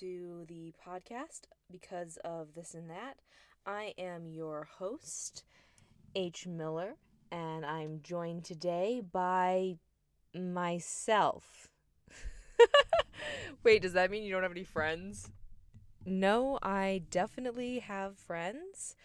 to 0.00 0.44
the 0.48 0.72
podcast 0.86 1.42
because 1.70 2.18
of 2.24 2.54
this 2.54 2.74
and 2.74 2.90
that. 2.90 3.14
I 3.66 3.94
am 3.98 4.26
your 4.26 4.68
host, 4.78 5.44
H. 6.14 6.46
Miller, 6.46 6.96
and 7.30 7.64
I'm 7.64 8.00
joined 8.02 8.44
today 8.44 9.02
by 9.12 9.76
myself. 10.34 11.68
Wait, 13.62 13.82
does 13.82 13.92
that 13.92 14.10
mean 14.10 14.22
you 14.22 14.32
don't 14.32 14.42
have 14.42 14.52
any 14.52 14.64
friends? 14.64 15.30
No, 16.04 16.58
I 16.62 17.02
definitely 17.10 17.80
have 17.80 18.16
friends. 18.16 18.96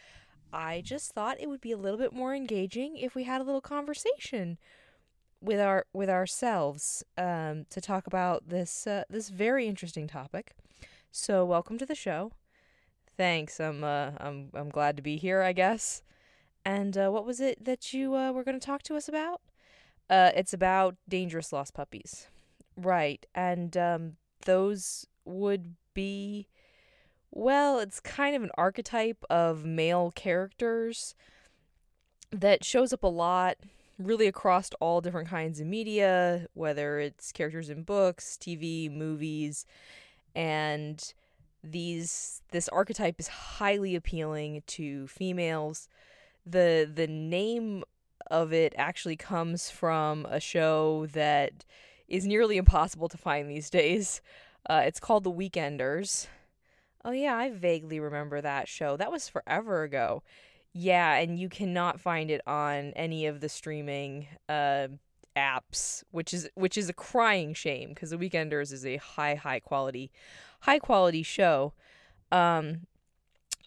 I 0.53 0.81
just 0.81 1.11
thought 1.11 1.41
it 1.41 1.49
would 1.49 1.61
be 1.61 1.71
a 1.71 1.77
little 1.77 1.99
bit 1.99 2.13
more 2.13 2.33
engaging 2.33 2.97
if 2.97 3.15
we 3.15 3.23
had 3.23 3.41
a 3.41 3.43
little 3.43 3.61
conversation 3.61 4.57
with 5.41 5.59
our 5.59 5.85
with 5.93 6.09
ourselves 6.09 7.03
um, 7.17 7.65
to 7.69 7.81
talk 7.81 8.07
about 8.07 8.49
this 8.49 8.87
uh, 8.87 9.03
this 9.09 9.29
very 9.29 9.67
interesting 9.67 10.07
topic. 10.07 10.55
So, 11.11 11.45
welcome 11.45 11.77
to 11.77 11.85
the 11.85 11.95
show. 11.95 12.31
Thanks. 13.17 13.59
I'm 13.59 13.83
uh, 13.83 14.11
I'm 14.17 14.49
I'm 14.53 14.69
glad 14.69 14.97
to 14.97 15.03
be 15.03 15.17
here. 15.17 15.41
I 15.41 15.53
guess. 15.53 16.01
And 16.65 16.97
uh, 16.97 17.09
what 17.09 17.25
was 17.25 17.39
it 17.39 17.63
that 17.63 17.93
you 17.93 18.15
uh, 18.15 18.31
were 18.31 18.43
going 18.43 18.59
to 18.59 18.65
talk 18.65 18.81
to 18.83 18.95
us 18.95 19.07
about? 19.07 19.41
Uh, 20.09 20.31
it's 20.35 20.53
about 20.53 20.95
dangerous 21.07 21.53
lost 21.53 21.73
puppies, 21.73 22.27
right? 22.75 23.23
And 23.35 23.77
um, 23.77 24.13
those 24.45 25.05
would 25.25 25.75
be, 25.93 26.47
well, 27.31 27.79
it's 27.79 27.99
kind 27.99 28.35
of 28.35 28.43
an 28.43 28.51
archetype 28.57 29.23
of 29.29 29.63
male 29.63 30.11
characters 30.15 31.15
that 32.31 32.63
shows 32.63 32.91
up 32.91 33.03
a 33.03 33.07
lot 33.07 33.57
really 33.97 34.27
across 34.27 34.69
all 34.79 35.01
different 35.01 35.29
kinds 35.29 35.59
of 35.59 35.67
media, 35.67 36.47
whether 36.53 36.99
it's 36.99 37.31
characters 37.31 37.69
in 37.69 37.83
books, 37.83 38.37
TV, 38.39 38.91
movies, 38.91 39.65
and 40.35 41.13
these 41.63 42.41
this 42.51 42.67
archetype 42.69 43.19
is 43.19 43.27
highly 43.27 43.95
appealing 43.95 44.63
to 44.67 45.07
females. 45.07 45.87
The 46.45 46.89
the 46.93 47.07
name 47.07 47.83
of 48.29 48.53
it 48.53 48.73
actually 48.77 49.15
comes 49.15 49.69
from 49.69 50.25
a 50.27 50.39
show 50.39 51.07
that 51.13 51.65
is 52.07 52.25
nearly 52.27 52.57
impossible 52.57 53.09
to 53.09 53.17
find 53.17 53.49
these 53.49 53.69
days. 53.69 54.21
Uh, 54.69 54.83
it's 54.85 54.99
called 54.99 55.23
The 55.23 55.31
Weekenders. 55.31 56.27
Oh 57.03 57.11
yeah, 57.11 57.35
I 57.35 57.51
vaguely 57.51 57.99
remember 57.99 58.41
that 58.41 58.67
show. 58.67 58.97
That 58.97 59.11
was 59.11 59.29
forever 59.29 59.83
ago. 59.83 60.23
Yeah, 60.77 61.15
and 61.15 61.39
you 61.39 61.47
cannot 61.47 62.01
find 62.01 62.29
it 62.29 62.41
on 62.45 62.91
any 62.97 63.27
of 63.27 63.39
the 63.39 63.47
streaming 63.47 64.27
uh, 64.49 64.89
apps, 65.33 66.03
which 66.11 66.33
is 66.33 66.49
which 66.55 66.77
is 66.77 66.89
a 66.89 66.93
crying 66.93 67.53
shame 67.53 67.89
because 67.89 68.09
The 68.09 68.17
Weekenders 68.17 68.73
is 68.73 68.85
a 68.85 68.97
high 68.97 69.35
high 69.35 69.61
quality 69.61 70.11
high 70.59 70.79
quality 70.79 71.23
show. 71.23 71.71
Um, 72.29 72.87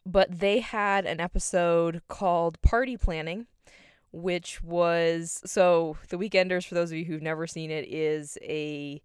but 0.05 0.39
they 0.41 0.61
had 0.61 1.07
an 1.07 1.19
episode 1.19 2.03
called 2.09 2.61
Party 2.61 2.99
Planning, 2.99 3.47
which 4.13 4.63
was 4.63 5.41
so 5.47 5.97
The 6.11 6.19
Weekenders. 6.19 6.67
For 6.67 6.75
those 6.75 6.91
of 6.91 6.99
you 6.99 7.07
who've 7.07 7.23
never 7.23 7.47
seen 7.47 7.71
it, 7.71 7.89
is 7.89 8.37
a 8.43 9.01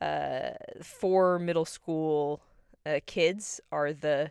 uh, 0.00 0.50
four 0.84 1.40
middle 1.40 1.64
school 1.64 2.42
uh, 2.86 3.00
kids 3.06 3.60
are 3.72 3.92
the 3.92 4.30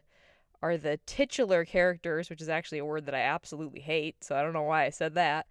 are 0.64 0.78
the 0.78 0.98
titular 1.06 1.66
characters, 1.66 2.30
which 2.30 2.42
is 2.42 2.48
actually 2.48 2.80
a 2.80 2.86
word 2.86 3.06
that 3.06 3.14
I 3.14 3.20
absolutely 3.20 3.82
hate. 3.82 4.24
So 4.24 4.34
I 4.34 4.42
don't 4.42 4.54
know 4.54 4.64
why 4.64 4.86
I 4.86 4.90
said 4.92 5.16
that. 5.16 5.46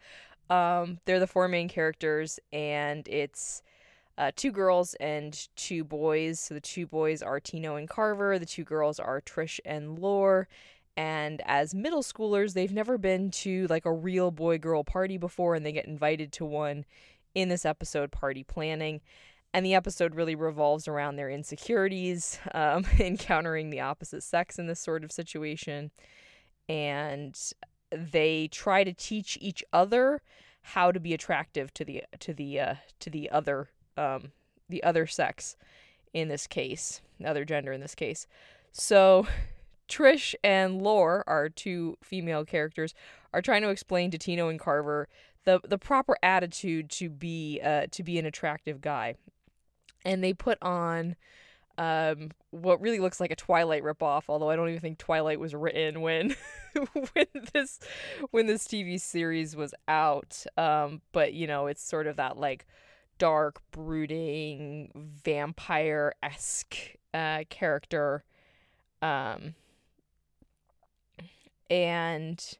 Um, 0.48 1.00
they're 1.04 1.20
the 1.20 1.26
four 1.26 1.48
main 1.48 1.68
characters, 1.68 2.40
and 2.50 3.06
it's 3.06 3.62
uh, 4.16 4.32
two 4.34 4.50
girls 4.50 4.94
and 4.94 5.48
two 5.54 5.84
boys. 5.84 6.40
So 6.40 6.54
the 6.54 6.60
two 6.60 6.86
boys 6.86 7.22
are 7.22 7.40
Tino 7.40 7.76
and 7.76 7.88
Carver. 7.88 8.38
The 8.38 8.46
two 8.46 8.64
girls 8.64 8.98
are 8.98 9.20
Tish 9.20 9.60
and 9.66 9.98
Lor. 9.98 10.48
And 10.96 11.42
as 11.44 11.74
middle 11.74 12.02
schoolers, 12.02 12.54
they've 12.54 12.72
never 12.72 12.96
been 12.96 13.30
to 13.30 13.66
like 13.68 13.84
a 13.84 13.92
real 13.92 14.30
boy 14.30 14.56
girl 14.56 14.82
party 14.82 15.18
before, 15.18 15.54
and 15.54 15.64
they 15.64 15.72
get 15.72 15.86
invited 15.86 16.32
to 16.32 16.46
one 16.46 16.86
in 17.34 17.50
this 17.50 17.66
episode, 17.66 18.12
Party 18.12 18.44
Planning 18.44 19.02
and 19.54 19.66
the 19.66 19.74
episode 19.74 20.14
really 20.14 20.34
revolves 20.34 20.88
around 20.88 21.16
their 21.16 21.30
insecurities, 21.30 22.38
um, 22.54 22.84
encountering 22.98 23.70
the 23.70 23.80
opposite 23.80 24.22
sex 24.22 24.58
in 24.58 24.66
this 24.66 24.80
sort 24.80 25.04
of 25.04 25.12
situation, 25.12 25.90
and 26.68 27.38
they 27.90 28.48
try 28.48 28.84
to 28.84 28.92
teach 28.92 29.36
each 29.40 29.62
other 29.72 30.22
how 30.62 30.92
to 30.92 31.00
be 31.00 31.12
attractive 31.12 31.74
to 31.74 31.84
the 31.84 32.04
to 32.20 32.32
the 32.32 32.58
uh, 32.58 32.74
to 33.00 33.10
the 33.10 33.30
other 33.30 33.68
um, 33.96 34.32
the 34.68 34.82
other 34.82 35.06
sex 35.06 35.56
in 36.14 36.28
this 36.28 36.46
case, 36.46 37.00
the 37.18 37.26
other 37.26 37.44
gender 37.44 37.72
in 37.72 37.80
this 37.80 37.94
case. 37.94 38.26
So 38.70 39.26
Tish 39.88 40.34
and 40.42 40.80
Lor, 40.80 41.24
our 41.26 41.48
two 41.48 41.98
female 42.02 42.44
characters, 42.44 42.94
are 43.34 43.42
trying 43.42 43.62
to 43.62 43.70
explain 43.70 44.10
to 44.10 44.18
Tino 44.18 44.48
and 44.48 44.58
Carver 44.58 45.08
the 45.44 45.60
the 45.64 45.78
proper 45.78 46.16
attitude 46.22 46.88
to 46.90 47.10
be 47.10 47.60
uh, 47.62 47.86
to 47.90 48.02
be 48.02 48.18
an 48.18 48.24
attractive 48.24 48.80
guy 48.80 49.16
and 50.04 50.22
they 50.22 50.32
put 50.32 50.58
on 50.62 51.16
um, 51.78 52.30
what 52.50 52.80
really 52.80 53.00
looks 53.00 53.20
like 53.20 53.30
a 53.30 53.36
Twilight 53.36 53.82
ripoff, 53.82 54.24
although 54.28 54.50
I 54.50 54.56
don't 54.56 54.68
even 54.68 54.80
think 54.80 54.98
Twilight 54.98 55.40
was 55.40 55.54
written 55.54 56.00
when 56.00 56.36
when 56.94 57.26
this 57.52 57.80
when 58.30 58.46
this 58.46 58.66
TV 58.66 59.00
series 59.00 59.56
was 59.56 59.74
out. 59.88 60.44
Um, 60.56 61.00
but 61.12 61.32
you 61.32 61.46
know, 61.46 61.66
it's 61.66 61.82
sort 61.82 62.06
of 62.06 62.16
that 62.16 62.36
like 62.36 62.66
dark, 63.18 63.60
brooding, 63.70 64.90
vampire 65.24 66.14
esque 66.22 66.76
uh, 67.14 67.44
character. 67.48 68.24
Um, 69.00 69.54
and 71.70 72.58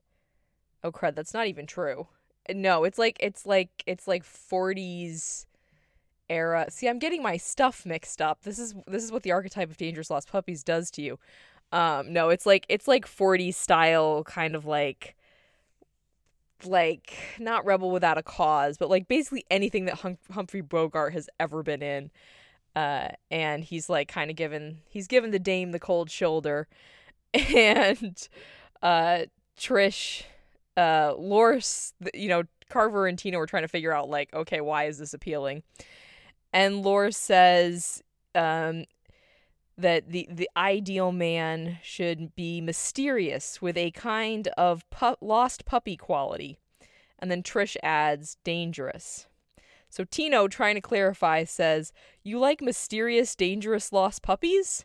oh 0.83 0.91
crud, 0.91 1.15
that's 1.15 1.35
not 1.35 1.47
even 1.47 1.67
true. 1.67 2.09
No, 2.49 2.85
it's 2.85 2.99
like 2.99 3.19
it's 3.21 3.47
like 3.47 3.85
it's 3.87 4.09
like 4.09 4.25
40s 4.25 5.47
era. 6.33 6.67
See, 6.71 6.89
I'm 6.89 6.99
getting 6.99 7.23
my 7.23 7.37
stuff 7.37 7.85
mixed 7.87 8.23
up. 8.23 8.43
This 8.43 8.59
is 8.59 8.75
this 8.87 9.05
is 9.05 9.13
what 9.13 9.23
the 9.23 9.33
archetype 9.33 9.71
of 9.71 9.77
dangerous 9.77 10.11
lost 10.11 10.31
puppies 10.31 10.63
does 10.65 10.91
to 10.93 11.03
you. 11.03 11.19
Um, 11.73 12.13
no, 12.13 12.29
it's 12.29 12.47
like 12.47 12.67
it's 12.69 12.89
like 12.89 13.07
40s 13.07 13.55
style 13.55 14.25
kind 14.25 14.55
of 14.55 14.67
like 14.67 15.17
like 16.65 17.15
not 17.39 17.65
rebel 17.65 17.91
without 17.91 18.19
a 18.19 18.23
cause, 18.23 18.79
but 18.79 18.91
like 18.91 19.09
basically 19.09 19.45
anything 19.51 19.87
that 19.87 19.97
hum- 19.97 20.19
Humphrey 20.31 20.61
Bogart 20.61 21.13
has 21.13 21.29
ever 21.41 21.63
been 21.63 21.83
in. 21.83 22.11
Uh, 22.75 23.09
and 23.31 23.65
he's 23.65 23.91
like 23.91 24.09
kind 24.09 24.31
of 24.31 24.37
given 24.37 24.79
he's 24.89 25.07
given 25.07 25.31
the 25.31 25.39
dame 25.39 25.73
the 25.73 25.79
cold 25.79 26.11
shoulder, 26.11 26.69
and 27.35 28.29
uh, 28.83 29.25
Tish, 29.57 30.25
uh, 30.77 31.15
Loris, 31.19 31.93
you 32.15 32.29
know 32.29 32.45
Carver 32.71 33.07
and 33.07 33.19
Tino 33.19 33.37
were 33.39 33.47
trying 33.47 33.65
to 33.65 33.69
figure 33.69 33.93
out 33.93 34.09
like 34.09 34.33
okay 34.33 34.63
why 34.63 34.85
is 34.85 34.99
this 34.99 35.13
appealing, 35.13 35.63
and 36.53 36.83
Lor 36.83 37.11
says 37.11 38.03
um, 38.35 38.85
that 39.77 40.11
the 40.11 40.29
the 40.31 40.51
ideal 40.57 41.13
man 41.13 41.79
should 41.83 42.35
be 42.35 42.61
mysterious 42.61 43.63
with 43.63 43.77
a 43.77 43.91
kind 43.93 44.49
of 44.59 44.89
pu- 44.91 45.17
lost 45.21 45.65
puppy 45.65 45.97
quality, 45.97 46.59
and 47.19 47.31
then 47.31 47.43
Tish 47.43 47.77
adds 47.83 48.37
dangerous. 48.45 49.27
So 49.89 50.05
Tino, 50.05 50.49
trying 50.49 50.75
to 50.77 50.81
clarify, 50.81 51.45
says, 51.45 51.93
"You 52.23 52.39
like 52.39 52.61
mysterious, 52.61 53.35
dangerous 53.35 53.93
lost 53.93 54.23
puppies?" 54.23 54.85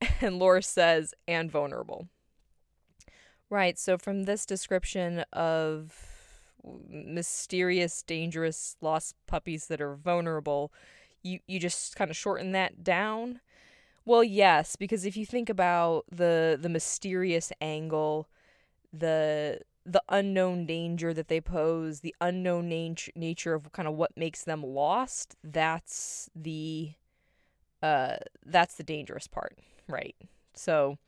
And 0.20 0.38
Lor 0.38 0.60
says, 0.62 1.14
"And 1.28 1.50
vulnerable." 1.50 2.08
Right. 3.48 3.78
So 3.78 3.98
from 3.98 4.24
this 4.24 4.46
description 4.46 5.24
of 5.32 5.94
mysterious, 6.88 8.02
dangerous 8.02 8.76
lost 8.80 9.14
puppies 9.26 9.66
that 9.66 9.80
are 9.80 9.94
vulnerable, 9.94 10.72
you 11.22 11.40
you 11.46 11.58
just 11.58 11.96
kind 11.96 12.10
of 12.10 12.16
shorten 12.16 12.52
that 12.52 12.84
down. 12.84 13.40
Well, 14.04 14.24
yes, 14.24 14.76
because 14.76 15.04
if 15.06 15.16
you 15.16 15.24
think 15.26 15.48
about 15.48 16.04
the 16.10 16.58
the 16.60 16.68
mysterious 16.68 17.52
angle, 17.60 18.28
the 18.92 19.60
the 19.84 20.02
unknown 20.08 20.66
danger 20.66 21.12
that 21.14 21.28
they 21.28 21.40
pose, 21.40 22.00
the 22.00 22.14
unknown 22.20 22.68
nat- 22.68 23.08
nature 23.16 23.54
of 23.54 23.72
kind 23.72 23.88
of 23.88 23.94
what 23.94 24.16
makes 24.16 24.44
them 24.44 24.62
lost, 24.62 25.36
that's 25.42 26.30
the 26.34 26.92
uh 27.82 28.16
that's 28.44 28.74
the 28.76 28.84
dangerous 28.84 29.26
part, 29.26 29.58
right? 29.88 30.16
So, 30.54 30.98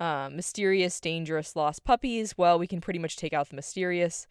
uh, 0.00 0.30
mysterious, 0.32 0.98
dangerous, 1.00 1.54
lost 1.54 1.84
puppies. 1.84 2.36
Well, 2.38 2.58
we 2.58 2.66
can 2.66 2.80
pretty 2.80 2.98
much 2.98 3.16
take 3.16 3.32
out 3.32 3.48
the 3.50 3.56
mysterious, 3.56 4.26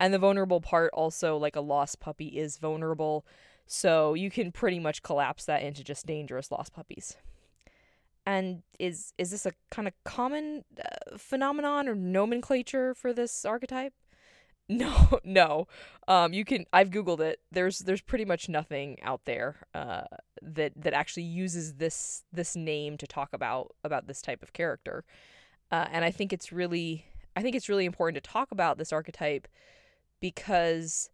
and 0.00 0.12
the 0.12 0.18
vulnerable 0.18 0.60
part. 0.60 0.90
Also, 0.92 1.36
like 1.36 1.56
a 1.56 1.60
lost 1.60 2.00
puppy 2.00 2.26
is 2.28 2.58
vulnerable. 2.58 3.24
So 3.66 4.14
you 4.14 4.30
can 4.30 4.52
pretty 4.52 4.78
much 4.78 5.02
collapse 5.02 5.44
that 5.46 5.62
into 5.62 5.82
just 5.82 6.06
dangerous 6.06 6.50
lost 6.50 6.74
puppies. 6.74 7.16
And 8.26 8.62
is 8.78 9.12
is 9.18 9.30
this 9.30 9.46
a 9.46 9.52
kind 9.70 9.86
of 9.86 9.94
common 10.04 10.64
uh, 10.78 11.16
phenomenon 11.18 11.88
or 11.88 11.94
nomenclature 11.94 12.94
for 12.94 13.12
this 13.12 13.44
archetype? 13.44 13.92
No, 14.66 15.20
no. 15.24 15.68
Um, 16.08 16.32
you 16.32 16.42
can. 16.46 16.64
I've 16.72 16.88
googled 16.88 17.20
it. 17.20 17.40
There's 17.52 17.80
there's 17.80 18.00
pretty 18.00 18.24
much 18.24 18.48
nothing 18.48 18.96
out 19.02 19.26
there 19.26 19.56
uh, 19.74 20.04
that 20.40 20.72
that 20.76 20.94
actually 20.94 21.24
uses 21.24 21.74
this 21.74 22.24
this 22.32 22.56
name 22.56 22.96
to 22.96 23.06
talk 23.06 23.34
about 23.34 23.74
about 23.84 24.06
this 24.06 24.22
type 24.22 24.42
of 24.42 24.54
character. 24.54 25.04
Uh, 25.70 25.86
and 25.92 26.02
I 26.02 26.10
think 26.10 26.32
it's 26.32 26.50
really 26.50 27.04
I 27.36 27.42
think 27.42 27.54
it's 27.54 27.68
really 27.68 27.84
important 27.84 28.22
to 28.22 28.30
talk 28.30 28.52
about 28.52 28.78
this 28.78 28.90
archetype 28.90 29.48
because 30.20 31.10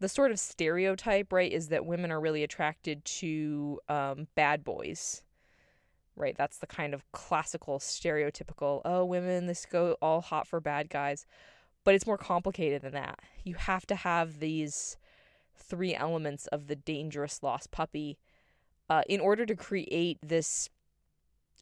the 0.00 0.08
sort 0.08 0.30
of 0.30 0.38
stereotype, 0.38 1.32
right, 1.32 1.52
is 1.52 1.68
that 1.68 1.86
women 1.86 2.10
are 2.10 2.20
really 2.20 2.42
attracted 2.42 3.04
to 3.04 3.78
um, 3.88 4.26
bad 4.34 4.64
boys. 4.64 5.22
Right, 6.16 6.36
that's 6.36 6.58
the 6.58 6.66
kind 6.66 6.92
of 6.92 7.10
classical 7.12 7.78
stereotypical, 7.78 8.82
oh, 8.84 9.04
women, 9.04 9.46
this 9.46 9.64
go 9.64 9.96
all 10.02 10.20
hot 10.20 10.46
for 10.46 10.60
bad 10.60 10.90
guys. 10.90 11.24
But 11.84 11.94
it's 11.94 12.06
more 12.06 12.18
complicated 12.18 12.82
than 12.82 12.92
that. 12.92 13.20
You 13.42 13.54
have 13.54 13.86
to 13.86 13.94
have 13.94 14.40
these 14.40 14.98
three 15.54 15.94
elements 15.94 16.46
of 16.48 16.66
the 16.66 16.76
dangerous 16.76 17.42
lost 17.42 17.70
puppy 17.70 18.18
uh, 18.90 19.02
in 19.08 19.20
order 19.20 19.46
to 19.46 19.54
create 19.54 20.18
this 20.20 20.68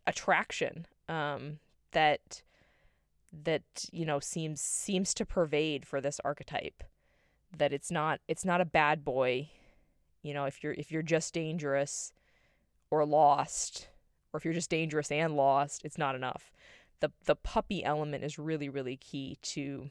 attraction 0.07 0.87
um, 1.09 1.59
that 1.93 2.43
that 3.45 3.63
you 3.93 4.07
know 4.07 4.19
seems 4.19 4.61
seems 4.61 5.13
to 5.13 5.27
pervade 5.27 5.87
for 5.87 6.01
this 6.01 6.19
archetype 6.25 6.83
that 7.57 7.73
it's 7.73 7.91
not 7.91 8.21
it's 8.29 8.45
not 8.45 8.61
a 8.61 8.65
bad 8.65 9.05
boy 9.05 9.49
you 10.23 10.35
know 10.35 10.45
if 10.45 10.63
you're 10.63 10.75
if 10.75 10.91
you're 10.93 11.03
just 11.03 11.33
dangerous 11.35 12.13
or 12.91 13.05
lost 13.05 13.89
or 14.33 14.39
if 14.39 14.45
you're 14.45 14.55
just 14.55 14.71
dangerous 14.71 15.11
and 15.11 15.37
lost 15.37 15.85
it's 15.85 15.99
not 15.99 16.15
enough. 16.15 16.53
The 17.01 17.13
the 17.25 17.37
puppy 17.37 17.85
element 17.85 18.25
is 18.25 18.39
really 18.39 18.69
really 18.69 18.97
key 18.97 19.39
to 19.43 19.91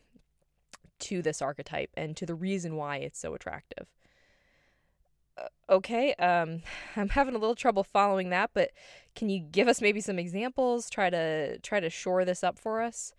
to 1.00 1.22
this 1.22 1.42
archetype 1.42 1.92
and 1.96 2.18
to 2.18 2.26
the 2.26 2.36
reason 2.36 2.76
why 2.76 2.98
it's 2.98 3.20
so 3.20 3.34
attractive. 3.34 3.88
Uh, 5.38 5.48
okay 5.70 6.14
um 6.16 6.62
i'm 6.96 7.10
having 7.10 7.36
a 7.36 7.38
little 7.38 7.56
trouble 7.56 7.84
following 7.84 8.32
that 8.32 8.50
but 8.56 8.72
can 9.16 9.30
you 9.30 9.40
give 9.40 9.68
us 9.68 9.82
maybe 9.82 10.02
some 10.02 10.20
examples? 10.20 10.90
Try 10.90 11.10
to 11.10 11.60
try 11.60 11.80
to 11.80 11.90
shore 11.90 12.26
this 12.26 12.44
up 12.44 12.60
for 12.60 12.82
us? 12.82 13.14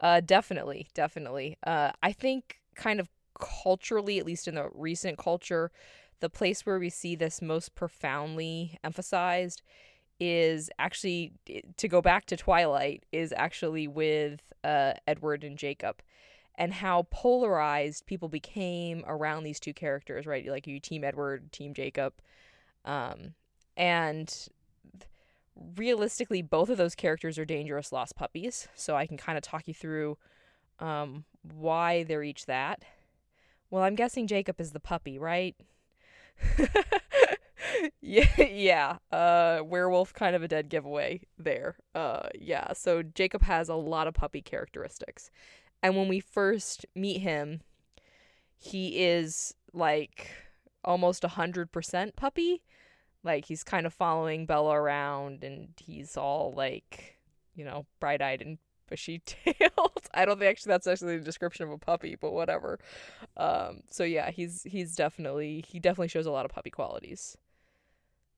Uh 0.00 0.20
definitely 0.20 0.88
definitely. 0.94 1.58
Uh 1.66 1.90
i 2.02 2.12
think 2.12 2.58
kind 2.74 3.00
of 3.00 3.08
culturally, 3.38 4.18
at 4.18 4.26
least 4.26 4.48
in 4.48 4.54
the 4.54 4.68
recent 4.74 5.18
culture, 5.18 5.70
the 6.20 6.30
place 6.30 6.64
where 6.64 6.78
we 6.78 6.90
see 6.90 7.16
this 7.16 7.42
most 7.42 7.74
profoundly 7.74 8.78
emphasized 8.84 9.62
is 10.20 10.70
actually 10.78 11.32
to 11.76 11.88
go 11.88 12.00
back 12.00 12.26
to 12.26 12.36
Twilight 12.36 13.04
is 13.10 13.34
actually 13.36 13.88
with 13.88 14.40
uh, 14.62 14.92
Edward 15.06 15.42
and 15.42 15.58
Jacob 15.58 16.00
and 16.56 16.72
how 16.74 17.06
polarized 17.10 18.06
people 18.06 18.28
became 18.28 19.02
around 19.06 19.42
these 19.42 19.58
two 19.58 19.72
characters, 19.72 20.26
right? 20.26 20.46
Like 20.46 20.66
you 20.66 20.78
team 20.78 21.02
Edward, 21.02 21.50
team 21.50 21.74
Jacob. 21.74 22.12
Um, 22.84 23.34
and 23.76 24.48
realistically, 25.76 26.42
both 26.42 26.68
of 26.68 26.76
those 26.76 26.94
characters 26.94 27.38
are 27.38 27.44
dangerous 27.44 27.90
lost 27.90 28.16
puppies. 28.16 28.68
So 28.74 28.96
I 28.96 29.06
can 29.06 29.16
kind 29.16 29.38
of 29.38 29.42
talk 29.42 29.66
you 29.66 29.74
through 29.74 30.18
um, 30.78 31.24
why 31.42 32.04
they're 32.04 32.22
each 32.22 32.46
that. 32.46 32.84
Well, 33.72 33.84
I'm 33.84 33.94
guessing 33.94 34.26
Jacob 34.26 34.60
is 34.60 34.72
the 34.72 34.80
puppy, 34.80 35.18
right? 35.18 35.56
yeah, 38.02 38.28
yeah. 38.38 38.98
Uh, 39.10 39.62
werewolf 39.64 40.12
kind 40.12 40.36
of 40.36 40.42
a 40.42 40.48
dead 40.48 40.68
giveaway 40.68 41.22
there. 41.38 41.76
Uh, 41.94 42.28
yeah. 42.38 42.74
So 42.74 43.02
Jacob 43.02 43.40
has 43.40 43.70
a 43.70 43.74
lot 43.74 44.06
of 44.06 44.12
puppy 44.12 44.42
characteristics, 44.42 45.30
and 45.82 45.96
when 45.96 46.06
we 46.06 46.20
first 46.20 46.84
meet 46.94 47.22
him, 47.22 47.62
he 48.58 49.02
is 49.02 49.54
like 49.72 50.28
almost 50.84 51.24
a 51.24 51.28
hundred 51.28 51.72
percent 51.72 52.14
puppy. 52.14 52.60
Like 53.24 53.46
he's 53.46 53.64
kind 53.64 53.86
of 53.86 53.94
following 53.94 54.44
Bella 54.44 54.76
around, 54.76 55.44
and 55.44 55.68
he's 55.82 56.18
all 56.18 56.52
like, 56.54 57.18
you 57.54 57.64
know, 57.64 57.86
bright 58.00 58.20
eyed 58.20 58.42
and 58.42 58.58
bushy 58.92 59.22
tailed. 59.26 60.06
I 60.12 60.26
don't 60.26 60.38
think 60.38 60.50
actually 60.50 60.70
that's 60.70 60.86
actually 60.86 61.16
the 61.16 61.24
description 61.24 61.64
of 61.64 61.70
a 61.72 61.78
puppy, 61.78 62.14
but 62.20 62.32
whatever. 62.32 62.78
Um, 63.38 63.80
so 63.90 64.04
yeah, 64.04 64.30
he's 64.30 64.62
he's 64.64 64.94
definitely 64.94 65.64
he 65.66 65.80
definitely 65.80 66.08
shows 66.08 66.26
a 66.26 66.30
lot 66.30 66.44
of 66.44 66.50
puppy 66.50 66.70
qualities. 66.70 67.38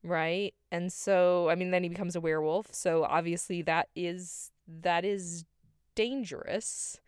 Right? 0.05 0.55
And 0.71 0.93
so 0.93 1.49
I 1.49 1.57
mean 1.57 1.73
then 1.73 1.83
he 1.83 1.89
becomes 1.89 2.15
a 2.15 2.21
werewolf. 2.21 2.69
So 2.73 3.05
obviously 3.05 3.63
that 3.63 3.89
is 3.97 4.53
that 4.69 5.05
is 5.05 5.45
dangerous. 5.97 7.01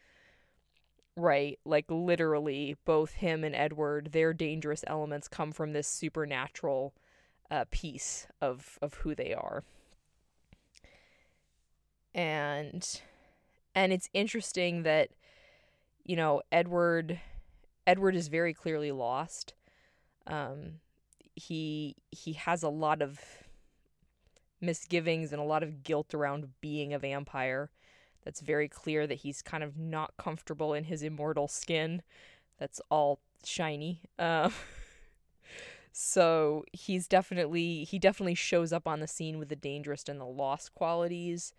Right? 1.16 1.60
Like 1.64 1.86
literally 1.88 2.76
both 2.84 3.12
him 3.12 3.44
and 3.44 3.54
Edward, 3.54 4.10
their 4.10 4.34
dangerous 4.34 4.82
elements 4.88 5.28
come 5.28 5.52
from 5.52 5.72
this 5.72 5.86
supernatural 5.86 6.94
uh, 7.48 7.64
piece 7.70 8.26
of 8.40 8.76
of 8.82 8.94
who 8.94 9.14
they 9.14 9.32
are. 9.32 9.62
And 12.12 13.00
and 13.76 13.92
it's 13.92 14.08
interesting 14.14 14.82
that 14.82 15.10
you 16.04 16.16
know 16.16 16.42
Edward 16.50 17.20
Edward 17.86 18.16
is 18.16 18.26
very 18.26 18.54
clearly 18.54 18.90
lost. 18.90 19.54
Um, 20.26 20.80
he 21.36 21.94
he 22.10 22.32
has 22.32 22.62
a 22.62 22.68
lot 22.68 23.02
of 23.02 23.20
misgivings 24.60 25.32
and 25.32 25.40
a 25.40 25.44
lot 25.44 25.62
of 25.62 25.84
guilt 25.84 26.14
around 26.14 26.48
being 26.60 26.92
a 26.92 26.98
vampire. 26.98 27.70
That's 28.24 28.40
very 28.40 28.68
clear 28.68 29.06
that 29.06 29.18
he's 29.18 29.42
kind 29.42 29.62
of 29.62 29.76
not 29.76 30.16
comfortable 30.16 30.74
in 30.74 30.84
his 30.84 31.02
immortal 31.02 31.46
skin. 31.46 32.02
That's 32.58 32.80
all 32.90 33.20
shiny. 33.44 34.00
Uh, 34.18 34.50
so 35.92 36.64
he's 36.72 37.06
definitely 37.06 37.84
he 37.84 37.98
definitely 37.98 38.34
shows 38.34 38.72
up 38.72 38.88
on 38.88 39.00
the 39.00 39.06
scene 39.06 39.38
with 39.38 39.50
the 39.50 39.56
dangerous 39.56 40.08
and 40.08 40.18
the 40.20 40.24
lost 40.24 40.74
qualities, 40.74 41.52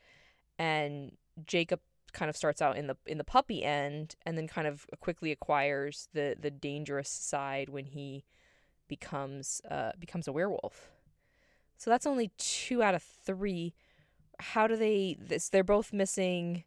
and 0.58 1.12
Jacob 1.46 1.80
kind 2.18 2.30
of 2.30 2.36
starts 2.36 2.64
out 2.64 2.75
in 2.75 2.88
the 2.88 2.98
in 3.06 3.19
the 3.19 3.24
puppy 3.24 3.64
end 3.64 4.16
and 4.25 4.38
then 4.38 4.48
kind 4.48 4.68
of 4.68 4.88
quickly 5.00 5.31
acquires 5.31 6.10
the 6.14 6.36
the 6.40 6.50
dangerous 6.50 7.10
side 7.10 7.69
when 7.69 7.86
he 7.86 8.25
becomes 8.88 9.62
uh 9.69 9.92
becomes 10.00 10.28
a 10.28 10.31
werewolf. 10.31 10.90
So 11.78 11.92
that's 11.92 12.08
only 12.08 12.31
2 12.40 12.81
out 12.81 12.96
of 12.96 13.04
3. 13.04 13.74
How 14.40 14.66
do 14.66 14.75
they 14.75 15.16
this 15.19 15.50
they're 15.50 15.64
both 15.64 15.94
missing 15.94 16.64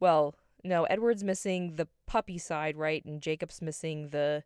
well, 0.00 0.34
no, 0.64 0.84
Edward's 0.84 1.24
missing 1.24 1.76
the 1.76 1.88
puppy 2.06 2.38
side, 2.38 2.76
right? 2.76 3.04
And 3.04 3.20
Jacob's 3.20 3.60
missing 3.60 4.08
the 4.08 4.44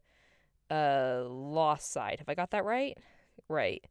uh 0.68 1.22
lost 1.28 1.92
side. 1.92 2.18
Have 2.18 2.28
I 2.28 2.34
got 2.34 2.50
that 2.50 2.64
right? 2.64 2.98
Right. 3.48 3.86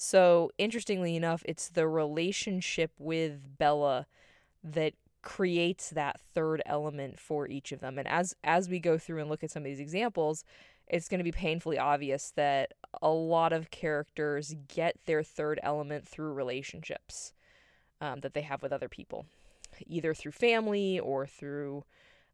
So, 0.00 0.52
interestingly 0.58 1.16
enough, 1.16 1.42
it's 1.44 1.68
the 1.68 1.88
relationship 1.88 2.92
with 2.98 3.58
Bella 3.58 4.06
that 4.62 4.94
creates 5.22 5.90
that 5.90 6.20
third 6.34 6.62
element 6.66 7.18
for 7.18 7.48
each 7.48 7.72
of 7.72 7.80
them. 7.80 7.98
And 7.98 8.06
as 8.08 8.34
as 8.44 8.68
we 8.68 8.78
go 8.78 8.98
through 8.98 9.20
and 9.20 9.30
look 9.30 9.42
at 9.44 9.50
some 9.50 9.62
of 9.62 9.64
these 9.64 9.80
examples, 9.80 10.44
it's 10.86 11.08
going 11.08 11.18
to 11.18 11.24
be 11.24 11.32
painfully 11.32 11.78
obvious 11.78 12.32
that 12.36 12.72
a 13.02 13.10
lot 13.10 13.52
of 13.52 13.70
characters 13.70 14.54
get 14.68 14.96
their 15.06 15.22
third 15.22 15.60
element 15.62 16.06
through 16.06 16.32
relationships 16.32 17.32
um, 18.00 18.20
that 18.20 18.34
they 18.34 18.42
have 18.42 18.62
with 18.62 18.72
other 18.72 18.88
people, 18.88 19.26
either 19.86 20.14
through 20.14 20.32
family 20.32 20.98
or 20.98 21.26
through 21.26 21.84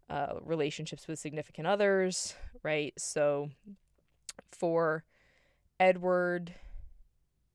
uh, 0.08 0.34
relationships 0.42 1.08
with 1.08 1.18
significant 1.18 1.66
others, 1.66 2.34
right? 2.62 2.92
So 2.98 3.50
for 4.52 5.04
Edward, 5.80 6.54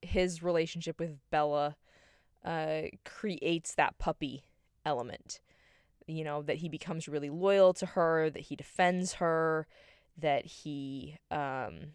his 0.01 0.43
relationship 0.43 0.99
with 0.99 1.17
Bella 1.29 1.75
uh, 2.43 2.81
creates 3.05 3.75
that 3.75 3.97
puppy 3.99 4.43
element. 4.85 5.39
You 6.07 6.23
know, 6.23 6.41
that 6.41 6.57
he 6.57 6.69
becomes 6.69 7.07
really 7.07 7.29
loyal 7.29 7.73
to 7.73 7.85
her, 7.85 8.29
that 8.29 8.43
he 8.43 8.55
defends 8.55 9.13
her, 9.13 9.67
that 10.17 10.45
he 10.45 11.17
um 11.31 11.93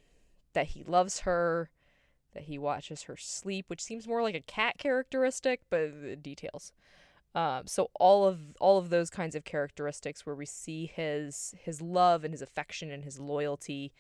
that 0.52 0.68
he 0.68 0.84
loves 0.84 1.20
her, 1.20 1.70
that 2.32 2.44
he 2.44 2.58
watches 2.58 3.02
her 3.04 3.16
sleep, 3.16 3.66
which 3.68 3.82
seems 3.82 4.06
more 4.06 4.22
like 4.22 4.34
a 4.34 4.40
cat 4.40 4.78
characteristic, 4.78 5.62
but 5.68 6.22
details. 6.22 6.72
Um, 7.34 7.66
so 7.66 7.90
all 7.98 8.26
of 8.26 8.38
all 8.60 8.78
of 8.78 8.90
those 8.90 9.10
kinds 9.10 9.34
of 9.34 9.44
characteristics 9.44 10.24
where 10.24 10.36
we 10.36 10.46
see 10.46 10.86
his 10.86 11.54
his 11.60 11.80
love 11.82 12.24
and 12.24 12.32
his 12.32 12.42
affection 12.42 12.90
and 12.90 13.04
his 13.04 13.18
loyalty, 13.18 13.92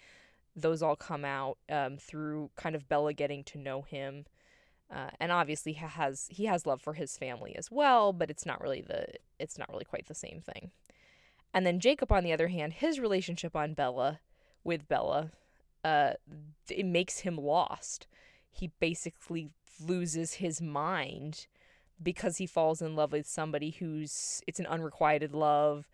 those 0.54 0.82
all 0.82 0.96
come 0.96 1.24
out 1.24 1.58
um, 1.68 1.96
through 1.96 2.50
kind 2.56 2.76
of 2.76 2.88
Bella 2.88 3.12
getting 3.12 3.42
to 3.44 3.58
know 3.58 3.82
him 3.82 4.26
uh, 4.94 5.10
and 5.18 5.32
obviously 5.32 5.72
he 5.72 5.84
has 5.84 6.26
he 6.30 6.44
has 6.44 6.66
love 6.66 6.80
for 6.80 6.94
his 6.94 7.18
family 7.18 7.56
as 7.56 7.70
well, 7.70 8.12
but 8.12 8.30
it's 8.30 8.46
not 8.46 8.60
really 8.60 8.80
the 8.80 9.06
it's 9.38 9.58
not 9.58 9.68
really 9.70 9.84
quite 9.84 10.06
the 10.06 10.14
same 10.14 10.40
thing. 10.40 10.70
And 11.52 11.66
then 11.66 11.80
Jacob, 11.80 12.12
on 12.12 12.24
the 12.24 12.32
other 12.32 12.48
hand, 12.48 12.74
his 12.74 13.00
relationship 13.00 13.54
on 13.56 13.74
Bella 13.74 14.20
with 14.62 14.88
Bella, 14.88 15.30
uh, 15.84 16.12
it 16.70 16.86
makes 16.86 17.20
him 17.20 17.36
lost. 17.36 18.06
He 18.50 18.70
basically 18.80 19.50
loses 19.84 20.34
his 20.34 20.62
mind 20.62 21.46
because 22.02 22.36
he 22.36 22.46
falls 22.46 22.80
in 22.80 22.96
love 22.96 23.12
with 23.12 23.26
somebody 23.26 23.70
who's 23.70 24.42
it's 24.46 24.60
an 24.60 24.66
unrequited 24.66 25.34
love, 25.34 25.88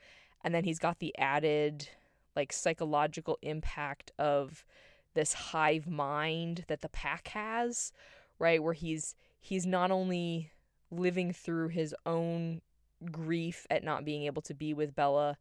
and 0.45 0.55
then 0.55 0.65
he's 0.65 0.79
got 0.79 0.99
the 0.99 1.17
added 1.19 1.89
like 2.37 2.53
psychological 2.53 3.39
impact 3.43 4.13
of 4.19 4.65
this 5.15 5.33
hive 5.33 5.89
mind 5.89 6.65
that 6.69 6.83
the 6.83 6.89
pack 6.89 7.29
has, 7.29 7.93
right? 8.41 8.61
Where 8.63 8.73
he's 8.73 9.15
he's 9.39 9.67
not 9.67 9.93
only 9.93 10.51
living 10.91 11.33
through 11.33 11.69
his 11.69 11.95
own 12.05 12.63
grief 13.13 13.67
at 13.71 13.85
not 13.85 14.05
being 14.05 14.25
able 14.25 14.43
to 14.43 14.55
be 14.55 14.75
with 14.75 14.97
Bella, 14.97 15.39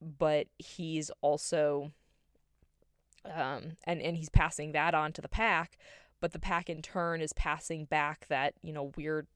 but 0.00 0.48
he's 0.58 1.10
also 1.22 1.92
um 3.24 3.76
and 3.84 4.02
and 4.02 4.18
he's 4.18 4.28
passing 4.28 4.72
that 4.72 4.94
on 4.94 5.12
to 5.12 5.22
the 5.22 5.28
pack, 5.28 5.78
but 6.20 6.32
the 6.32 6.38
pack 6.38 6.68
in 6.68 6.82
turn 6.82 7.22
is 7.22 7.32
passing 7.32 7.86
back 7.86 8.26
that, 8.28 8.54
you 8.62 8.72
know, 8.72 8.92
weird 8.96 9.26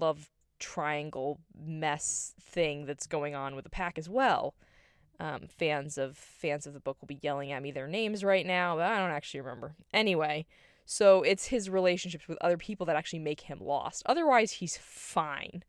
love 0.00 0.30
triangle 0.58 1.38
mess 1.56 2.34
thing 2.40 2.86
that's 2.86 3.06
going 3.06 3.34
on 3.34 3.54
with 3.54 3.64
the 3.64 3.70
pack 3.70 3.98
as 3.98 4.08
well. 4.08 4.54
Um, 5.20 5.48
fans 5.48 5.98
of 5.98 6.16
fans 6.16 6.66
of 6.66 6.74
the 6.74 6.80
book 6.80 6.98
will 7.00 7.08
be 7.08 7.18
yelling 7.22 7.50
at 7.50 7.62
me 7.62 7.72
their 7.72 7.88
names 7.88 8.22
right 8.22 8.46
now, 8.46 8.76
but 8.76 8.84
I 8.84 8.98
don't 8.98 9.10
actually 9.10 9.40
remember. 9.40 9.74
Anyway, 9.92 10.46
so 10.90 11.22
it's 11.22 11.48
his 11.48 11.68
relationships 11.68 12.26
with 12.26 12.38
other 12.40 12.56
people 12.56 12.86
that 12.86 12.96
actually 12.96 13.18
make 13.18 13.42
him 13.42 13.58
lost. 13.60 14.02
Otherwise, 14.06 14.52
he's 14.52 14.78
fine. 14.78 15.62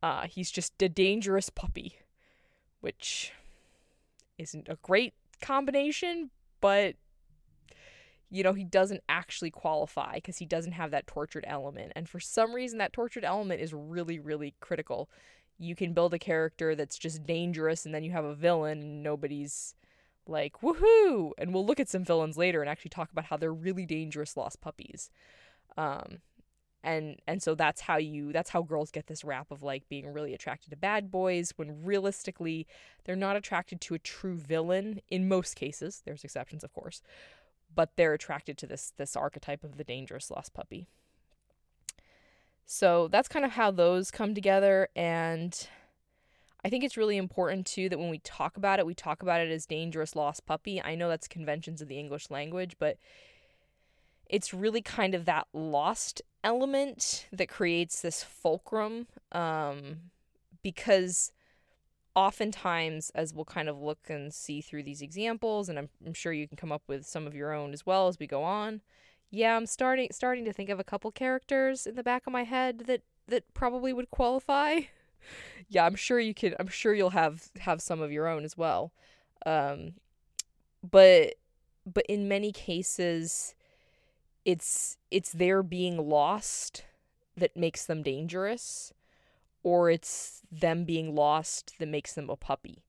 Uh, 0.00 0.28
he's 0.28 0.52
just 0.52 0.80
a 0.80 0.88
dangerous 0.88 1.50
puppy, 1.50 1.98
which 2.80 3.32
isn't 4.38 4.68
a 4.68 4.78
great 4.80 5.14
combination, 5.40 6.30
but 6.60 6.94
you 8.30 8.44
know, 8.44 8.52
he 8.52 8.62
doesn't 8.62 9.02
actually 9.08 9.50
qualify 9.50 10.14
because 10.14 10.38
he 10.38 10.46
doesn't 10.46 10.72
have 10.72 10.92
that 10.92 11.08
tortured 11.08 11.44
element. 11.48 11.90
And 11.96 12.08
for 12.08 12.20
some 12.20 12.54
reason, 12.54 12.78
that 12.78 12.92
tortured 12.92 13.24
element 13.24 13.60
is 13.60 13.74
really, 13.74 14.20
really 14.20 14.54
critical. 14.60 15.10
You 15.58 15.74
can 15.74 15.92
build 15.92 16.14
a 16.14 16.20
character 16.20 16.76
that's 16.76 16.98
just 16.98 17.26
dangerous, 17.26 17.84
and 17.84 17.92
then 17.92 18.04
you 18.04 18.12
have 18.12 18.24
a 18.24 18.36
villain, 18.36 18.80
and 18.80 19.02
nobody's 19.02 19.74
like, 20.26 20.60
woohoo! 20.60 21.32
And 21.38 21.52
we'll 21.52 21.66
look 21.66 21.80
at 21.80 21.88
some 21.88 22.04
villains 22.04 22.36
later 22.36 22.60
and 22.60 22.70
actually 22.70 22.90
talk 22.90 23.10
about 23.10 23.26
how 23.26 23.36
they're 23.36 23.52
really 23.52 23.86
dangerous 23.86 24.36
lost 24.36 24.60
puppies. 24.60 25.10
Um, 25.76 26.18
and 26.84 27.16
and 27.28 27.40
so 27.40 27.54
that's 27.54 27.82
how 27.82 27.96
you 27.96 28.32
that's 28.32 28.50
how 28.50 28.62
girls 28.62 28.90
get 28.90 29.06
this 29.06 29.22
rap 29.22 29.52
of 29.52 29.62
like 29.62 29.88
being 29.88 30.12
really 30.12 30.34
attracted 30.34 30.70
to 30.70 30.76
bad 30.76 31.12
boys 31.12 31.52
when 31.54 31.84
realistically 31.84 32.66
they're 33.04 33.14
not 33.14 33.36
attracted 33.36 33.80
to 33.80 33.94
a 33.94 34.00
true 34.00 34.36
villain 34.36 35.00
in 35.08 35.28
most 35.28 35.54
cases 35.54 36.02
there's 36.04 36.24
exceptions 36.24 36.64
of 36.64 36.72
course 36.72 37.00
but 37.74 37.90
they're 37.96 38.14
attracted 38.14 38.58
to 38.58 38.66
this 38.66 38.92
this 38.96 39.16
archetype 39.16 39.64
of 39.64 39.76
the 39.76 39.84
dangerous 39.84 40.30
lost 40.30 40.54
puppy. 40.54 40.86
So 42.64 43.08
that's 43.08 43.28
kind 43.28 43.44
of 43.44 43.52
how 43.52 43.70
those 43.70 44.10
come 44.10 44.34
together 44.34 44.88
and 44.94 45.68
I 46.64 46.70
think 46.70 46.84
it's 46.84 46.96
really 46.96 47.16
important 47.16 47.66
too 47.66 47.88
that 47.88 47.98
when 47.98 48.10
we 48.10 48.18
talk 48.18 48.56
about 48.56 48.78
it, 48.78 48.86
we 48.86 48.94
talk 48.94 49.22
about 49.22 49.40
it 49.40 49.50
as 49.50 49.66
dangerous 49.66 50.14
lost 50.14 50.46
puppy. 50.46 50.80
I 50.80 50.94
know 50.94 51.08
that's 51.08 51.26
conventions 51.26 51.82
of 51.82 51.88
the 51.88 51.98
English 51.98 52.30
language, 52.30 52.76
but 52.78 52.98
it's 54.26 54.54
really 54.54 54.80
kind 54.80 55.14
of 55.14 55.24
that 55.24 55.48
lost 55.52 56.22
element 56.44 57.26
that 57.32 57.48
creates 57.48 58.00
this 58.00 58.22
fulcrum 58.22 59.06
um, 59.32 60.10
because 60.62 61.32
oftentimes, 62.14 63.10
as 63.14 63.34
we'll 63.34 63.44
kind 63.44 63.68
of 63.68 63.80
look 63.80 64.08
and 64.08 64.32
see 64.32 64.60
through 64.60 64.84
these 64.84 65.02
examples, 65.02 65.68
and 65.68 65.78
I'm, 65.78 65.88
I'm 66.06 66.14
sure 66.14 66.32
you 66.32 66.46
can 66.46 66.56
come 66.56 66.72
up 66.72 66.82
with 66.86 67.06
some 67.06 67.26
of 67.26 67.34
your 67.34 67.52
own 67.52 67.72
as 67.72 67.84
well 67.84 68.08
as 68.08 68.18
we 68.18 68.26
go 68.26 68.42
on. 68.42 68.82
Yeah, 69.30 69.56
I'm 69.56 69.66
starting 69.66 70.08
starting 70.12 70.44
to 70.44 70.52
think 70.52 70.68
of 70.68 70.78
a 70.78 70.84
couple 70.84 71.10
characters 71.10 71.86
in 71.86 71.94
the 71.94 72.02
back 72.02 72.26
of 72.26 72.32
my 72.32 72.44
head 72.44 72.84
that 72.86 73.02
that 73.28 73.52
probably 73.54 73.92
would 73.92 74.10
qualify. 74.10 74.80
yeah, 75.68 75.84
I'm 75.84 75.96
sure 75.96 76.20
you 76.20 76.34
can. 76.34 76.54
I'm 76.58 76.68
sure 76.68 76.94
you'll 76.94 77.10
have 77.10 77.50
have 77.60 77.80
some 77.80 78.00
of 78.00 78.12
your 78.12 78.28
own 78.28 78.44
as 78.44 78.56
well. 78.56 78.92
Um, 79.46 79.94
but 80.88 81.34
but 81.86 82.04
in 82.08 82.28
many 82.28 82.52
cases, 82.52 83.54
it's 84.44 84.96
it's 85.10 85.32
their 85.32 85.62
being 85.62 86.08
lost 86.08 86.84
that 87.36 87.56
makes 87.56 87.86
them 87.86 88.02
dangerous 88.02 88.92
or 89.62 89.90
it's 89.90 90.42
them 90.50 90.84
being 90.84 91.14
lost 91.14 91.78
that 91.78 91.88
makes 91.88 92.14
them 92.14 92.28
a 92.28 92.36
puppy. 92.36 92.84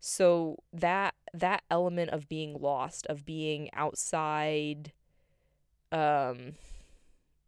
So 0.00 0.58
that 0.72 1.14
that 1.32 1.62
element 1.70 2.10
of 2.10 2.28
being 2.28 2.60
lost, 2.60 3.06
of 3.06 3.24
being 3.24 3.70
outside 3.72 4.92
um 5.90 6.54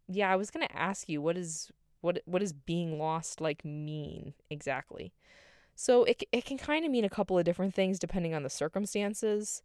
yeah, 0.07 0.31
I 0.31 0.35
was 0.35 0.51
to 0.67 0.77
ask 0.77 1.09
you 1.09 1.21
what 1.21 1.37
is 1.37 1.71
what 2.05 2.21
what 2.25 2.39
does 2.39 2.53
being 2.53 2.99
lost 2.99 3.41
like 3.41 3.65
mean 3.65 4.33
exactly? 4.49 5.11
So 5.75 6.03
it 6.05 6.23
it 6.31 6.45
can 6.45 6.57
kind 6.57 6.85
of 6.85 6.91
mean 6.91 7.03
a 7.03 7.09
couple 7.09 7.37
of 7.37 7.43
different 7.43 7.73
things 7.73 7.99
depending 7.99 8.33
on 8.33 8.43
the 8.43 8.49
circumstances. 8.49 9.63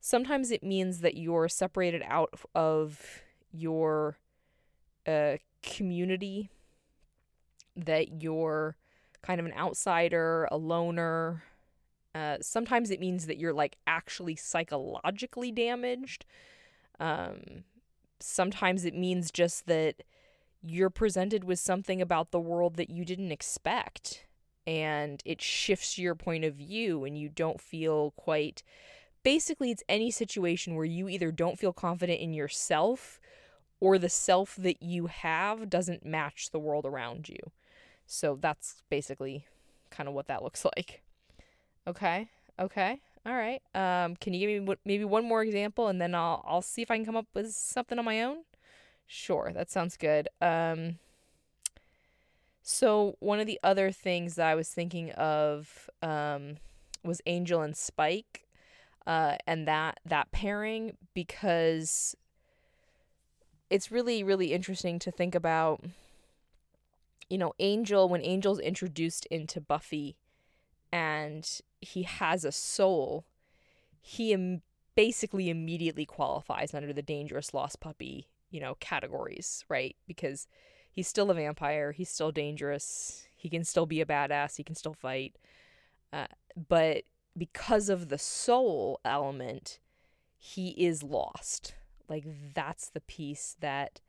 Sometimes 0.00 0.50
it 0.50 0.62
means 0.62 1.00
that 1.00 1.16
you're 1.16 1.48
separated 1.48 2.02
out 2.06 2.40
of 2.54 3.22
your 3.52 4.18
uh, 5.06 5.36
community 5.62 6.50
that 7.76 8.22
you're 8.22 8.76
kind 9.22 9.38
of 9.38 9.46
an 9.46 9.52
outsider, 9.52 10.48
a 10.50 10.56
loner. 10.56 11.42
Uh, 12.14 12.38
sometimes 12.40 12.90
it 12.90 13.00
means 13.00 13.26
that 13.26 13.36
you're 13.36 13.52
like 13.52 13.76
actually 13.86 14.36
psychologically 14.36 15.52
damaged. 15.52 16.24
Um, 16.98 17.64
sometimes 18.18 18.84
it 18.84 18.94
means 18.94 19.30
just 19.30 19.66
that 19.66 20.02
you're 20.68 20.90
presented 20.90 21.44
with 21.44 21.58
something 21.58 22.02
about 22.02 22.30
the 22.30 22.40
world 22.40 22.76
that 22.76 22.90
you 22.90 23.04
didn't 23.04 23.32
expect 23.32 24.24
and 24.66 25.22
it 25.24 25.40
shifts 25.40 25.98
your 25.98 26.14
point 26.14 26.44
of 26.44 26.54
view 26.54 27.04
and 27.04 27.16
you 27.16 27.28
don't 27.28 27.60
feel 27.60 28.12
quite 28.16 28.62
basically 29.22 29.70
it's 29.70 29.82
any 29.88 30.10
situation 30.10 30.74
where 30.74 30.84
you 30.84 31.08
either 31.08 31.32
don't 31.32 31.58
feel 31.58 31.72
confident 31.72 32.20
in 32.20 32.32
yourself 32.32 33.20
or 33.80 33.98
the 33.98 34.08
self 34.08 34.56
that 34.56 34.82
you 34.82 35.06
have 35.06 35.68
doesn't 35.68 36.04
match 36.04 36.50
the 36.50 36.58
world 36.58 36.86
around 36.86 37.28
you. 37.28 37.38
So 38.06 38.38
that's 38.40 38.82
basically 38.88 39.46
kind 39.90 40.08
of 40.08 40.14
what 40.14 40.28
that 40.28 40.42
looks 40.42 40.64
like. 40.76 41.02
Okay. 41.86 42.28
Okay. 42.58 43.00
All 43.24 43.34
right. 43.34 43.60
Um, 43.74 44.16
can 44.16 44.32
you 44.32 44.46
give 44.46 44.62
me 44.62 44.76
maybe 44.84 45.04
one 45.04 45.24
more 45.24 45.42
example, 45.42 45.88
and 45.88 46.00
then 46.00 46.14
I'll 46.14 46.44
I'll 46.46 46.62
see 46.62 46.82
if 46.82 46.90
I 46.90 46.96
can 46.96 47.04
come 47.04 47.16
up 47.16 47.26
with 47.34 47.52
something 47.52 47.98
on 47.98 48.04
my 48.04 48.22
own. 48.22 48.38
Sure, 49.06 49.52
that 49.54 49.70
sounds 49.70 49.96
good. 49.96 50.28
Um, 50.40 50.98
so 52.62 53.16
one 53.20 53.38
of 53.38 53.46
the 53.46 53.60
other 53.62 53.92
things 53.92 54.34
that 54.34 54.48
I 54.48 54.54
was 54.54 54.68
thinking 54.68 55.12
of 55.12 55.88
um, 56.02 56.56
was 57.04 57.20
Angel 57.26 57.62
and 57.62 57.76
Spike, 57.76 58.46
uh, 59.06 59.36
and 59.46 59.68
that 59.68 60.00
that 60.04 60.32
pairing 60.32 60.96
because 61.14 62.16
it's 63.70 63.92
really 63.92 64.24
really 64.24 64.52
interesting 64.52 64.98
to 65.00 65.10
think 65.10 65.34
about 65.34 65.84
you 67.28 67.38
know, 67.38 67.52
Angel, 67.58 68.08
when 68.08 68.20
Angel's 68.22 68.60
introduced 68.60 69.26
into 69.26 69.60
Buffy 69.60 70.16
and 70.92 71.60
he 71.80 72.04
has 72.04 72.44
a 72.44 72.52
soul, 72.52 73.24
he 74.00 74.32
Im- 74.32 74.62
basically 74.94 75.50
immediately 75.50 76.06
qualifies 76.06 76.72
under 76.72 76.92
the 76.92 77.02
dangerous 77.02 77.52
lost 77.52 77.80
puppy, 77.80 78.28
you 78.56 78.62
know, 78.62 78.74
categories, 78.80 79.66
right? 79.68 79.94
Because 80.06 80.48
he's 80.90 81.06
still 81.06 81.30
a 81.30 81.34
vampire, 81.34 81.92
he's 81.92 82.08
still 82.08 82.32
dangerous, 82.32 83.28
he 83.36 83.50
can 83.50 83.64
still 83.64 83.84
be 83.84 84.00
a 84.00 84.06
badass, 84.06 84.56
he 84.56 84.64
can 84.64 84.74
still 84.74 84.94
fight. 84.94 85.36
Uh, 86.10 86.28
but 86.68 87.02
because 87.36 87.90
of 87.90 88.08
the 88.08 88.16
soul 88.16 88.98
element, 89.04 89.78
he 90.38 90.70
is 90.70 91.02
lost. 91.02 91.74
Like, 92.08 92.24
that's 92.54 92.88
the 92.88 93.02
piece 93.02 93.56
that 93.60 94.00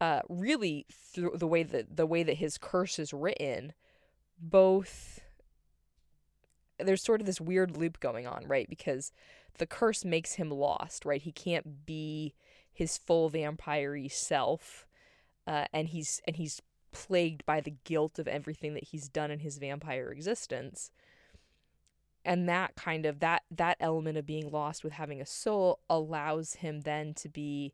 uh, 0.00 0.20
really 0.28 0.86
through 0.92 1.32
the 1.34 1.48
way 1.48 1.64
that 1.64 1.96
the 1.96 2.06
way 2.06 2.22
that 2.22 2.36
his 2.36 2.58
curse 2.58 3.00
is 3.00 3.12
written, 3.12 3.72
both 4.38 5.20
there's 6.78 7.02
sort 7.02 7.20
of 7.20 7.26
this 7.26 7.40
weird 7.40 7.76
loop 7.76 7.98
going 7.98 8.26
on, 8.26 8.44
right? 8.46 8.68
Because 8.68 9.10
the 9.58 9.66
curse 9.66 10.04
makes 10.04 10.34
him 10.34 10.50
lost, 10.50 11.04
right? 11.04 11.22
He 11.22 11.32
can't 11.32 11.84
be 11.84 12.34
his 12.74 12.98
full 12.98 13.30
vampire 13.30 13.96
self, 14.10 14.86
uh, 15.46 15.64
and 15.72 15.88
he's 15.88 16.20
and 16.26 16.36
he's 16.36 16.60
plagued 16.92 17.46
by 17.46 17.60
the 17.60 17.74
guilt 17.84 18.18
of 18.18 18.28
everything 18.28 18.74
that 18.74 18.84
he's 18.84 19.08
done 19.08 19.30
in 19.30 19.38
his 19.38 19.58
vampire 19.58 20.10
existence. 20.10 20.90
And 22.24 22.48
that 22.48 22.74
kind 22.74 23.06
of 23.06 23.20
that 23.20 23.44
that 23.50 23.76
element 23.80 24.18
of 24.18 24.26
being 24.26 24.50
lost 24.50 24.82
with 24.82 24.94
having 24.94 25.20
a 25.20 25.26
soul 25.26 25.78
allows 25.88 26.54
him 26.54 26.80
then 26.80 27.14
to 27.14 27.28
be 27.28 27.72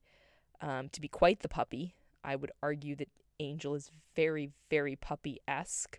um, 0.61 0.91
to 0.91 1.01
be 1.01 1.09
quite 1.09 1.41
the 1.41 1.49
puppy, 1.49 1.95
I 2.23 2.37
would 2.37 2.53
argue 2.63 2.95
that 2.97 3.09
Angel 3.39 3.75
is 3.75 3.91
very, 4.15 4.51
very 4.69 4.97
puppy 4.97 5.41
esque. 5.49 5.99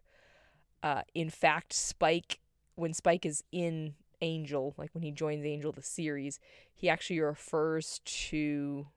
Uh, 0.84 1.02
in 1.14 1.30
fact, 1.30 1.74
Spike, 1.74 2.40
when 2.76 2.94
Spike 2.94 3.26
is 3.26 3.44
in 3.52 3.96
Angel, 4.22 4.74
like 4.78 4.90
when 4.94 5.04
he 5.04 5.12
joins 5.12 5.46
Angel 5.46 5.72
the 5.72 5.82
series, 5.82 6.40
he 6.74 6.90
actually 6.90 7.20
refers 7.20 8.00
to 8.06 8.88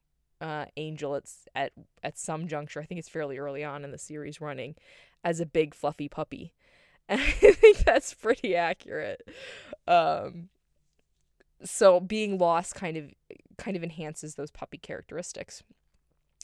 uh, 0.41 0.67
Angel 0.77 1.17
at, 1.17 1.25
at 1.55 1.73
at 2.03 2.19
some 2.19 2.49
juncture. 2.49 2.81
I 2.81 2.85
think 2.85 2.99
it's 2.99 3.09
fairly 3.09 3.39
early 3.39 3.65
on 3.65 3.85
in 3.85 3.91
the 3.91 3.99
series 3.99 4.41
running, 4.41 4.75
as 5.23 5.41
a 5.41 5.47
big 5.47 5.75
fluffy 5.75 6.09
puppy, 6.09 6.53
and 7.09 7.21
I 7.21 7.31
think 7.31 7.79
that's 7.79 8.15
pretty 8.15 8.55
accurate. 8.55 9.29
Um, 9.87 10.49
so 11.65 12.01
being 12.01 12.39
lost 12.39 12.75
kind 12.75 12.97
of 12.97 13.11
kind 13.57 13.77
of 13.77 13.83
enhances 13.83 14.35
those 14.35 14.51
puppy 14.51 14.79
characteristics. 14.79 15.63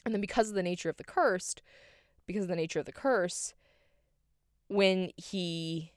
And 0.03 0.13
then 0.13 0.21
because 0.21 0.49
of 0.49 0.55
the 0.55 0.63
nature 0.63 0.89
of 0.89 0.97
the 0.97 1.03
cursed, 1.03 1.61
because 2.25 2.43
of 2.43 2.49
the 2.49 2.55
nature 2.55 2.79
of 2.79 2.85
the 2.85 2.91
curse, 2.91 3.53
when 4.67 5.11
he 5.15 5.91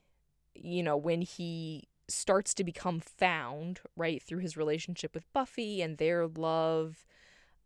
you 0.54 0.82
know, 0.82 0.96
when 0.96 1.22
he 1.22 1.88
starts 2.08 2.54
to 2.54 2.64
become 2.64 3.00
found, 3.00 3.80
right, 3.96 4.22
through 4.22 4.40
his 4.40 4.56
relationship 4.56 5.14
with 5.14 5.32
Buffy 5.32 5.80
and 5.82 5.98
their 5.98 6.26
love, 6.26 7.06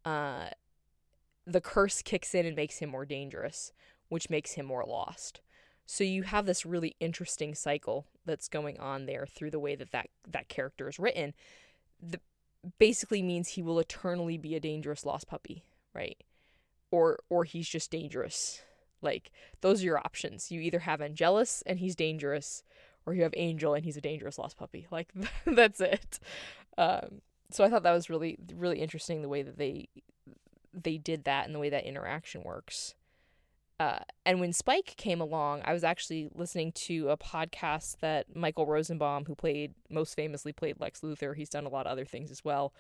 uh 0.04 0.48
the 1.48 1.60
curse 1.62 2.02
kicks 2.02 2.34
in 2.34 2.44
and 2.44 2.54
makes 2.54 2.78
him 2.78 2.90
more 2.90 3.06
dangerous, 3.06 3.72
which 4.10 4.28
makes 4.28 4.52
him 4.52 4.66
more 4.66 4.84
lost. 4.84 5.40
So 5.86 6.04
you 6.04 6.24
have 6.24 6.44
this 6.44 6.66
really 6.66 6.94
interesting 7.00 7.54
cycle 7.54 8.04
that's 8.26 8.48
going 8.48 8.78
on 8.78 9.06
there 9.06 9.26
through 9.26 9.50
the 9.52 9.58
way 9.58 9.74
that 9.74 9.90
that, 9.92 10.08
that 10.30 10.48
character 10.48 10.88
is 10.90 10.98
written. 10.98 11.32
The 12.02 12.20
basically 12.78 13.22
means 13.22 13.48
he 13.48 13.62
will 13.62 13.78
eternally 13.78 14.36
be 14.36 14.54
a 14.54 14.60
dangerous 14.60 15.06
lost 15.06 15.28
puppy, 15.28 15.64
right? 15.94 16.18
Or 16.90 17.18
or 17.30 17.44
he's 17.44 17.68
just 17.68 17.90
dangerous. 17.90 18.60
Like 19.00 19.30
those 19.62 19.80
are 19.80 19.86
your 19.86 19.98
options. 19.98 20.50
You 20.50 20.60
either 20.60 20.80
have 20.80 21.00
Angelus 21.00 21.62
and 21.64 21.78
he's 21.78 21.96
dangerous, 21.96 22.62
or 23.06 23.14
you 23.14 23.22
have 23.22 23.34
Angel 23.36 23.74
and 23.74 23.84
he's 23.84 23.96
a 23.96 24.02
dangerous 24.02 24.38
lost 24.38 24.56
puppy. 24.56 24.86
Like 24.92 25.12
that's 25.44 25.80
it. 25.80 26.18
Um, 26.76 27.20
so 27.50 27.64
I 27.64 27.70
thought 27.70 27.82
that 27.82 27.92
was 27.92 28.10
really 28.10 28.38
really 28.54 28.80
interesting 28.80 29.22
the 29.22 29.28
way 29.28 29.42
that 29.42 29.58
they 29.58 29.88
they 30.72 30.98
did 30.98 31.24
that 31.24 31.46
and 31.46 31.54
the 31.54 31.58
way 31.58 31.70
that 31.70 31.84
interaction 31.84 32.42
works. 32.42 32.94
Uh, 33.80 34.00
and 34.26 34.40
when 34.40 34.52
Spike 34.52 34.94
came 34.96 35.20
along, 35.20 35.62
I 35.64 35.72
was 35.72 35.84
actually 35.84 36.28
listening 36.34 36.72
to 36.72 37.10
a 37.10 37.16
podcast 37.16 37.98
that 38.00 38.34
Michael 38.34 38.66
Rosenbaum, 38.66 39.26
who 39.26 39.36
played 39.36 39.74
most 39.88 40.16
famously 40.16 40.52
played 40.52 40.80
Lex 40.80 41.00
Luthor, 41.00 41.36
he's 41.36 41.48
done 41.48 41.64
a 41.64 41.68
lot 41.68 41.86
of 41.86 41.92
other 41.92 42.04
things 42.04 42.32
as 42.32 42.44
well, 42.44 42.72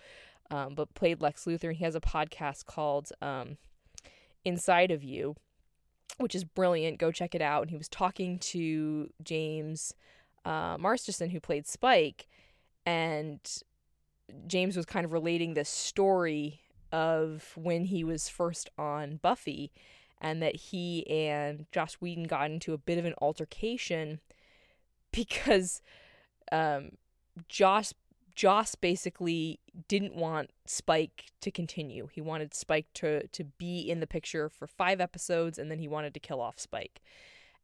um, 0.50 0.74
but 0.74 0.94
played 0.94 1.20
Lex 1.20 1.44
Luthor, 1.44 1.68
and 1.68 1.76
he 1.76 1.84
has 1.84 1.94
a 1.94 2.00
podcast 2.00 2.66
called 2.66 3.10
um, 3.22 3.58
Inside 4.44 4.90
of 4.90 5.04
You, 5.04 5.36
which 6.18 6.34
is 6.34 6.44
brilliant. 6.44 6.98
Go 6.98 7.10
check 7.10 7.34
it 7.34 7.42
out. 7.42 7.62
And 7.62 7.70
he 7.70 7.76
was 7.76 7.88
talking 7.88 8.38
to 8.40 9.10
James 9.22 9.94
uh, 10.44 10.76
Marsters, 10.78 11.18
who 11.18 11.40
played 11.40 11.66
Spike, 11.66 12.28
and 12.84 13.40
James 14.46 14.76
was 14.76 14.86
kind 14.86 15.04
of 15.04 15.12
relating 15.12 15.54
this 15.54 15.68
story 15.68 16.60
of 16.92 17.52
when 17.54 17.84
he 17.84 18.04
was 18.04 18.28
first 18.28 18.70
on 18.78 19.16
Buffy 19.16 19.72
and 20.20 20.42
that 20.42 20.56
he 20.56 21.08
and 21.08 21.66
Joss 21.70 21.94
Whedon 21.94 22.24
got 22.24 22.50
into 22.50 22.72
a 22.72 22.78
bit 22.78 22.98
of 22.98 23.04
an 23.04 23.14
altercation 23.20 24.20
because 25.12 25.82
um, 26.50 26.92
Joss 27.48 27.94
Joss 28.38 28.76
basically 28.76 29.58
didn't 29.88 30.14
want 30.14 30.52
Spike 30.64 31.32
to 31.40 31.50
continue. 31.50 32.08
He 32.12 32.20
wanted 32.20 32.54
Spike 32.54 32.86
to 32.94 33.26
to 33.26 33.42
be 33.42 33.80
in 33.80 33.98
the 33.98 34.06
picture 34.06 34.48
for 34.48 34.68
5 34.68 35.00
episodes 35.00 35.58
and 35.58 35.72
then 35.72 35.80
he 35.80 35.88
wanted 35.88 36.14
to 36.14 36.20
kill 36.20 36.40
off 36.40 36.56
Spike. 36.60 37.02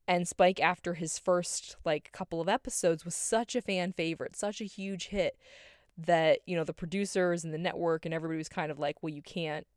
And 0.08 0.26
Spike 0.26 0.60
after 0.60 0.94
his 0.94 1.16
first 1.16 1.76
like 1.84 2.10
couple 2.10 2.40
of 2.40 2.48
episodes 2.48 3.04
was 3.04 3.14
such 3.14 3.54
a 3.54 3.62
fan 3.62 3.92
favorite, 3.92 4.34
such 4.34 4.60
a 4.60 4.64
huge 4.64 5.06
hit 5.06 5.38
that, 5.96 6.40
you 6.44 6.56
know, 6.56 6.64
the 6.64 6.74
producers 6.74 7.44
and 7.44 7.54
the 7.54 7.58
network 7.58 8.04
and 8.04 8.12
everybody 8.12 8.38
was 8.38 8.48
kind 8.48 8.72
of 8.72 8.80
like, 8.80 9.00
"Well, 9.00 9.14
you 9.14 9.22
can't 9.22 9.68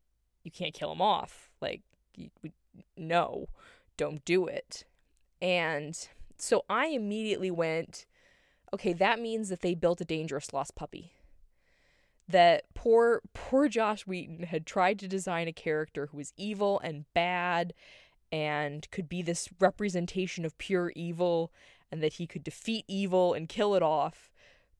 you 0.42 0.50
can't 0.50 0.74
kill 0.74 0.90
him 0.90 1.00
off. 1.00 1.52
Like 1.60 1.82
we, 2.42 2.50
no, 2.96 3.46
don't 3.96 4.24
do 4.24 4.48
it. 4.48 4.82
And 5.40 5.96
so 6.38 6.64
I 6.68 6.86
immediately 6.88 7.52
went, 7.52 8.06
okay, 8.72 8.92
that 8.92 9.20
means 9.20 9.48
that 9.48 9.60
they 9.60 9.74
built 9.74 10.00
a 10.00 10.04
dangerous 10.04 10.52
lost 10.52 10.74
puppy. 10.74 11.12
That 12.28 12.64
poor, 12.74 13.22
poor 13.32 13.68
Joss 13.68 14.06
Whedon 14.06 14.44
had 14.44 14.66
tried 14.66 14.98
to 14.98 15.08
design 15.08 15.48
a 15.48 15.52
character 15.52 16.06
who 16.06 16.18
was 16.18 16.34
evil 16.36 16.78
and 16.80 17.04
bad 17.14 17.72
and 18.30 18.90
could 18.90 19.08
be 19.08 19.22
this 19.22 19.48
representation 19.58 20.44
of 20.44 20.58
pure 20.58 20.92
evil 20.94 21.50
and 21.90 22.02
that 22.02 22.14
he 22.14 22.26
could 22.26 22.44
defeat 22.44 22.84
evil 22.86 23.32
and 23.32 23.48
kill 23.48 23.74
it 23.74 23.82
off. 23.82 24.30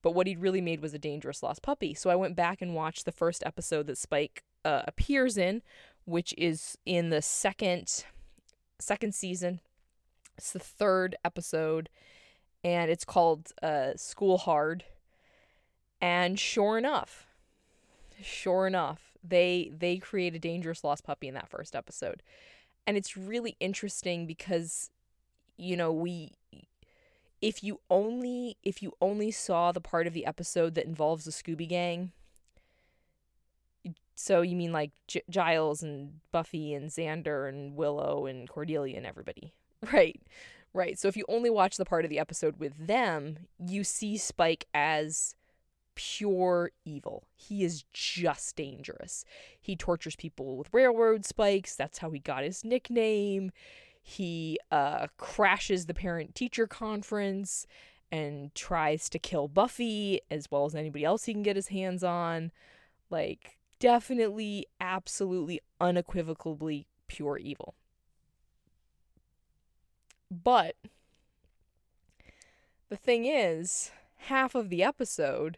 But 0.01 0.11
what 0.11 0.27
he'd 0.27 0.39
really 0.39 0.61
made 0.61 0.79
was 0.79 0.93
a 0.93 0.99
dangerous 0.99 1.43
lost 1.43 1.61
puppy. 1.61 1.93
So 1.93 2.09
I 2.09 2.15
went 2.15 2.35
back 2.35 2.61
and 2.61 2.75
watched 2.75 3.05
the 3.05 3.11
first 3.11 3.43
episode 3.45 3.87
that 3.87 3.97
Spike 3.97 4.43
uh, 4.63 4.83
appears 4.87 5.37
in, 5.37 5.61
which 6.05 6.33
is 6.37 6.77
in 6.85 7.09
the 7.09 7.21
second 7.21 8.05
second 8.79 9.13
season. 9.13 9.59
It's 10.37 10.53
the 10.53 10.59
third 10.59 11.17
episode, 11.25 11.89
and 12.63 12.91
it's 12.91 13.05
called 13.05 13.51
uh, 13.61 13.91
School 13.95 14.37
Hard. 14.37 14.83
And 16.01 16.39
sure 16.39 16.77
enough, 16.77 17.27
sure 18.21 18.67
enough, 18.67 19.17
they 19.23 19.71
they 19.77 19.97
create 19.97 20.33
a 20.35 20.39
dangerous 20.39 20.83
lost 20.83 21.03
puppy 21.03 21.27
in 21.27 21.33
that 21.33 21.49
first 21.49 21.75
episode, 21.75 22.23
and 22.87 22.95
it's 22.95 23.17
really 23.17 23.57
interesting 23.59 24.25
because, 24.25 24.91
you 25.57 25.75
know, 25.75 25.91
we 25.91 26.31
if 27.41 27.63
you 27.63 27.79
only 27.89 28.57
if 28.63 28.81
you 28.81 28.93
only 29.01 29.31
saw 29.31 29.71
the 29.71 29.81
part 29.81 30.07
of 30.07 30.13
the 30.13 30.25
episode 30.25 30.75
that 30.75 30.85
involves 30.85 31.25
the 31.25 31.31
Scooby 31.31 31.67
Gang, 31.67 32.11
so 34.15 34.41
you 34.41 34.55
mean 34.55 34.71
like 34.71 34.91
G- 35.07 35.23
Giles 35.29 35.81
and 35.81 36.19
Buffy 36.31 36.73
and 36.73 36.89
Xander 36.89 37.47
and 37.47 37.75
Willow 37.75 38.25
and 38.25 38.47
Cordelia 38.47 38.97
and 38.97 39.05
everybody. 39.05 39.53
Right. 39.93 40.21
Right. 40.73 40.99
So 40.99 41.07
if 41.07 41.17
you 41.17 41.25
only 41.27 41.49
watch 41.49 41.77
the 41.77 41.85
part 41.85 42.05
of 42.05 42.09
the 42.09 42.19
episode 42.19 42.57
with 42.57 42.87
them, 42.87 43.39
you 43.57 43.83
see 43.83 44.17
Spike 44.17 44.65
as 44.73 45.35
pure 45.95 46.71
evil. 46.85 47.25
He 47.35 47.63
is 47.63 47.83
just 47.91 48.55
dangerous. 48.55 49.25
He 49.59 49.75
tortures 49.75 50.15
people 50.15 50.57
with 50.57 50.73
railroad 50.73 51.25
spikes. 51.25 51.75
That's 51.75 51.97
how 51.97 52.11
he 52.11 52.19
got 52.19 52.43
his 52.43 52.63
nickname. 52.63 53.51
He 54.01 54.59
uh, 54.71 55.07
crashes 55.17 55.87
the 55.87 55.93
parent 55.93 56.35
teacher 56.35 56.67
conference 56.67 57.67
and 58.11 58.55
tries 58.55 59.09
to 59.09 59.19
kill 59.19 59.47
Buffy 59.47 60.21
as 60.31 60.49
well 60.49 60.65
as 60.65 60.73
anybody 60.73 61.03
else 61.03 61.25
he 61.25 61.33
can 61.33 61.43
get 61.43 61.55
his 61.55 61.67
hands 61.67 62.03
on. 62.03 62.51
Like, 63.09 63.57
definitely, 63.79 64.67
absolutely, 64.79 65.59
unequivocally 65.81 66.87
pure 67.07 67.37
evil. 67.37 67.75
But 70.31 70.75
the 72.89 72.97
thing 72.97 73.25
is, 73.25 73.91
half 74.17 74.55
of 74.55 74.69
the 74.69 74.83
episode 74.83 75.57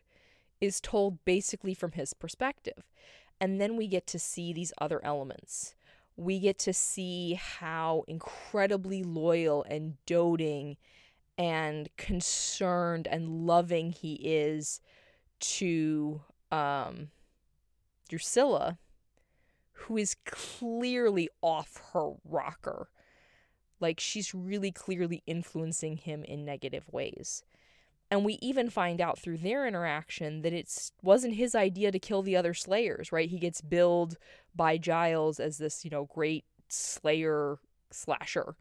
is 0.60 0.80
told 0.80 1.24
basically 1.26 1.74
from 1.74 1.94
his 1.94 2.14
perspective. 2.14 2.84
And 3.40 3.60
then 3.60 3.76
we 3.76 3.88
get 3.88 4.06
to 4.08 4.20
see 4.20 4.54
these 4.54 4.72
other 4.78 5.04
elements. 5.04 5.74
We 6.16 6.40
get 6.40 6.60
to 6.60 6.74
see 6.74 7.34
how 7.34 8.04
incredibly 8.08 9.02
loyal 9.02 9.64
and 9.64 9.96
doting 10.06 10.78
and 11.38 11.90
concerned 11.98 13.08
and 13.08 13.48
loving 13.48 13.92
he 13.92 14.14
is 14.14 14.80
to 15.40 16.22
um, 16.52 17.10
Drusilla, 18.08 18.78
who 19.72 19.98
is 19.98 20.16
clearly 20.26 21.30
off 21.42 21.82
her 21.94 22.12
rocker. 22.24 22.90
Like 23.82 24.00
she's 24.00 24.34
really 24.34 24.72
clearly 24.72 25.24
influencing 25.26 25.98
him 25.98 26.24
in 26.24 26.46
negative 26.46 26.86
ways. 26.92 27.44
And 28.10 28.26
we 28.26 28.38
even 28.42 28.70
find 28.70 29.00
out 29.00 29.18
through 29.18 29.38
their 29.38 29.66
interaction 29.66 30.42
that 30.42 30.52
it 30.52 30.92
wasn't 31.02 31.36
his 31.36 31.56
idea 31.56 31.92
to 31.92 32.00
kill 32.00 32.22
the 32.22 32.36
other 32.36 32.54
slayers, 32.54 33.12
right? 33.12 33.30
He 33.30 33.40
gets 33.40 33.62
billed 33.62 34.18
by 34.54 34.78
Giles 34.78 35.40
as 35.40 35.58
this, 35.58 35.86
you 35.86 35.92
know, 35.92 36.06
great 36.06 36.44
slayer 36.68 37.60
slasher. 37.90 38.56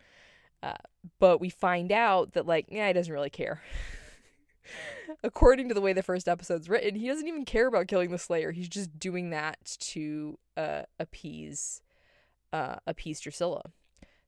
Uh, 0.62 0.74
but 1.18 1.40
we 1.40 1.48
find 1.48 1.90
out 1.90 2.32
that, 2.34 2.46
like, 2.46 2.66
yeah, 2.68 2.86
he 2.88 2.92
doesn't 2.92 3.12
really 3.12 3.30
care. 3.30 3.62
according 5.22 5.68
to 5.68 5.74
the 5.74 5.80
way 5.80 5.92
the 5.92 6.02
first 6.02 6.28
episode's 6.28 6.68
written, 6.68 6.94
he 6.94 7.08
doesn't 7.08 7.26
even 7.26 7.44
care 7.44 7.66
about 7.66 7.88
killing 7.88 8.10
the 8.10 8.18
Slayer. 8.18 8.52
He's 8.52 8.68
just 8.68 8.98
doing 8.98 9.30
that 9.30 9.76
to 9.80 10.38
uh, 10.56 10.82
appease 10.98 11.82
uh, 12.52 12.76
appease 12.86 13.20
Drusilla. 13.20 13.70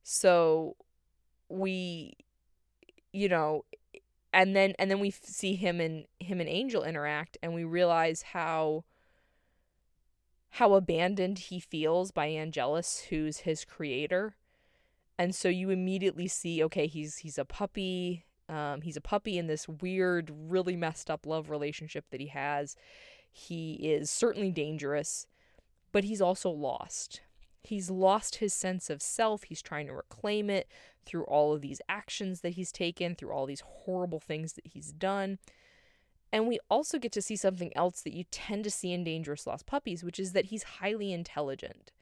So 0.03 0.77
we, 1.49 2.17
you 3.13 3.29
know, 3.29 3.65
and 4.33 4.57
then 4.57 4.75
and 4.79 4.91
then 4.91 5.01
we 5.01 5.11
see 5.11 5.55
him 5.55 5.81
and 5.81 6.07
him 6.19 6.41
and 6.41 6.49
Angel 6.49 6.83
interact, 6.83 7.39
and 7.43 7.55
we 7.55 7.65
realize 7.65 8.23
how 8.23 8.85
how 10.51 10.75
abandoned 10.75 11.39
he 11.39 11.61
feels 11.61 12.11
by 12.11 12.27
Angelus, 12.27 13.07
who's 13.11 13.39
his 13.39 13.65
creator. 13.65 14.37
And 15.19 15.35
so 15.35 15.49
you 15.49 15.71
immediately 15.71 16.29
see, 16.29 16.63
okay, 16.65 16.87
he's 16.87 17.19
he's 17.19 17.39
a 17.39 17.45
puppy 17.45 18.25
um, 18.49 18.83
he's 18.83 18.97
a 18.97 19.01
puppy 19.01 19.39
in 19.39 19.47
this 19.47 19.67
weird, 19.67 20.31
really 20.31 20.77
messed 20.77 21.11
up 21.11 21.27
love 21.27 21.49
relationship 21.49 22.05
that 22.11 22.21
he 22.21 22.27
has. 22.29 22.77
He 23.31 23.75
is 23.75 24.11
certainly 24.11 24.51
dangerous, 24.51 25.27
but 25.91 26.05
he's 26.05 26.21
also 26.21 26.51
lost. 26.51 27.23
He's 27.63 27.91
lost 27.91 28.37
his 28.37 28.53
sense 28.53 28.91
of 28.91 29.01
self. 29.01 29.45
He's 29.45 29.63
trying 29.63 29.87
to 29.87 29.95
reclaim 29.95 30.51
it 30.51 30.69
through 31.07 31.25
all 31.25 31.53
of 31.53 31.61
these 31.61 31.81
actions 31.89 32.41
that 32.41 32.55
he's 32.55 32.73
taken, 32.73 33.15
through 33.15 33.33
all 33.33 33.47
these 33.47 33.63
horrible 33.65 34.21
things 34.21 34.55
that 34.55 34.69
he's 34.69 34.93
done. 34.93 35.39
And 36.33 36.49
we 36.49 36.59
also 36.71 36.99
get 36.99 37.13
to 37.13 37.23
see 37.23 37.37
something 37.37 37.77
else 37.77 38.01
that 38.03 38.15
you 38.15 38.25
tend 38.31 38.65
to 38.65 38.71
see 38.71 38.93
in 38.93 39.05
Dangerous 39.05 39.47
Lost 39.47 39.67
Puppies, 39.67 40.03
which 40.03 40.19
is 40.19 40.33
that 40.33 40.47
he's 40.47 40.63
highly 40.63 41.13
intelligent. 41.13 41.93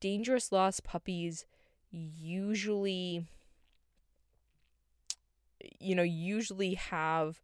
Dangerous 0.00 0.50
Lost 0.50 0.82
Puppies 0.82 1.44
usually 1.90 3.26
you 5.80 5.94
know, 5.94 6.02
usually 6.02 6.74
have 6.74 7.40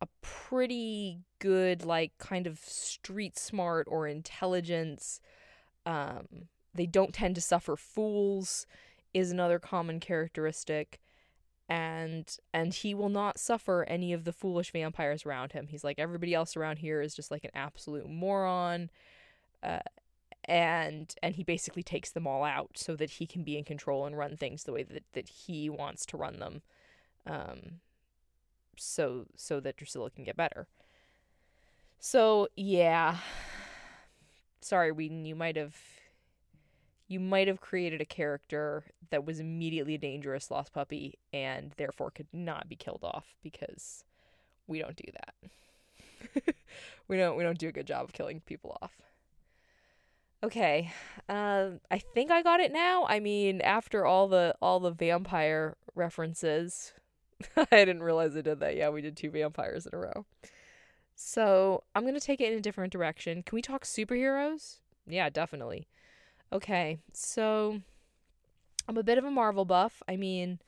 a 0.00 0.06
pretty 0.20 1.20
good 1.38 1.84
like 1.84 2.16
kind 2.18 2.46
of 2.46 2.58
street 2.58 3.38
smart 3.38 3.86
or 3.90 4.06
intelligence. 4.06 5.20
Um 5.84 6.48
they 6.74 6.86
don't 6.86 7.14
tend 7.14 7.34
to 7.34 7.40
suffer 7.40 7.76
fools 7.76 8.66
is 9.14 9.30
another 9.30 9.58
common 9.58 10.00
characteristic 10.00 11.00
and 11.68 12.38
and 12.54 12.72
he 12.72 12.94
will 12.94 13.10
not 13.10 13.38
suffer 13.38 13.84
any 13.88 14.12
of 14.12 14.24
the 14.24 14.32
foolish 14.32 14.72
vampires 14.72 15.26
around 15.26 15.52
him. 15.52 15.66
He's 15.66 15.84
like 15.84 15.98
everybody 15.98 16.34
else 16.34 16.56
around 16.56 16.78
here 16.78 17.02
is 17.02 17.14
just 17.14 17.30
like 17.30 17.44
an 17.44 17.50
absolute 17.54 18.08
moron. 18.08 18.90
Uh, 19.62 19.80
and 20.44 21.14
and 21.22 21.34
he 21.34 21.42
basically 21.42 21.82
takes 21.82 22.10
them 22.10 22.26
all 22.26 22.42
out 22.42 22.70
so 22.74 22.96
that 22.96 23.10
he 23.10 23.26
can 23.26 23.42
be 23.42 23.58
in 23.58 23.64
control 23.64 24.06
and 24.06 24.16
run 24.16 24.36
things 24.36 24.64
the 24.64 24.72
way 24.72 24.82
that, 24.82 25.04
that 25.12 25.28
he 25.28 25.68
wants 25.68 26.06
to 26.06 26.16
run 26.16 26.38
them. 26.38 26.62
Um 27.26 27.80
so 28.78 29.26
so 29.36 29.60
that 29.60 29.76
Drusilla 29.76 30.10
can 30.10 30.24
get 30.24 30.36
better. 30.36 30.68
So 31.98 32.48
yeah. 32.56 33.18
Sorry, 34.60 34.90
Whedon, 34.90 35.24
you 35.24 35.36
might 35.36 35.56
have 35.56 35.76
you 37.08 37.18
might 37.18 37.48
have 37.48 37.60
created 37.60 38.00
a 38.00 38.04
character 38.04 38.84
that 39.10 39.24
was 39.24 39.40
immediately 39.40 39.94
a 39.94 39.98
dangerous 39.98 40.50
lost 40.50 40.72
puppy 40.72 41.18
and 41.32 41.72
therefore 41.78 42.10
could 42.10 42.28
not 42.32 42.68
be 42.68 42.76
killed 42.76 43.02
off 43.02 43.34
because 43.42 44.04
we 44.66 44.78
don't 44.78 44.96
do 44.96 45.10
that. 45.14 46.54
we 47.08 47.16
don't 47.16 47.36
we 47.36 47.42
don't 47.42 47.58
do 47.58 47.68
a 47.68 47.72
good 47.72 47.86
job 47.86 48.04
of 48.04 48.12
killing 48.12 48.40
people 48.40 48.76
off. 48.82 48.92
Okay. 50.42 50.92
Uh, 51.28 51.70
I 51.90 51.98
think 51.98 52.30
I 52.30 52.42
got 52.42 52.60
it 52.60 52.72
now. 52.72 53.06
I 53.08 53.18
mean, 53.18 53.60
after 53.62 54.04
all 54.04 54.28
the 54.28 54.54
all 54.60 54.78
the 54.78 54.90
vampire 54.90 55.76
references, 55.94 56.92
I 57.56 57.64
didn't 57.70 58.02
realize 58.02 58.36
I 58.36 58.42
did 58.42 58.60
that. 58.60 58.76
Yeah, 58.76 58.90
we 58.90 59.00
did 59.00 59.16
two 59.16 59.30
vampires 59.30 59.86
in 59.86 59.94
a 59.94 59.98
row. 59.98 60.26
So, 61.20 61.82
I'm 61.96 62.02
going 62.02 62.14
to 62.14 62.20
take 62.20 62.40
it 62.40 62.52
in 62.52 62.58
a 62.58 62.62
different 62.62 62.92
direction. 62.92 63.42
Can 63.42 63.56
we 63.56 63.60
talk 63.62 63.84
superheroes? 63.84 64.76
Yeah, 65.04 65.28
definitely. 65.30 65.88
Okay, 66.52 66.98
so 67.12 67.80
I'm 68.88 68.96
a 68.96 69.02
bit 69.02 69.18
of 69.18 69.24
a 69.24 69.30
Marvel 69.30 69.64
buff. 69.64 70.02
I 70.08 70.16
mean, 70.16 70.60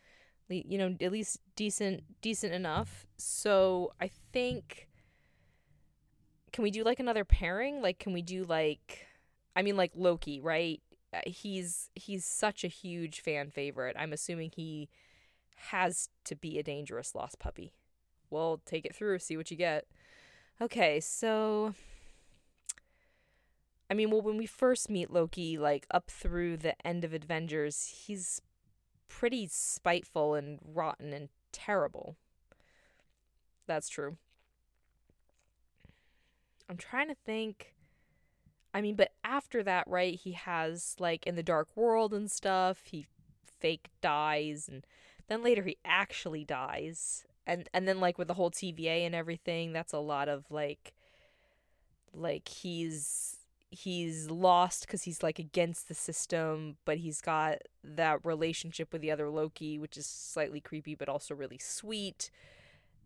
you 0.49 0.77
know, 0.77 0.97
at 1.01 1.13
least 1.13 1.41
decent 1.57 2.03
decent 2.21 2.53
enough. 2.53 3.07
So 3.17 3.93
I 4.01 4.11
think 4.33 4.89
can 6.53 6.63
we 6.63 6.71
do 6.71 6.85
like 6.85 7.01
another 7.01 7.25
pairing? 7.25 7.81
Like 7.81 7.99
can 7.99 8.13
we 8.13 8.23
do 8.23 8.45
like 8.45 9.07
I 9.57 9.63
mean 9.63 9.77
like 9.77 9.93
Loki, 9.95 10.41
right? 10.41 10.83
Uh, 11.13 11.21
he's 11.27 11.91
he's 11.95 12.25
such 12.25 12.63
a 12.63 12.69
huge 12.69 13.21
fan 13.21 13.51
favorite. 13.51 13.97
I'm 13.99 14.13
assuming 14.13 14.51
he 14.55 14.89
has 15.71 16.09
to 16.25 16.35
be 16.35 16.59
a 16.59 16.63
dangerous 16.63 17.15
lost 17.15 17.39
puppy. 17.39 17.73
Well, 18.29 18.61
take 18.65 18.85
it 18.85 18.95
through, 18.95 19.19
see 19.19 19.37
what 19.37 19.51
you 19.51 19.57
get. 19.57 19.87
Okay, 20.61 21.01
so 21.01 21.75
I 23.91 23.95
mean, 23.95 24.11
well, 24.11 24.23
when 24.23 24.37
we 24.37 24.47
first 24.47 24.89
meet 24.89 25.11
Loki, 25.11 25.59
like 25.59 25.85
up 25.91 26.09
through 26.11 26.59
the 26.59 26.75
end 26.87 27.05
of 27.05 27.13
Avengers, 27.13 28.05
he's 28.07 28.41
pretty 29.09 29.49
spiteful 29.51 30.35
and 30.35 30.61
rotten 30.65 31.13
and 31.13 31.29
terrible. 31.51 32.17
That's 33.67 33.89
true. 33.89 34.17
I'm 36.69 36.77
trying 36.77 37.09
to 37.09 37.17
think. 37.27 37.75
I 38.73 38.81
mean, 38.81 38.95
but 38.95 39.11
after 39.25 39.65
that, 39.65 39.89
right, 39.89 40.15
he 40.15 40.33
has 40.33 40.95
like 41.01 41.27
in 41.27 41.35
the 41.35 41.43
Dark 41.43 41.69
World 41.75 42.15
and 42.15 42.31
stuff, 42.31 42.83
he 42.85 43.07
fake 43.59 43.89
dies 44.01 44.69
and 44.69 44.87
then 45.27 45.43
later 45.43 45.65
he 45.65 45.79
actually 45.85 46.45
dies. 46.45 47.27
And 47.45 47.69
and 47.75 47.89
then 47.89 47.99
like 47.99 48.19
with 48.19 48.29
the 48.29 48.35
whole 48.35 48.53
TVA 48.53 49.05
and 49.05 49.17
everything, 49.17 49.73
that's 49.73 49.93
a 49.93 49.99
lot 49.99 50.29
of 50.29 50.49
like 50.49 50.95
like 52.15 52.49
he's 52.49 53.40
he's 53.71 54.29
lost 54.31 54.87
because 54.87 55.05
he's 55.05 55.23
like 55.23 55.39
against 55.39 55.89
the 55.89 55.95
system, 55.95 56.77
but 56.85 56.99
he's 56.99 57.21
got 57.21 57.59
that 57.85 58.25
relationship 58.25 58.93
with 58.93 59.01
the 59.01 59.11
other 59.11 59.31
Loki, 59.31 59.79
which 59.79 59.97
is 59.97 60.07
slightly 60.07 60.61
creepy 60.61 60.95
but 60.95 61.09
also 61.09 61.35
really 61.35 61.59
sweet. 61.59 62.31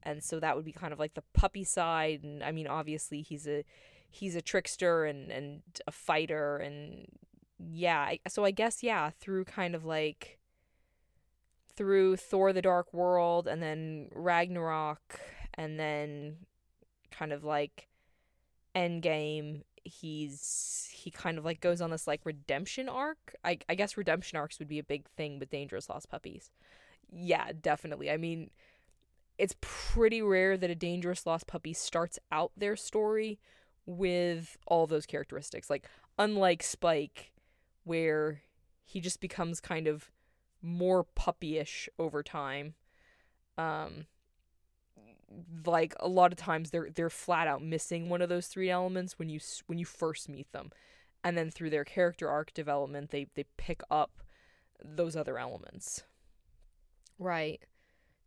And 0.02 0.22
so 0.22 0.40
that 0.40 0.56
would 0.56 0.64
be 0.64 0.72
kind 0.72 0.92
of 0.92 0.98
like 0.98 1.14
the 1.14 1.24
puppy 1.34 1.64
side. 1.64 2.22
And 2.22 2.42
I 2.42 2.50
mean, 2.52 2.66
obviously 2.66 3.22
he's 3.22 3.46
a 3.46 3.64
he's 4.10 4.34
a 4.34 4.42
trickster 4.42 5.04
and 5.04 5.30
and 5.30 5.62
a 5.86 5.92
fighter 5.92 6.56
and 6.56 7.06
yeah. 7.58 8.14
So 8.28 8.44
I 8.44 8.50
guess 8.50 8.82
yeah, 8.82 9.10
through 9.10 9.44
kind 9.44 9.74
of 9.74 9.84
like 9.84 10.38
through 11.76 12.16
Thor: 12.16 12.52
The 12.52 12.62
Dark 12.62 12.92
World 12.94 13.46
and 13.46 13.62
then 13.62 14.08
Ragnarok 14.14 15.20
and 15.54 15.78
then 15.78 16.36
kind 17.10 17.32
of 17.32 17.44
like 17.44 17.88
Endgame 18.74 19.62
he's 19.84 20.88
he 20.92 21.10
kind 21.10 21.38
of 21.38 21.44
like 21.44 21.60
goes 21.60 21.80
on 21.80 21.90
this 21.90 22.06
like 22.06 22.20
redemption 22.24 22.88
arc. 22.88 23.34
I 23.44 23.58
I 23.68 23.74
guess 23.74 23.96
redemption 23.96 24.38
arcs 24.38 24.58
would 24.58 24.68
be 24.68 24.78
a 24.78 24.84
big 24.84 25.06
thing 25.16 25.38
with 25.38 25.50
Dangerous 25.50 25.88
Lost 25.88 26.08
Puppies. 26.08 26.50
Yeah, 27.10 27.52
definitely. 27.60 28.10
I 28.10 28.16
mean, 28.16 28.50
it's 29.38 29.54
pretty 29.60 30.22
rare 30.22 30.56
that 30.56 30.70
a 30.70 30.74
Dangerous 30.74 31.26
Lost 31.26 31.46
Puppy 31.46 31.72
starts 31.72 32.18
out 32.32 32.52
their 32.56 32.76
story 32.76 33.38
with 33.86 34.56
all 34.66 34.86
those 34.86 35.06
characteristics. 35.06 35.68
Like 35.68 35.88
unlike 36.18 36.62
Spike 36.62 37.32
where 37.84 38.40
he 38.84 39.00
just 39.00 39.20
becomes 39.20 39.60
kind 39.60 39.86
of 39.86 40.10
more 40.62 41.04
puppyish 41.16 41.88
over 41.98 42.22
time. 42.22 42.74
Um 43.58 44.06
like 45.66 45.94
a 46.00 46.08
lot 46.08 46.32
of 46.32 46.38
times 46.38 46.70
they're 46.70 46.90
they're 46.94 47.10
flat 47.10 47.48
out 47.48 47.62
missing 47.62 48.08
one 48.08 48.22
of 48.22 48.28
those 48.28 48.46
three 48.46 48.70
elements 48.70 49.18
when 49.18 49.28
you 49.28 49.40
when 49.66 49.78
you 49.78 49.84
first 49.84 50.28
meet 50.28 50.50
them. 50.52 50.70
And 51.22 51.38
then 51.38 51.50
through 51.50 51.70
their 51.70 51.84
character 51.84 52.28
arc 52.28 52.52
development 52.54 53.10
they 53.10 53.26
they 53.34 53.44
pick 53.56 53.82
up 53.90 54.22
those 54.82 55.16
other 55.16 55.38
elements. 55.38 56.04
Right. 57.18 57.62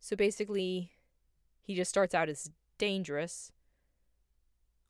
So 0.00 0.16
basically 0.16 0.90
he 1.62 1.74
just 1.74 1.90
starts 1.90 2.14
out 2.14 2.28
as 2.28 2.50
dangerous. 2.78 3.52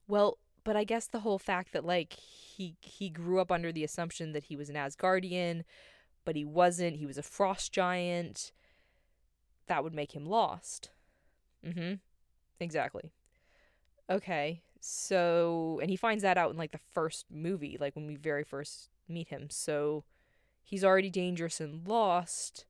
Well 0.06 0.38
but 0.64 0.76
i 0.76 0.84
guess 0.84 1.06
the 1.06 1.20
whole 1.20 1.38
fact 1.38 1.72
that 1.72 1.84
like 1.84 2.12
he 2.12 2.76
he 2.82 3.08
grew 3.08 3.40
up 3.40 3.50
under 3.50 3.72
the 3.72 3.84
assumption 3.84 4.32
that 4.32 4.44
he 4.44 4.56
was 4.56 4.68
an 4.68 4.74
asgardian 4.74 5.62
but 6.28 6.36
he 6.36 6.44
wasn't. 6.44 6.96
He 6.96 7.06
was 7.06 7.16
a 7.16 7.22
frost 7.22 7.72
giant. 7.72 8.52
That 9.66 9.82
would 9.82 9.94
make 9.94 10.14
him 10.14 10.26
lost 10.26 10.90
mm-hmm 11.64 11.94
Exactly. 12.60 13.12
Okay. 14.10 14.62
So, 14.80 15.78
and 15.82 15.90
he 15.90 15.96
finds 15.96 16.22
that 16.22 16.38
out 16.38 16.50
in 16.50 16.56
like 16.56 16.72
the 16.72 16.80
first 16.92 17.26
movie, 17.30 17.76
like 17.80 17.96
when 17.96 18.06
we 18.06 18.16
very 18.16 18.44
first 18.44 18.90
meet 19.08 19.28
him. 19.28 19.48
So, 19.50 20.04
he's 20.64 20.84
already 20.84 21.10
dangerous 21.10 21.60
and 21.60 21.86
lost. 21.88 22.66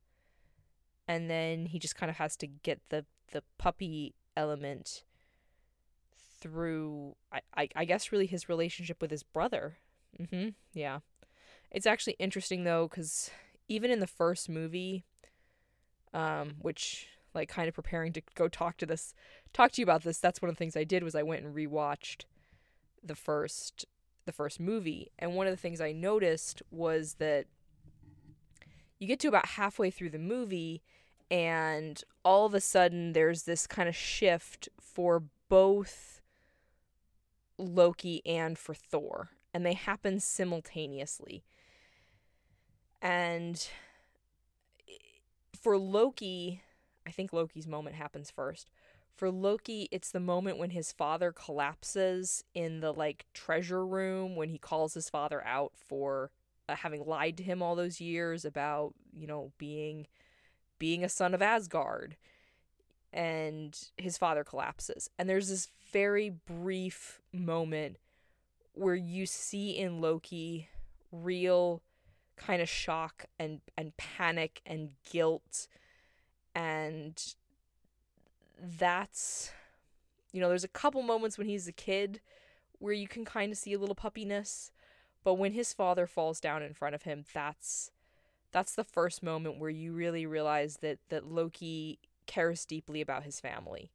And 1.07 1.31
then 1.31 1.67
he 1.67 1.79
just 1.79 1.97
kind 1.97 2.11
of 2.11 2.17
has 2.17 2.37
to 2.37 2.47
get 2.47 2.81
the 2.91 3.05
the 3.33 3.43
puppy 3.59 4.15
element 4.37 5.05
through 6.41 7.17
I, 7.33 7.41
I, 7.57 7.69
I 7.77 7.85
guess 7.85 8.13
really 8.13 8.27
his 8.27 8.49
relationship 8.49 9.01
with 9.03 9.11
his 9.11 9.23
brother. 9.23 9.79
Mm 10.21 10.29
Mhm. 10.31 10.55
Yeah. 10.73 11.01
It's 11.71 11.87
actually 11.87 12.17
interesting 12.19 12.65
though 12.65 12.89
cuz 12.89 13.31
even 13.69 13.91
in 13.91 14.01
the 14.01 14.07
first 14.07 14.49
movie 14.49 15.05
um 16.15 16.55
which 16.61 17.09
like 17.39 17.49
kind 17.49 17.69
of 17.69 17.75
preparing 17.75 18.13
to 18.13 18.23
go 18.35 18.49
talk 18.49 18.77
to 18.79 18.87
this 18.87 19.15
talk 19.53 19.73
to 19.73 19.81
you 19.81 19.85
about 19.85 20.03
this. 20.03 20.19
That's 20.19 20.43
one 20.43 20.49
of 20.49 20.57
the 20.57 20.59
things 20.59 20.77
i 20.77 20.85
did 20.85 21.03
was 21.03 21.15
i 21.15 21.23
went 21.23 21.45
and 21.45 21.55
rewatched 21.55 22.25
the 23.03 23.15
first 23.15 23.87
the 24.27 24.33
first 24.33 24.61
movie. 24.61 25.11
And 25.19 25.35
one 25.35 25.47
of 25.47 25.53
the 25.53 25.57
things 25.57 25.81
i 25.81 25.93
noticed 25.93 26.63
was 26.71 27.15
that 27.15 27.47
you 28.99 29.07
get 29.07 29.21
to 29.21 29.29
about 29.29 29.47
halfway 29.47 29.91
through 29.91 30.11
the 30.11 30.19
movie 30.19 30.83
and 31.31 32.03
all 32.25 32.47
of 32.47 32.55
a 32.55 32.61
sudden 32.61 33.13
there's 33.13 33.45
this 33.45 33.67
kind 33.67 33.89
of 33.89 33.95
shift 33.95 34.69
for 34.81 35.23
both 35.49 36.21
Loki 37.57 38.23
and 38.27 38.59
for 38.59 38.75
Thor 38.75 39.31
and 39.55 39.65
they 39.65 39.75
happen 39.75 40.21
simultaneously. 40.21 41.45
And 43.01 43.69
for 45.61 45.79
Loki 45.79 46.63
I 47.09 47.11
think 47.11 47.33
Loki's 47.33 47.67
moment 47.67 47.97
happens 47.97 48.31
first. 48.31 48.71
For 49.17 49.31
Loki, 49.31 49.89
it's 49.91 50.13
the 50.13 50.21
moment 50.21 50.59
when 50.59 50.71
his 50.71 50.93
father 50.93 51.33
collapses 51.33 52.45
in 52.55 52.81
the 52.81 52.93
like 52.93 53.27
treasure 53.35 53.85
room 53.87 54.37
when 54.37 54.51
he 54.51 54.59
calls 54.59 54.95
his 54.95 55.11
father 55.11 55.43
out 55.45 55.73
for 55.75 56.31
uh, 56.69 56.77
having 56.77 57.05
lied 57.07 57.37
to 57.39 57.43
him 57.43 57.63
all 57.63 57.75
those 57.75 58.01
years 58.01 58.45
about, 58.45 58.95
you 59.13 59.27
know, 59.27 59.53
being 59.59 60.07
being 60.79 61.03
a 61.03 61.09
son 61.09 61.35
of 61.35 61.43
Asgard. 61.43 62.17
and 63.13 63.91
his 63.97 64.19
father 64.19 64.45
collapses. 64.45 65.11
And 65.19 65.29
there's 65.29 65.49
this 65.49 65.69
very 65.93 66.31
brief 66.31 67.21
moment 67.33 67.97
where 68.75 68.95
you 68.95 69.27
see 69.27 69.71
in 69.71 70.01
Loki 70.01 70.69
real 71.11 71.83
kind 72.37 72.63
of 72.63 72.69
shock 72.69 73.25
and 73.39 73.61
and 73.77 73.97
panic 73.97 74.61
and 74.67 74.91
guilt 75.11 75.67
and 76.59 77.37
that's 78.77 79.53
you 80.33 80.41
know 80.41 80.49
there's 80.49 80.65
a 80.65 80.69
couple 80.69 81.01
moments 81.03 81.39
when 81.39 81.47
he's 81.47 81.69
a 81.69 81.73
kid 81.73 82.21
where 82.81 82.93
you 82.93 83.07
can 83.07 83.25
kind 83.25 83.53
of 83.53 83.59
see 83.59 83.73
a 83.73 83.79
little 83.79 83.95
puppiness 83.95 84.73
but 85.23 85.35
when 85.35 85.53
his 85.53 85.73
father 85.73 86.07
falls 86.07 86.41
down 86.41 86.61
in 86.61 86.75
front 86.75 86.97
of 86.97 87.03
him 87.03 87.25
that's 87.33 87.93
that's 88.51 88.75
the 88.75 88.83
first 88.83 89.23
moment 89.23 89.61
where 89.61 89.71
you 89.71 89.93
really 89.93 90.27
realize 90.27 90.79
that 90.79 90.99
that 91.11 91.31
Loki 91.31 92.01
cares 92.27 92.65
deeply 92.65 93.01
about 93.01 93.23
his 93.23 93.41
family 93.41 93.93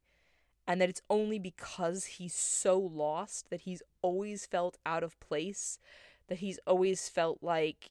and 0.66 0.80
that 0.80 0.88
it's 0.88 1.02
only 1.10 1.38
because 1.38 2.06
he's 2.06 2.34
so 2.34 2.78
lost 2.78 3.50
that 3.50 3.62
he's 3.62 3.82
always 4.00 4.46
felt 4.46 4.78
out 4.86 5.02
of 5.02 5.20
place 5.20 5.78
that 6.28 6.38
he's 6.38 6.58
always 6.66 7.10
felt 7.10 7.40
like 7.42 7.90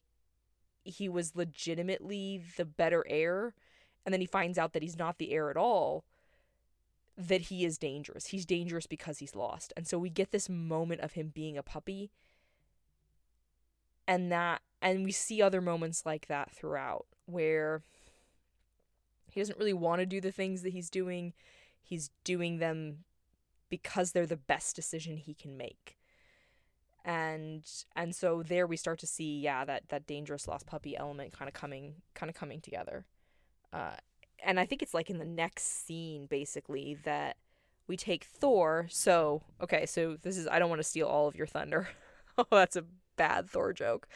he 0.82 1.08
was 1.08 1.36
legitimately 1.36 2.42
the 2.56 2.64
better 2.64 3.04
heir 3.08 3.54
and 4.04 4.12
then 4.12 4.20
he 4.20 4.26
finds 4.26 4.58
out 4.58 4.72
that 4.72 4.82
he's 4.82 4.98
not 4.98 5.18
the 5.18 5.32
heir 5.32 5.50
at 5.50 5.56
all 5.56 6.04
that 7.16 7.42
he 7.42 7.64
is 7.64 7.78
dangerous. 7.78 8.26
He's 8.26 8.44
dangerous 8.44 8.86
because 8.86 9.18
he's 9.18 9.36
lost. 9.36 9.72
And 9.76 9.86
so 9.86 9.98
we 9.98 10.10
get 10.10 10.32
this 10.32 10.48
moment 10.48 11.00
of 11.00 11.12
him 11.12 11.30
being 11.32 11.56
a 11.56 11.62
puppy. 11.62 12.10
And 14.06 14.30
that 14.32 14.60
and 14.82 15.04
we 15.04 15.12
see 15.12 15.40
other 15.40 15.60
moments 15.60 16.04
like 16.04 16.26
that 16.26 16.50
throughout 16.50 17.06
where 17.26 17.82
he 19.30 19.40
doesn't 19.40 19.58
really 19.58 19.72
want 19.72 20.00
to 20.00 20.06
do 20.06 20.20
the 20.20 20.32
things 20.32 20.62
that 20.62 20.72
he's 20.72 20.90
doing. 20.90 21.32
He's 21.82 22.10
doing 22.22 22.58
them 22.58 23.04
because 23.70 24.12
they're 24.12 24.26
the 24.26 24.36
best 24.36 24.76
decision 24.76 25.16
he 25.16 25.34
can 25.34 25.56
make. 25.56 25.96
And 27.04 27.64
and 27.94 28.14
so 28.14 28.42
there 28.42 28.66
we 28.66 28.76
start 28.76 28.98
to 29.00 29.06
see 29.06 29.38
yeah 29.40 29.64
that 29.64 29.88
that 29.88 30.06
dangerous 30.06 30.48
lost 30.48 30.66
puppy 30.66 30.96
element 30.96 31.32
kind 31.32 31.48
of 31.48 31.54
coming 31.54 31.96
kind 32.14 32.28
of 32.28 32.36
coming 32.36 32.60
together 32.60 33.04
uh 33.74 33.96
and 34.44 34.58
i 34.60 34.64
think 34.64 34.82
it's 34.82 34.94
like 34.94 35.10
in 35.10 35.18
the 35.18 35.24
next 35.24 35.86
scene 35.86 36.26
basically 36.26 36.96
that 37.04 37.36
we 37.86 37.96
take 37.96 38.24
thor 38.24 38.86
so 38.88 39.42
okay 39.62 39.84
so 39.84 40.16
this 40.22 40.36
is 40.36 40.46
i 40.48 40.58
don't 40.58 40.70
want 40.70 40.78
to 40.78 40.88
steal 40.88 41.06
all 41.06 41.28
of 41.28 41.36
your 41.36 41.46
thunder. 41.46 41.88
Oh 42.36 42.46
that's 42.50 42.74
a 42.74 42.84
bad 43.16 43.48
thor 43.48 43.72
joke. 43.72 44.08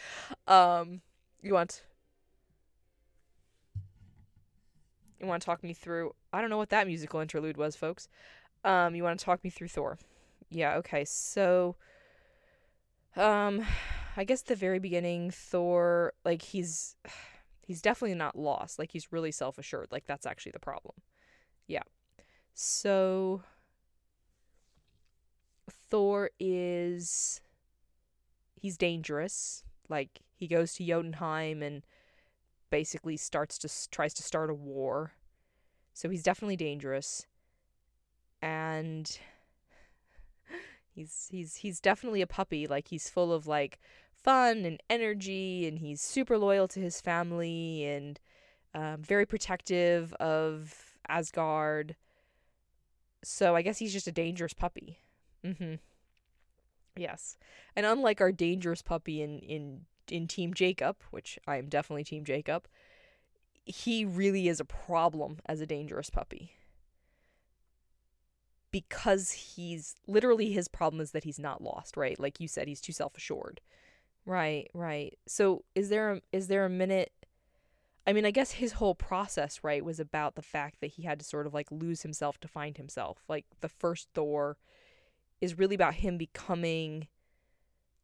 Um 0.49 1.03
you 1.40 1.55
want 1.55 1.85
you 5.21 5.27
want 5.29 5.40
to 5.40 5.47
talk 5.47 5.62
me 5.62 5.73
through 5.73 6.16
i 6.33 6.40
don't 6.40 6.51
know 6.51 6.59
what 6.59 6.71
that 6.71 6.88
musical 6.88 7.21
interlude 7.21 7.57
was 7.57 7.77
folks. 7.77 8.09
Um 8.64 8.97
you 8.97 9.05
want 9.05 9.21
to 9.21 9.25
talk 9.25 9.44
me 9.44 9.51
through 9.51 9.68
thor. 9.68 9.99
Yeah 10.51 10.79
okay 10.79 11.05
so 11.05 11.77
um, 13.18 13.64
I 14.16 14.25
guess 14.25 14.42
the 14.42 14.55
very 14.55 14.79
beginning, 14.79 15.31
Thor, 15.31 16.12
like 16.25 16.42
he's 16.42 16.97
he's 17.69 17.83
definitely 17.83 18.17
not 18.17 18.37
lost. 18.37 18.79
Like 18.79 18.93
he's 18.93 19.13
really 19.13 19.31
self 19.31 19.59
assured. 19.59 19.89
Like 19.93 20.07
that's 20.07 20.25
actually 20.27 20.53
the 20.53 20.59
problem. 20.59 20.95
Yeah. 21.67 21.83
So 22.55 23.43
Thor 25.91 26.31
is 26.41 27.43
he's 28.57 28.79
dangerous. 28.79 29.65
Like 29.91 30.23
he 30.35 30.49
goes 30.49 30.73
to 30.75 30.85
Jotunheim 30.85 31.63
and 31.63 31.85
basically 32.71 33.19
starts 33.19 33.59
to 33.59 33.91
tries 33.91 34.15
to 34.15 34.23
start 34.23 34.49
a 34.49 34.55
war. 34.55 35.13
So 35.93 36.09
he's 36.09 36.23
definitely 36.23 36.57
dangerous. 36.57 37.27
And 38.41 39.19
He's 40.95 41.29
he's 41.31 41.57
he's 41.57 41.81
definitely 41.81 42.23
a 42.23 42.27
puppy. 42.27 42.67
Like 42.67 42.89
he's 42.89 43.11
full 43.11 43.33
of 43.33 43.47
like 43.47 43.79
fun 44.29 44.67
and 44.67 44.83
energy, 44.91 45.67
and 45.67 45.79
he's 45.79 46.03
super 46.03 46.37
loyal 46.37 46.69
to 46.69 46.81
his 46.81 47.01
family 47.01 47.87
and 47.87 48.21
um, 48.75 48.99
very 49.01 49.25
protective 49.25 50.12
of 50.14 50.99
Asgard. 51.09 51.97
So 53.25 53.57
I 53.57 53.62
guess 53.62 53.79
he's 53.79 53.95
just 53.95 54.07
a 54.07 54.12
dangerous 54.12 54.53
puppy. 54.53 54.99
Mm-hmm. 55.43 55.77
Yes, 56.95 57.38
and 57.75 57.87
unlike 57.87 58.21
our 58.21 58.31
dangerous 58.31 58.83
puppy 58.83 59.23
in 59.23 59.38
in 59.38 59.87
in 60.11 60.29
Team 60.29 60.53
Jacob, 60.53 60.97
which 61.11 61.38
I 61.47 61.57
am 61.57 61.71
definitely 61.71 62.05
Team 62.05 62.27
Jacob, 62.27 62.69
he 63.64 64.05
really 64.05 64.47
is 64.47 64.61
a 64.61 64.64
problem 64.67 65.38
as 65.47 65.62
a 65.62 65.67
dangerous 65.67 66.11
puppy 66.11 66.53
because 68.71 69.31
he's 69.31 69.97
literally 70.07 70.53
his 70.53 70.69
problem 70.69 71.01
is 71.01 71.12
that 71.12 71.25
he's 71.25 71.38
not 71.38 71.62
lost, 71.62 71.97
right? 71.97 72.21
Like 72.21 72.41
you 72.41 72.49
said, 72.49 72.69
he's 72.69 72.83
too 72.83 72.93
self 72.93 73.17
assured. 73.17 73.62
Right, 74.29 74.71
right. 74.75 75.17
So 75.27 75.64
is 75.75 75.88
there 75.88 76.12
a, 76.12 76.21
is 76.33 76.49
there 76.49 76.67
a 76.67 76.71
minute? 76.71 77.12
I 78.07 78.12
mean, 78.12 78.27
I 78.27 78.31
guess 78.31 78.51
his 78.53 78.73
whole 78.73 78.95
process, 78.95 79.64
right, 79.64 79.83
was 79.83 79.99
about 79.99 80.35
the 80.35 80.43
fact 80.43 80.83
that 80.83 80.88
he 80.88 81.05
had 81.05 81.19
to 81.21 81.25
sort 81.25 81.47
of 81.47 81.55
like 81.55 81.69
lose 81.71 82.03
himself 82.03 82.38
to 82.41 82.49
find 82.49 82.77
himself. 82.77 83.25
Like 83.27 83.47
the 83.62 83.71
first 83.71 84.09
Thor 84.12 84.59
is 85.41 85.59
really 85.59 85.75
about 85.75 85.95
him 85.95 86.19
becoming 86.19 87.09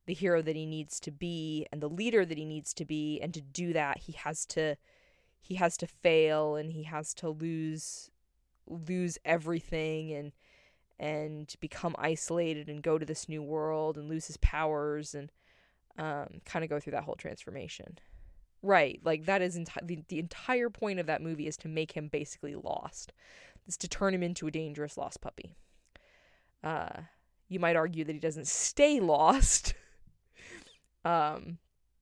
the 0.07 0.15
hero 0.15 0.41
that 0.41 0.57
he 0.57 0.65
needs 0.65 0.99
to 1.01 1.11
be 1.11 1.67
and 1.71 1.83
the 1.83 1.91
leader 1.91 2.25
that 2.25 2.39
he 2.39 2.47
needs 2.47 2.73
to 2.73 2.87
be 2.87 3.21
and 3.21 3.35
to 3.35 3.43
do 3.43 3.75
that 3.75 3.99
he 3.99 4.13
has 4.13 4.47
to 4.47 4.77
he 5.41 5.55
has 5.57 5.77
to 5.79 5.87
fail 5.87 6.57
and 6.57 6.73
he 6.73 6.85
has 6.85 7.15
to 7.15 7.31
lose 7.31 8.11
lose 8.67 9.19
everything 9.25 10.13
and 10.13 10.33
and 10.99 11.55
become 11.61 11.97
isolated 11.99 12.69
and 12.69 12.83
go 12.83 12.99
to 12.99 13.07
this 13.07 13.31
new 13.31 13.43
world 13.43 13.97
and 13.97 14.11
lose 14.11 14.27
his 14.27 14.37
powers 14.37 15.15
and 15.15 15.31
um, 15.99 16.41
kind 16.45 16.65
of 16.65 16.71
go 16.71 16.81
through 16.81 16.93
that 16.93 17.05
whole 17.05 17.17
transformation. 17.17 17.99
Right, 18.63 19.01
like 19.05 19.27
that 19.27 19.43
is 19.43 19.59
enti- 19.59 19.87
the, 19.87 20.03
the 20.09 20.19
entire 20.19 20.71
point 20.71 20.99
of 20.99 21.07
that 21.07 21.21
movie 21.21 21.47
is 21.47 21.57
to 21.59 21.69
make 21.69 21.93
him 21.93 22.09
basically 22.09 22.55
lost. 22.55 23.13
Is 23.67 23.77
to 23.79 23.89
turn 23.89 24.15
him 24.15 24.23
into 24.23 24.47
a 24.47 24.51
dangerous 24.51 24.97
lost 24.97 25.21
puppy. 25.21 25.57
Uh, 26.63 27.03
you 27.49 27.61
might 27.61 27.77
argue 27.77 28.05
that 28.05 28.13
he 28.13 28.19
doesn't 28.19 28.47
stay 28.47 29.01
lost. 29.01 29.75
um, 31.05 31.59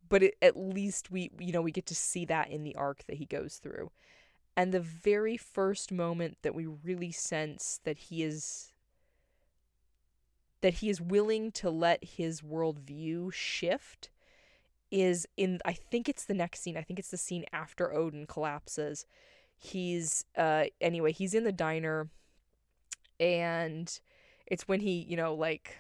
but 0.09 0.23
it, 0.23 0.35
at 0.43 0.57
least 0.57 1.11
we 1.11 1.31
you 1.39 1.53
know 1.53 1.63
we 1.63 1.73
get 1.73 1.87
to 1.87 1.95
see 1.95 2.25
that 2.27 2.51
in 2.51 2.63
the 2.63 2.77
arc 2.77 3.05
that 3.07 3.17
he 3.17 3.27
goes 3.27 3.57
through. 3.57 3.91
And 4.57 4.73
the 4.73 4.81
very 4.81 5.37
first 5.37 5.91
moment 5.91 6.39
that 6.43 6.55
we 6.55 6.67
really 6.67 7.11
sense 7.11 7.81
that 7.85 7.97
he 7.97 8.23
is 8.23 8.72
that 10.63 10.75
he 10.75 10.89
is 10.89 11.01
willing 11.01 11.53
to 11.53 11.69
let 11.69 12.03
his 12.03 12.41
worldview 12.41 13.33
shift 13.33 14.09
is 14.91 15.27
in 15.37 15.59
I 15.65 15.73
think 15.73 16.09
it's 16.09 16.25
the 16.25 16.35
next 16.35 16.61
scene. 16.63 16.77
I 16.77 16.83
think 16.83 16.99
it's 16.99 17.11
the 17.11 17.17
scene 17.17 17.45
after 17.53 17.93
Odin 17.93 18.27
collapses. 18.27 19.07
He's 19.59 20.25
uh 20.37 20.65
anyway, 20.81 21.13
he's 21.13 21.35
in 21.35 21.45
the 21.45 21.53
diner 21.53 22.09
and 23.19 24.01
it's 24.47 24.69
when 24.69 24.81
he, 24.81 25.07
you 25.09 25.17
know, 25.17 25.35
like 25.35 25.77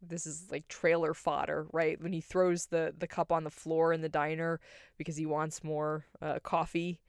this 0.00 0.26
is 0.26 0.50
like 0.50 0.68
trailer 0.68 1.14
fodder, 1.14 1.66
right? 1.72 2.00
When 2.00 2.12
he 2.12 2.20
throws 2.20 2.66
the 2.66 2.94
the 2.96 3.06
cup 3.06 3.32
on 3.32 3.44
the 3.44 3.50
floor 3.50 3.92
in 3.92 4.02
the 4.02 4.08
diner 4.08 4.60
because 4.98 5.16
he 5.16 5.26
wants 5.26 5.64
more 5.64 6.06
uh, 6.20 6.38
coffee 6.40 7.00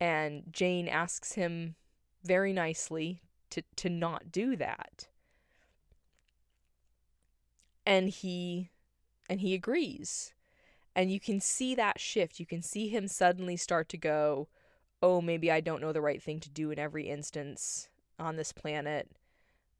and 0.00 0.44
Jane 0.50 0.88
asks 0.88 1.32
him 1.32 1.74
very 2.24 2.52
nicely 2.52 3.20
to 3.50 3.62
to 3.76 3.90
not 3.90 4.30
do 4.30 4.56
that 4.56 5.08
and 7.88 8.10
he 8.10 8.70
and 9.30 9.40
he 9.40 9.54
agrees. 9.54 10.34
And 10.94 11.10
you 11.10 11.18
can 11.18 11.40
see 11.40 11.74
that 11.74 11.98
shift. 11.98 12.38
You 12.38 12.46
can 12.46 12.60
see 12.60 12.88
him 12.88 13.08
suddenly 13.08 13.56
start 13.56 13.88
to 13.88 13.96
go 13.96 14.48
oh 15.00 15.20
maybe 15.20 15.48
i 15.48 15.60
don't 15.60 15.80
know 15.80 15.92
the 15.92 16.00
right 16.00 16.20
thing 16.20 16.40
to 16.40 16.50
do 16.50 16.72
in 16.72 16.78
every 16.78 17.08
instance 17.08 17.88
on 18.18 18.36
this 18.36 18.52
planet. 18.52 19.08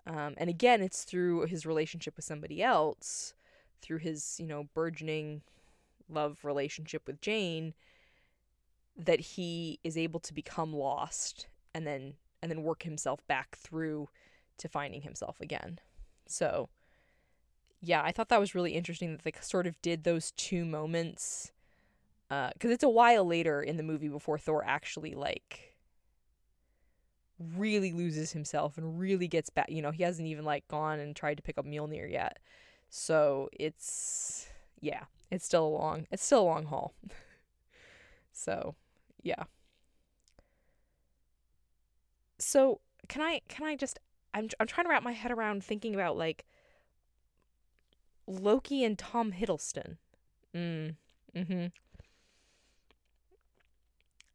Um, 0.07 0.35
and 0.39 0.49
again 0.49 0.81
it's 0.81 1.05
through 1.05 1.47
his 1.47 1.67
relationship 1.67 2.17
with 2.17 2.25
somebody 2.25 2.63
else 2.63 3.35
through 3.83 3.99
his 3.99 4.37
you 4.41 4.47
know 4.47 4.69
burgeoning 4.75 5.43
love 6.09 6.39
relationship 6.45 7.07
with 7.07 7.21
jane 7.21 7.75
that 8.97 9.21
he 9.21 9.79
is 9.85 9.99
able 9.99 10.21
to 10.21 10.33
become 10.33 10.73
lost 10.73 11.47
and 11.75 11.87
then 11.87 12.15
and 12.41 12.51
then 12.51 12.63
work 12.63 12.85
himself 12.85 13.27
back 13.27 13.57
through 13.57 14.09
to 14.57 14.69
finding 14.69 15.03
himself 15.03 15.41
again. 15.41 15.79
So 16.27 16.69
yeah, 17.81 18.03
I 18.03 18.13
thought 18.13 18.29
that 18.29 18.41
was 18.41 18.55
really 18.55 18.73
interesting 18.73 19.13
that 19.13 19.23
they 19.23 19.33
sort 19.41 19.67
of 19.67 19.81
did 19.83 20.05
those 20.05 20.33
two 20.33 20.65
moments. 20.65 21.53
Because 22.29 22.71
uh, 22.71 22.75
it's 22.75 22.83
a 22.85 22.89
while 22.89 23.25
later 23.25 23.63
in 23.63 23.77
the 23.77 23.83
movie 23.83 24.09
before 24.09 24.39
Thor 24.39 24.63
actually, 24.67 25.15
like, 25.15 25.75
really 27.39 27.93
loses 27.93 28.33
himself 28.33 28.77
and 28.77 28.99
really 28.99 29.29
gets 29.29 29.49
back. 29.49 29.71
You 29.71 29.81
know, 29.81 29.93
he 29.93 30.03
hasn't 30.03 30.29
even, 30.29 30.45
like, 30.45 30.67
gone 30.69 30.99
and 30.99 31.15
tried 31.17 31.37
to 31.37 31.43
pick 31.43 31.57
up 31.57 31.65
Mjolnir 31.65 32.11
yet. 32.11 32.39
So 32.91 33.49
it's, 33.53 34.49
yeah, 34.81 35.05
it's 35.31 35.45
still 35.45 35.67
a 35.67 35.69
long, 35.69 36.07
it's 36.11 36.25
still 36.25 36.43
a 36.43 36.45
long 36.45 36.67
haul. 36.67 36.95
so, 38.33 38.75
yeah. 39.23 39.45
So, 42.39 42.81
can 43.09 43.23
I 43.23 43.41
can 43.49 43.67
I 43.67 43.75
just 43.75 43.99
I'm 44.35 44.49
I'm 44.61 44.67
trying 44.67 44.85
to 44.85 44.91
wrap 44.91 45.03
my 45.03 45.13
head 45.13 45.33
around 45.33 45.65
thinking 45.65 45.95
about 45.95 46.17
like 46.17 46.45
Loki 48.29 48.85
and 48.85 48.99
Tom 48.99 49.33
Hiddleston. 49.33 49.97
Mm. 50.55 50.97
Mhm. 51.35 51.73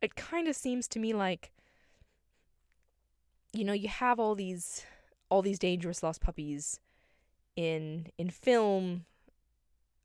It 0.02 0.16
kind 0.16 0.48
of 0.48 0.56
seems 0.56 0.88
to 0.90 1.00
me 1.00 1.14
like 1.14 1.52
you 3.54 3.64
know, 3.64 3.74
you 3.74 3.88
have 3.88 4.20
all 4.20 4.36
these 4.36 4.84
all 5.30 5.42
these 5.42 5.60
dangerous 5.60 6.04
lost 6.04 6.22
puppies 6.22 6.80
in 7.56 8.08
in 8.18 8.30
film 8.30 9.06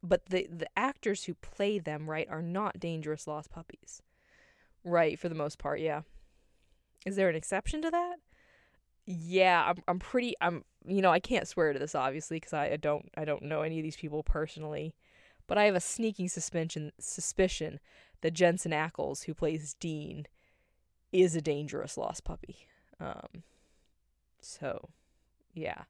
but 0.02 0.26
the 0.26 0.46
the 0.50 0.68
actors 0.76 1.24
who 1.24 1.34
play 1.34 1.78
them, 1.78 2.08
right, 2.08 2.28
are 2.30 2.42
not 2.42 2.78
dangerous 2.78 3.26
lost 3.26 3.50
puppies. 3.50 4.02
Right, 4.84 5.18
for 5.18 5.28
the 5.28 5.34
most 5.34 5.58
part, 5.58 5.80
yeah. 5.80 6.02
Is 7.04 7.16
there 7.16 7.28
an 7.28 7.36
exception 7.36 7.82
to 7.82 7.90
that? 7.90 8.16
Yeah, 9.10 9.64
I'm 9.66 9.82
I'm 9.88 9.98
pretty 9.98 10.34
I'm 10.38 10.64
you 10.86 11.00
know, 11.00 11.10
I 11.10 11.18
can't 11.18 11.48
swear 11.48 11.72
to 11.72 11.78
this 11.78 11.94
obviously 11.94 12.36
because 12.36 12.52
I, 12.52 12.76
don't 12.76 13.08
I 13.16 13.24
don't 13.24 13.42
know 13.42 13.62
any 13.62 13.78
of 13.78 13.82
these 13.82 13.96
people 13.96 14.22
personally, 14.22 14.94
but 15.46 15.56
I 15.56 15.64
have 15.64 15.74
a 15.74 15.80
sneaking 15.80 16.28
suspicion 16.28 16.92
suspicion 16.98 17.80
that 18.20 18.34
Jensen 18.34 18.72
Ackles, 18.72 19.24
who 19.24 19.32
plays 19.32 19.74
Dean, 19.80 20.26
is 21.10 21.34
a 21.34 21.40
dangerous 21.40 21.96
lost 21.96 22.24
puppy. 22.24 22.66
Um, 23.00 23.44
so, 24.42 24.90
yeah. 25.54 25.84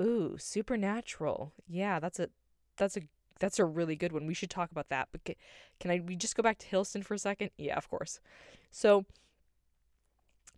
Ooh, 0.00 0.36
supernatural. 0.38 1.52
Yeah, 1.66 1.98
that's 1.98 2.20
a 2.20 2.28
that's 2.76 2.96
a 2.96 3.00
that's 3.40 3.58
a 3.58 3.64
really 3.64 3.96
good 3.96 4.12
one. 4.12 4.26
We 4.26 4.34
should 4.34 4.50
talk 4.50 4.70
about 4.70 4.90
that. 4.90 5.08
But 5.10 5.36
can 5.80 5.90
I 5.90 5.98
we 6.06 6.14
just 6.14 6.36
go 6.36 6.42
back 6.44 6.58
to 6.58 6.68
Hiddleston 6.68 7.04
for 7.04 7.14
a 7.14 7.18
second? 7.18 7.50
Yeah, 7.58 7.76
of 7.76 7.90
course. 7.90 8.20
So 8.70 9.06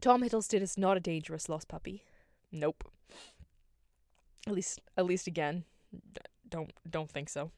Tom 0.01 0.23
Hiddleston 0.23 0.61
is 0.61 0.79
not 0.79 0.97
a 0.97 1.01
dangerous 1.01 1.49
lost 1.49 1.69
puppy. 1.69 2.05
Nope. 2.53 2.85
At 4.47 4.53
least 4.53 4.81
at 4.97 5.07
least 5.07 5.27
again, 5.27 5.65
don't 6.49 6.73
don't 6.89 7.11
think 7.11 7.29
so. 7.29 7.51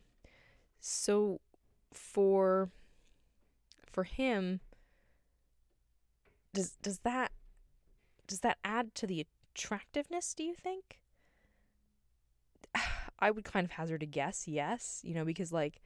So 0.80 1.40
for 1.92 2.70
for 3.90 4.04
him 4.04 4.60
does 6.54 6.76
does 6.82 7.00
that 7.00 7.32
does 8.26 8.40
that 8.40 8.58
add 8.64 8.94
to 8.94 9.06
the 9.06 9.26
attractiveness, 9.54 10.34
do 10.34 10.44
you 10.44 10.54
think? 10.54 11.00
I 13.18 13.30
would 13.30 13.44
kind 13.44 13.64
of 13.64 13.72
hazard 13.72 14.02
a 14.02 14.06
guess, 14.06 14.46
yes, 14.46 15.00
you 15.02 15.14
know, 15.14 15.24
because 15.24 15.52
like 15.52 15.80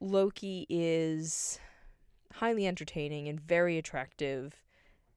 Loki 0.00 0.66
is 0.68 1.58
highly 2.34 2.66
entertaining 2.66 3.28
and 3.28 3.40
very 3.40 3.78
attractive 3.78 4.65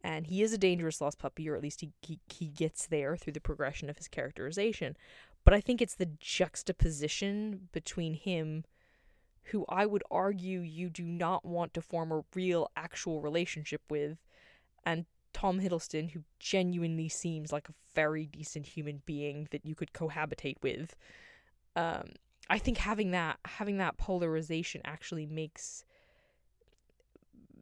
and 0.04 0.28
he 0.28 0.42
is 0.42 0.54
a 0.54 0.58
dangerous 0.58 1.02
lost 1.02 1.20
puppy 1.20 1.50
or 1.50 1.56
at 1.56 1.62
least 1.62 1.82
he, 1.82 1.92
he 2.02 2.20
he 2.28 2.48
gets 2.48 2.88
there 2.88 3.16
through 3.16 3.34
the 3.34 3.42
progression 3.42 3.90
of 3.90 3.98
his 3.98 4.08
characterization 4.08 4.96
but 5.44 5.54
i 5.54 5.62
think 5.62 5.82
it's 5.82 5.96
the 5.96 6.10
juxtaposition 6.20 7.70
between 7.72 8.14
him 8.14 8.64
who 9.46 9.66
i 9.70 9.86
would 9.86 10.04
argue 10.12 10.60
you 10.60 10.90
do 10.90 11.04
not 11.04 11.46
want 11.46 11.74
to 11.74 11.82
form 11.82 12.12
a 12.12 12.24
real 12.36 12.70
actual 12.76 13.22
relationship 13.22 13.82
with 13.90 14.18
and 14.86 15.06
Tom 15.34 15.60
Hiddleston, 15.60 16.12
who 16.12 16.24
genuinely 16.40 17.08
seems 17.08 17.52
like 17.52 17.70
a 17.70 17.74
very 17.94 18.26
decent 18.26 18.66
human 18.66 19.02
being 19.06 19.48
that 19.52 19.66
you 19.66 19.76
could 19.76 19.94
cohabitate 19.94 20.58
with. 20.62 20.96
Um, 21.76 22.14
I 22.50 22.58
think 22.58 22.80
having 22.80 23.12
that 23.12 23.38
having 23.46 23.78
that 23.78 23.98
polarization 23.98 24.82
actually 24.84 25.28
makes 25.28 25.86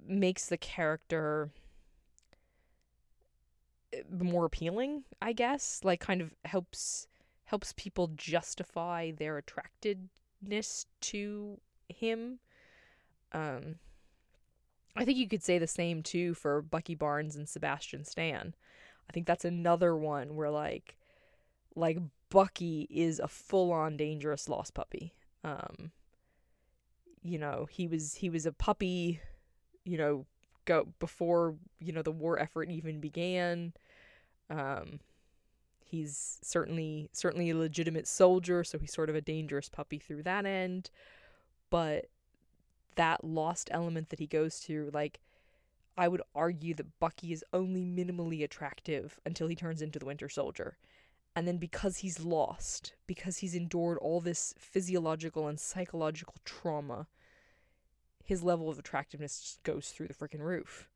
makes 0.07 0.47
the 0.47 0.57
character 0.57 1.51
more 4.09 4.45
appealing, 4.45 5.03
I 5.21 5.33
guess. 5.33 5.81
Like 5.83 5.99
kind 5.99 6.21
of 6.21 6.33
helps 6.45 7.07
helps 7.45 7.73
people 7.77 8.11
justify 8.15 9.11
their 9.11 9.37
attractedness 9.41 10.85
to 11.01 11.59
him. 11.89 12.39
Um 13.31 13.75
I 14.95 15.05
think 15.05 15.17
you 15.17 15.27
could 15.27 15.43
say 15.43 15.59
the 15.59 15.67
same 15.67 16.01
too 16.01 16.33
for 16.33 16.61
Bucky 16.61 16.95
Barnes 16.95 17.35
and 17.35 17.47
Sebastian 17.47 18.03
Stan. 18.03 18.55
I 19.09 19.13
think 19.13 19.27
that's 19.27 19.45
another 19.45 19.95
one 19.95 20.35
where 20.35 20.49
like 20.49 20.97
like 21.75 21.99
Bucky 22.29 22.87
is 22.89 23.19
a 23.19 23.27
full-on 23.27 23.95
dangerous 23.95 24.49
lost 24.49 24.73
puppy. 24.73 25.13
Um 25.43 25.91
you 27.23 27.37
know, 27.37 27.67
he 27.69 27.87
was 27.87 28.15
he 28.15 28.29
was 28.29 28.45
a 28.45 28.51
puppy, 28.51 29.19
you 29.83 29.97
know, 29.97 30.25
go 30.65 30.87
before, 30.99 31.55
you 31.79 31.91
know, 31.91 32.01
the 32.01 32.11
war 32.11 32.39
effort 32.39 32.69
even 32.69 32.99
began. 32.99 33.73
Um 34.49 34.99
he's 35.89 36.39
certainly 36.43 37.09
certainly 37.13 37.49
a 37.49 37.57
legitimate 37.57 38.07
soldier, 38.07 38.63
so 38.63 38.77
he's 38.77 38.93
sort 38.93 39.09
of 39.09 39.15
a 39.15 39.21
dangerous 39.21 39.69
puppy 39.69 39.99
through 39.99 40.23
that 40.23 40.45
end. 40.45 40.89
But 41.69 42.05
that 42.95 43.23
lost 43.23 43.69
element 43.71 44.09
that 44.09 44.19
he 44.19 44.27
goes 44.27 44.59
to, 44.61 44.89
like, 44.93 45.19
I 45.97 46.07
would 46.07 46.21
argue 46.35 46.73
that 46.75 46.99
Bucky 46.99 47.31
is 47.33 47.43
only 47.53 47.83
minimally 47.83 48.43
attractive 48.43 49.19
until 49.25 49.47
he 49.47 49.55
turns 49.55 49.81
into 49.81 49.99
the 49.99 50.05
Winter 50.05 50.29
Soldier. 50.29 50.77
And 51.35 51.47
then 51.47 51.57
because 51.57 51.97
he's 51.97 52.19
lost, 52.19 52.93
because 53.05 53.37
he's 53.37 53.55
endured 53.55 53.99
all 53.99 54.21
this 54.21 54.53
physiological 54.57 55.47
and 55.47 55.59
psychological 55.59 56.35
trauma, 56.45 57.07
his 58.23 58.43
level 58.43 58.69
of 58.69 58.79
attractiveness 58.79 59.39
just 59.39 59.63
goes 59.63 59.89
through 59.89 60.07
the 60.07 60.13
freaking 60.13 60.41
roof. 60.41 60.89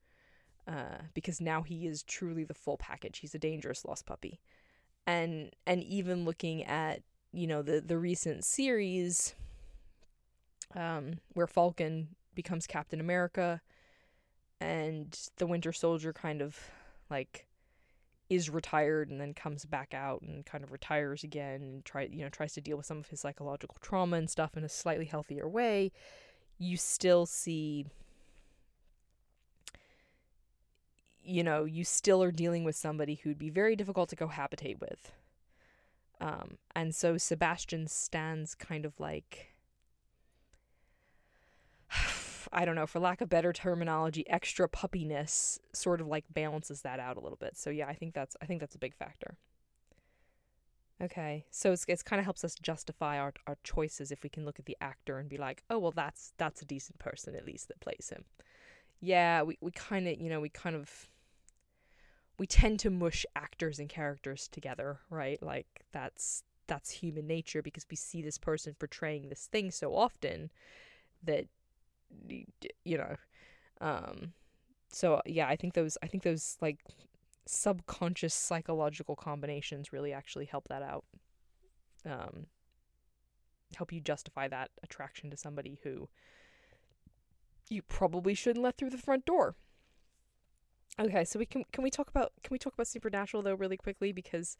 Uh, 0.68 1.00
because 1.14 1.42
now 1.42 1.64
he 1.64 1.88
is 1.88 2.04
truly 2.04 2.44
the 2.44 2.54
full 2.54 2.78
package. 2.78 3.20
He's 3.20 3.36
a 3.36 3.40
dangerous 3.40 3.84
lost 3.84 4.06
puppy. 4.06 4.40
And 5.08 5.52
and 5.66 5.84
even 5.84 6.26
looking 6.26 6.64
at, 6.64 7.02
you 7.34 7.48
know, 7.48 7.62
the 7.62 7.82
the 7.82 7.98
recent 7.98 8.46
series, 8.46 9.36
um, 10.76 11.16
where 11.34 11.48
Falcon 11.48 12.10
becomes 12.36 12.68
Captain 12.68 13.00
America 13.00 13.62
and 14.60 15.18
the 15.38 15.48
Winter 15.48 15.74
Soldier 15.74 16.14
kind 16.14 16.42
of 16.42 16.58
like 17.10 17.48
is 18.30 18.50
retired 18.50 19.10
and 19.10 19.20
then 19.20 19.34
comes 19.34 19.66
back 19.66 19.94
out 19.94 20.22
and 20.22 20.46
kind 20.46 20.64
of 20.64 20.72
retires 20.72 21.24
again 21.24 21.62
and 21.62 21.84
try 21.84 22.04
you 22.04 22.24
know 22.24 22.30
tries 22.30 22.54
to 22.54 22.62
deal 22.62 22.78
with 22.78 22.86
some 22.86 22.98
of 22.98 23.10
his 23.10 23.20
psychological 23.20 23.76
trauma 23.82 24.16
and 24.16 24.30
stuff 24.30 24.56
in 24.56 24.64
a 24.64 24.70
slightly 24.70 25.04
healthier 25.04 25.50
way 25.50 25.92
you 26.58 26.78
still 26.78 27.26
see 27.26 27.86
you 31.24 31.44
know 31.44 31.66
you 31.66 31.84
still 31.84 32.24
are 32.24 32.32
dealing 32.32 32.64
with 32.64 32.76
somebody 32.76 33.16
who'd 33.16 33.38
be 33.38 33.50
very 33.50 33.76
difficult 33.76 34.10
to 34.10 34.16
cohabitate 34.16 34.80
with 34.80 35.12
um, 36.20 36.58
and 36.76 36.94
so 36.94 37.18
Sebastian 37.18 37.88
Stan's 37.88 38.54
kind 38.54 38.86
of 38.86 39.00
like 39.00 39.56
I 42.52 42.66
don't 42.66 42.76
know, 42.76 42.88
for 42.88 43.00
lack 43.00 43.22
of 43.22 43.30
better 43.30 43.54
terminology, 43.54 44.30
extra 44.30 44.68
puppiness 44.68 45.60
sort 45.74 46.02
of 46.02 46.08
like 46.08 46.26
balances 46.30 46.82
that 46.82 47.00
out 47.00 47.18
a 47.18 47.20
little 47.20 47.38
bit. 47.38 47.58
So 47.58 47.70
yeah, 47.70 47.88
I 47.88 47.94
think 47.94 48.14
that's 48.14 48.36
I 48.42 48.46
think 48.46 48.60
that's 48.60 48.76
a 48.76 48.80
big 48.80 48.96
factor. 48.96 49.38
Okay, 51.02 51.46
so 51.50 51.72
it's 51.72 51.86
it's 51.88 52.04
kind 52.04 52.20
of 52.20 52.26
helps 52.26 52.44
us 52.44 52.56
justify 52.62 53.18
our 53.18 53.34
our 53.48 53.58
choices 53.64 54.12
if 54.12 54.22
we 54.22 54.30
can 54.30 54.46
look 54.46 54.60
at 54.60 54.66
the 54.66 54.78
actor 54.82 55.18
and 55.18 55.28
be 55.30 55.38
like, 55.38 55.64
oh 55.70 55.80
well, 55.80 55.92
that's 55.92 56.34
that's 56.38 56.62
a 56.62 56.66
decent 56.66 57.00
person 57.00 57.36
at 57.36 57.46
least 57.46 57.68
that 57.70 57.80
plays 57.80 58.12
him. 58.12 58.26
Yeah, 59.00 59.42
we 59.42 59.58
we 59.62 59.72
kind 59.72 60.08
of 60.08 60.20
you 60.20 60.30
know 60.30 60.40
we 60.40 60.50
kind 60.50 60.76
of 60.76 61.10
we 62.42 62.48
tend 62.48 62.80
to 62.80 62.90
mush 62.90 63.24
actors 63.36 63.78
and 63.78 63.88
characters 63.88 64.48
together, 64.48 64.98
right? 65.12 65.38
Like 65.44 65.68
that's 65.92 66.42
that's 66.66 66.90
human 66.90 67.28
nature 67.28 67.62
because 67.62 67.86
we 67.88 67.96
see 67.96 68.24
this 68.24 68.40
person 68.40 68.76
portraying 68.80 69.30
this 69.30 69.46
thing 69.46 69.70
so 69.70 69.96
often 69.96 70.50
that 71.22 71.46
you 72.84 72.98
know 72.98 73.16
um 73.80 74.34
so 74.90 75.22
yeah 75.26 75.48
i 75.48 75.56
think 75.56 75.76
those 75.76 75.98
i 76.02 76.08
think 76.08 76.24
those 76.24 76.58
like 76.62 76.80
subconscious 77.46 78.34
psychological 78.34 79.16
combinations 79.16 79.94
really 79.94 80.12
actually 80.12 80.46
help 80.46 80.68
that 80.68 80.82
out 80.82 81.06
um 82.08 82.48
help 83.76 83.94
you 83.94 84.02
justify 84.02 84.48
that 84.48 84.72
attraction 84.84 85.30
to 85.30 85.38
somebody 85.38 85.80
who 85.84 86.10
you 87.70 87.84
probably 87.84 88.34
shouldn't 88.34 88.64
let 88.64 88.78
through 88.78 88.90
the 88.90 88.98
front 88.98 89.26
door 89.26 89.56
okay 91.00 91.24
so 91.24 91.40
we 91.40 91.46
can 91.46 91.64
can 91.72 91.84
we 91.84 91.90
talk 91.90 92.10
about 92.10 92.32
can 92.44 92.52
we 92.52 92.58
talk 92.58 92.74
about 92.74 92.88
supernatural 92.88 93.42
though 93.42 93.56
really 93.56 93.78
quickly 93.78 94.12
because 94.12 94.58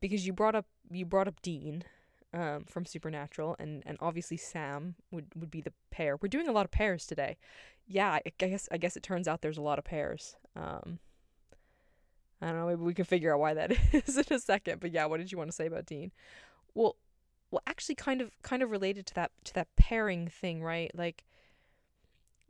because 0.00 0.26
you 0.26 0.32
brought 0.32 0.54
up 0.54 0.66
you 0.90 1.04
brought 1.04 1.28
up 1.28 1.40
dean 1.42 1.84
um, 2.32 2.64
from 2.64 2.84
Supernatural, 2.84 3.56
and 3.58 3.82
and 3.86 3.96
obviously 4.00 4.36
Sam 4.36 4.94
would 5.10 5.26
would 5.34 5.50
be 5.50 5.60
the 5.60 5.72
pair. 5.90 6.16
We're 6.16 6.28
doing 6.28 6.48
a 6.48 6.52
lot 6.52 6.64
of 6.64 6.70
pairs 6.70 7.06
today. 7.06 7.36
Yeah, 7.86 8.12
I 8.12 8.32
guess 8.38 8.68
I 8.70 8.76
guess 8.76 8.96
it 8.96 9.02
turns 9.02 9.26
out 9.26 9.42
there's 9.42 9.58
a 9.58 9.62
lot 9.62 9.78
of 9.78 9.84
pairs. 9.84 10.36
Um, 10.54 10.98
I 12.40 12.48
don't 12.48 12.56
know. 12.56 12.66
Maybe 12.66 12.82
we 12.82 12.94
can 12.94 13.04
figure 13.04 13.34
out 13.34 13.40
why 13.40 13.54
that 13.54 13.72
is 13.92 14.16
in 14.16 14.24
a 14.30 14.38
second. 14.38 14.80
But 14.80 14.92
yeah, 14.92 15.06
what 15.06 15.18
did 15.18 15.32
you 15.32 15.38
want 15.38 15.50
to 15.50 15.56
say 15.56 15.66
about 15.66 15.86
Dean? 15.86 16.12
Well, 16.74 16.96
well, 17.50 17.62
actually, 17.66 17.96
kind 17.96 18.20
of 18.20 18.30
kind 18.42 18.62
of 18.62 18.70
related 18.70 19.06
to 19.06 19.14
that 19.14 19.32
to 19.44 19.54
that 19.54 19.68
pairing 19.76 20.28
thing, 20.28 20.62
right? 20.62 20.90
Like, 20.94 21.24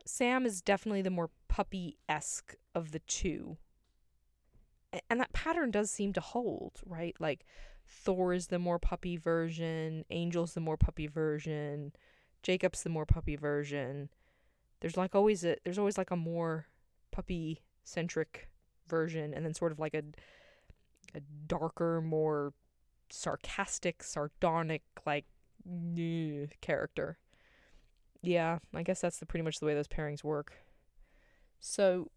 Sam 0.04 0.46
is 0.46 0.60
definitely 0.60 1.02
the 1.02 1.10
more 1.10 1.30
puppy 1.48 1.96
esque 2.08 2.54
of 2.74 2.92
the 2.92 3.00
two, 3.00 3.56
and 5.08 5.20
that 5.20 5.32
pattern 5.32 5.70
does 5.70 5.90
seem 5.90 6.12
to 6.14 6.20
hold, 6.20 6.80
right? 6.86 7.16
Like 7.20 7.44
Thor 7.86 8.32
is 8.32 8.48
the 8.48 8.58
more 8.58 8.78
puppy 8.78 9.16
version, 9.16 10.04
Angel's 10.10 10.54
the 10.54 10.60
more 10.60 10.76
puppy 10.76 11.06
version, 11.06 11.92
Jacob's 12.42 12.82
the 12.82 12.90
more 12.90 13.06
puppy 13.06 13.36
version. 13.36 14.08
There's 14.80 14.96
like 14.96 15.14
always 15.14 15.44
a 15.44 15.56
there's 15.64 15.78
always 15.78 15.98
like 15.98 16.10
a 16.10 16.16
more 16.16 16.66
puppy 17.10 17.62
centric 17.84 18.48
version 18.88 19.34
and 19.34 19.44
then 19.44 19.54
sort 19.54 19.72
of 19.72 19.78
like 19.78 19.94
a 19.94 20.02
a 21.14 21.20
darker, 21.46 22.00
more 22.00 22.52
sarcastic, 23.10 24.02
sardonic 24.02 24.82
like 25.06 25.26
character. 26.60 27.18
Yeah, 28.22 28.58
I 28.74 28.82
guess 28.82 29.00
that's 29.00 29.18
the 29.18 29.26
pretty 29.26 29.44
much 29.44 29.60
the 29.60 29.66
way 29.66 29.74
those 29.74 29.88
pairings 29.88 30.22
work. 30.22 30.52
So 31.58 32.10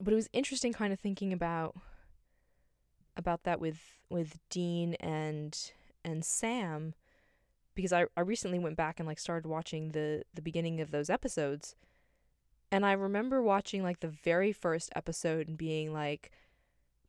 but 0.00 0.12
it 0.12 0.16
was 0.16 0.28
interesting 0.32 0.72
kind 0.72 0.92
of 0.92 1.00
thinking 1.00 1.32
about 1.32 1.76
about 3.16 3.44
that 3.44 3.60
with 3.60 3.80
with 4.10 4.38
Dean 4.50 4.94
and 4.94 5.72
and 6.04 6.24
Sam 6.24 6.94
because 7.74 7.92
I, 7.92 8.04
I 8.16 8.20
recently 8.20 8.58
went 8.58 8.76
back 8.76 9.00
and 9.00 9.06
like 9.06 9.18
started 9.18 9.48
watching 9.48 9.90
the 9.90 10.24
the 10.34 10.42
beginning 10.42 10.80
of 10.80 10.90
those 10.90 11.10
episodes 11.10 11.74
and 12.70 12.84
I 12.84 12.92
remember 12.92 13.42
watching 13.42 13.82
like 13.82 14.00
the 14.00 14.08
very 14.08 14.52
first 14.52 14.90
episode 14.96 15.48
and 15.48 15.56
being 15.56 15.92
like 15.92 16.30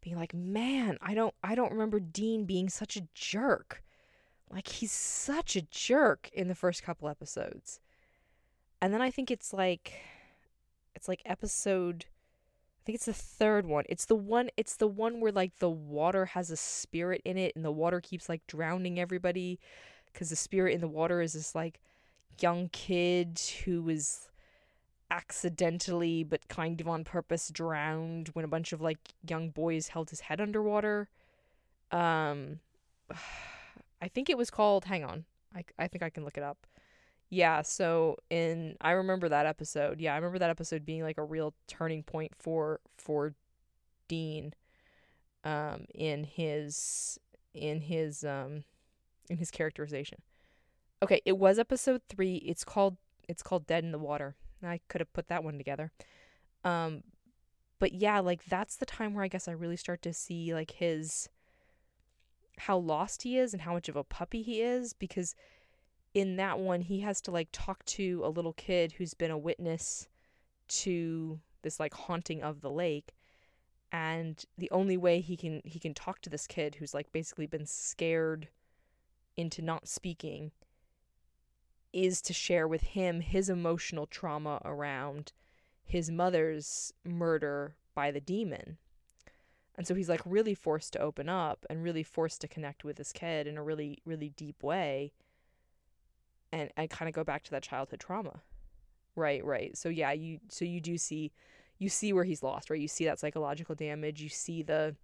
being 0.01 0.15
like 0.15 0.33
man 0.33 0.97
I 1.01 1.13
don't 1.13 1.33
I 1.43 1.55
don't 1.55 1.71
remember 1.71 1.99
Dean 1.99 2.45
being 2.45 2.69
such 2.69 2.95
a 2.95 3.07
jerk 3.13 3.83
like 4.51 4.67
he's 4.67 4.91
such 4.91 5.55
a 5.55 5.61
jerk 5.63 6.29
in 6.33 6.47
the 6.47 6.55
first 6.55 6.83
couple 6.83 7.07
episodes 7.09 7.79
and 8.81 8.93
then 8.93 9.01
I 9.01 9.09
think 9.09 9.31
it's 9.31 9.53
like 9.53 9.93
it's 10.95 11.07
like 11.07 11.21
episode 11.25 12.05
I 12.05 12.81
think 12.85 12.97
it's 12.97 13.05
the 13.05 13.13
third 13.13 13.65
one. 13.65 13.85
It's 13.89 14.05
the 14.05 14.15
one 14.15 14.49
it's 14.57 14.75
the 14.75 14.87
one 14.87 15.19
where 15.19 15.31
like 15.31 15.57
the 15.57 15.69
water 15.69 16.25
has 16.27 16.51
a 16.51 16.57
spirit 16.57 17.21
in 17.25 17.35
it 17.35 17.55
and 17.55 17.65
the 17.65 17.71
water 17.71 17.99
keeps 17.99 18.29
like 18.29 18.45
drowning 18.45 18.99
everybody 18.99 19.59
cuz 20.13 20.29
the 20.29 20.35
spirit 20.35 20.75
in 20.75 20.81
the 20.81 20.87
water 20.87 21.19
is 21.19 21.33
this 21.33 21.55
like 21.55 21.79
young 22.39 22.69
kid 22.69 23.41
who 23.63 23.81
was 23.81 24.29
accidentally 25.09 26.23
but 26.23 26.47
kind 26.47 26.79
of 26.79 26.87
on 26.87 27.03
purpose 27.03 27.49
drowned 27.49 28.29
when 28.29 28.45
a 28.45 28.47
bunch 28.47 28.71
of 28.71 28.81
like 28.81 28.99
young 29.27 29.49
boys 29.49 29.87
held 29.87 30.11
his 30.11 30.19
head 30.19 30.39
underwater. 30.39 31.09
Um 31.91 32.59
I 34.01 34.07
think 34.07 34.29
it 34.29 34.37
was 34.37 34.49
called 34.49 34.85
hang 34.85 35.03
on. 35.03 35.25
I 35.55 35.63
I 35.77 35.87
think 35.87 36.03
I 36.03 36.09
can 36.09 36.23
look 36.23 36.37
it 36.37 36.43
up. 36.43 36.67
Yeah, 37.29 37.63
so 37.63 38.17
in 38.29 38.75
I 38.81 38.91
remember 38.91 39.29
that 39.29 39.45
episode. 39.45 39.99
Yeah, 39.99 40.13
I 40.13 40.17
remember 40.17 40.39
that 40.39 40.49
episode 40.49 40.85
being 40.85 41.01
like 41.01 41.17
a 41.17 41.23
real 41.23 41.53
turning 41.67 42.03
point 42.03 42.33
for 42.37 42.79
for 42.97 43.33
Dean 44.07 44.53
um 45.43 45.85
in 45.93 46.23
his 46.23 47.19
in 47.53 47.81
his 47.81 48.23
um 48.23 48.63
in 49.29 49.37
his 49.37 49.51
characterization. 49.51 50.21
Okay, 51.01 51.21
it 51.25 51.37
was 51.37 51.59
episode 51.59 52.01
3. 52.09 52.37
It's 52.37 52.63
called 52.63 52.97
it's 53.27 53.43
called 53.43 53.67
Dead 53.67 53.83
in 53.83 53.91
the 53.91 53.99
Water. 53.99 54.35
I 54.63 54.79
could 54.87 55.01
have 55.01 55.13
put 55.13 55.27
that 55.27 55.43
one 55.43 55.57
together. 55.57 55.91
Um 56.63 57.03
but 57.79 57.93
yeah, 57.93 58.19
like 58.19 58.45
that's 58.45 58.75
the 58.75 58.85
time 58.85 59.13
where 59.13 59.23
I 59.23 59.27
guess 59.27 59.47
I 59.47 59.51
really 59.51 59.77
start 59.77 60.01
to 60.03 60.13
see 60.13 60.53
like 60.53 60.71
his 60.71 61.29
how 62.57 62.77
lost 62.77 63.23
he 63.23 63.37
is 63.37 63.53
and 63.53 63.61
how 63.61 63.73
much 63.73 63.89
of 63.89 63.95
a 63.95 64.03
puppy 64.03 64.41
he 64.41 64.61
is 64.61 64.93
because 64.93 65.35
in 66.13 66.37
that 66.37 66.59
one 66.59 66.81
he 66.81 67.01
has 67.01 67.19
to 67.21 67.31
like 67.31 67.49
talk 67.51 67.83
to 67.85 68.21
a 68.23 68.29
little 68.29 68.53
kid 68.53 68.93
who's 68.93 69.13
been 69.13 69.31
a 69.31 69.37
witness 69.37 70.07
to 70.67 71.39
this 71.61 71.79
like 71.79 71.93
haunting 71.93 72.41
of 72.41 72.61
the 72.61 72.69
lake. 72.69 73.13
And 73.91 74.43
the 74.57 74.71
only 74.71 74.97
way 74.97 75.21
he 75.21 75.37
can 75.37 75.61
he 75.65 75.79
can 75.79 75.93
talk 75.93 76.21
to 76.21 76.29
this 76.29 76.47
kid 76.47 76.75
who's 76.75 76.93
like 76.93 77.11
basically 77.11 77.47
been 77.47 77.65
scared 77.65 78.47
into 79.37 79.61
not 79.61 79.87
speaking 79.87 80.51
is 81.93 82.21
to 82.21 82.33
share 82.33 82.67
with 82.67 82.81
him 82.81 83.21
his 83.21 83.49
emotional 83.49 84.05
trauma 84.05 84.61
around 84.65 85.31
his 85.83 86.09
mother's 86.09 86.93
murder 87.05 87.75
by 87.93 88.11
the 88.11 88.19
demon 88.19 88.77
and 89.77 89.85
so 89.85 89.93
he's 89.93 90.09
like 90.09 90.21
really 90.25 90.55
forced 90.55 90.93
to 90.93 90.99
open 90.99 91.27
up 91.27 91.65
and 91.69 91.83
really 91.83 92.03
forced 92.03 92.41
to 92.41 92.47
connect 92.47 92.83
with 92.83 92.95
this 92.95 93.11
kid 93.11 93.47
in 93.47 93.57
a 93.57 93.63
really 93.63 93.99
really 94.05 94.29
deep 94.29 94.63
way 94.63 95.11
and 96.55 96.69
I 96.77 96.87
kind 96.87 97.09
of 97.09 97.15
go 97.15 97.23
back 97.23 97.43
to 97.43 97.51
that 97.51 97.63
childhood 97.63 97.99
trauma. 97.99 98.41
Right, 99.15 99.43
right. 99.43 99.77
So 99.77 99.89
yeah, 99.89 100.11
you 100.11 100.39
so 100.49 100.65
you 100.65 100.79
do 100.79 100.97
see 100.97 101.31
you 101.77 101.89
see 101.89 102.13
where 102.13 102.23
he's 102.23 102.43
lost, 102.43 102.69
right? 102.69 102.79
You 102.79 102.87
see 102.87 103.05
that 103.05 103.19
psychological 103.19 103.75
damage, 103.75 104.21
you 104.21 104.29
see 104.29 104.63
the 104.63 104.95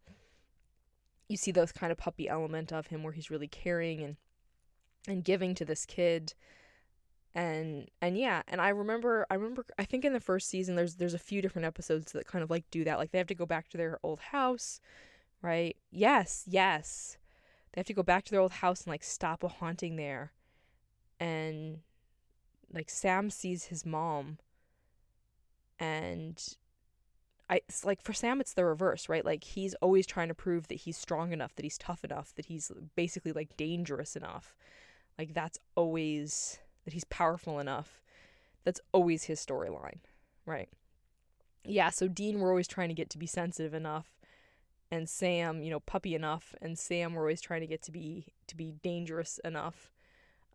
you 1.27 1.37
see 1.37 1.51
those 1.51 1.71
kind 1.71 1.91
of 1.91 1.97
puppy 1.97 2.27
element 2.27 2.71
of 2.71 2.87
him 2.87 3.03
where 3.03 3.13
he's 3.13 3.29
really 3.29 3.47
caring 3.47 4.01
and 4.01 4.15
and 5.07 5.23
giving 5.23 5.55
to 5.55 5.65
this 5.65 5.85
kid. 5.85 6.33
And 7.33 7.89
and 8.01 8.17
yeah, 8.17 8.41
and 8.47 8.59
I 8.59 8.69
remember 8.69 9.25
I 9.29 9.35
remember 9.35 9.65
I 9.79 9.85
think 9.85 10.03
in 10.03 10.13
the 10.13 10.19
first 10.19 10.49
season 10.49 10.75
there's 10.75 10.95
there's 10.95 11.13
a 11.13 11.19
few 11.19 11.41
different 11.41 11.65
episodes 11.65 12.11
that 12.11 12.27
kind 12.27 12.43
of 12.43 12.49
like 12.49 12.69
do 12.71 12.83
that. 12.83 12.97
Like 12.97 13.11
they 13.11 13.17
have 13.19 13.27
to 13.27 13.35
go 13.35 13.45
back 13.45 13.69
to 13.69 13.77
their 13.77 13.99
old 14.03 14.19
house, 14.19 14.81
right? 15.41 15.77
Yes, 15.91 16.43
yes. 16.47 17.17
They 17.71 17.79
have 17.79 17.87
to 17.87 17.93
go 17.93 18.03
back 18.03 18.25
to 18.25 18.31
their 18.31 18.41
old 18.41 18.51
house 18.51 18.81
and 18.81 18.91
like 18.91 19.03
stop 19.03 19.43
a 19.43 19.47
haunting 19.47 19.95
there 19.95 20.33
and 21.21 21.79
like 22.73 22.89
Sam 22.89 23.29
sees 23.29 23.65
his 23.65 23.85
mom 23.85 24.39
and 25.79 26.41
I 27.49 27.57
it's 27.67 27.85
like 27.85 28.01
for 28.01 28.13
Sam 28.13 28.41
it's 28.41 28.53
the 28.53 28.65
reverse, 28.65 29.07
right? 29.07 29.23
Like 29.25 29.43
he's 29.43 29.73
always 29.75 30.05
trying 30.05 30.29
to 30.29 30.33
prove 30.33 30.67
that 30.67 30.75
he's 30.81 30.97
strong 30.97 31.31
enough, 31.31 31.55
that 31.55 31.63
he's 31.63 31.77
tough 31.77 32.03
enough, 32.03 32.33
that 32.35 32.47
he's 32.47 32.71
basically 32.95 33.31
like 33.31 33.55
dangerous 33.55 34.15
enough. 34.15 34.55
Like 35.17 35.33
that's 35.33 35.59
always 35.75 36.59
that 36.85 36.93
he's 36.93 37.03
powerful 37.05 37.59
enough. 37.59 38.01
That's 38.63 38.81
always 38.91 39.25
his 39.25 39.43
storyline, 39.43 39.99
right? 40.45 40.69
Yeah, 41.63 41.89
so 41.89 42.07
Dean 42.07 42.39
we're 42.39 42.49
always 42.49 42.67
trying 42.67 42.89
to 42.89 42.95
get 42.95 43.09
to 43.11 43.17
be 43.17 43.27
sensitive 43.27 43.73
enough 43.73 44.17
and 44.89 45.07
Sam, 45.07 45.61
you 45.63 45.69
know, 45.69 45.79
puppy 45.79 46.15
enough 46.15 46.55
and 46.61 46.77
Sam 46.77 47.13
we're 47.13 47.21
always 47.21 47.41
trying 47.41 47.61
to 47.61 47.67
get 47.67 47.81
to 47.83 47.91
be 47.91 48.27
to 48.47 48.55
be 48.55 48.73
dangerous 48.81 49.39
enough 49.43 49.91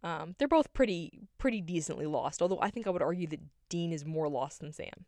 um, 0.02 0.34
they're 0.38 0.48
both 0.48 0.72
pretty 0.72 1.28
pretty 1.38 1.60
decently 1.60 2.06
lost. 2.06 2.42
Although 2.42 2.60
I 2.60 2.70
think 2.70 2.86
I 2.86 2.90
would 2.90 3.02
argue 3.02 3.26
that 3.28 3.40
Dean 3.68 3.92
is 3.92 4.04
more 4.04 4.28
lost 4.28 4.60
than 4.60 4.72
Sam. 4.72 5.04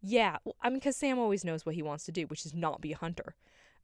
Yeah, 0.00 0.36
well, 0.44 0.56
I 0.62 0.68
mean, 0.68 0.78
because 0.78 0.96
Sam 0.96 1.18
always 1.18 1.44
knows 1.44 1.66
what 1.66 1.74
he 1.74 1.82
wants 1.82 2.04
to 2.04 2.12
do, 2.12 2.22
which 2.22 2.46
is 2.46 2.54
not 2.54 2.80
be 2.80 2.92
a 2.92 2.96
hunter, 2.96 3.34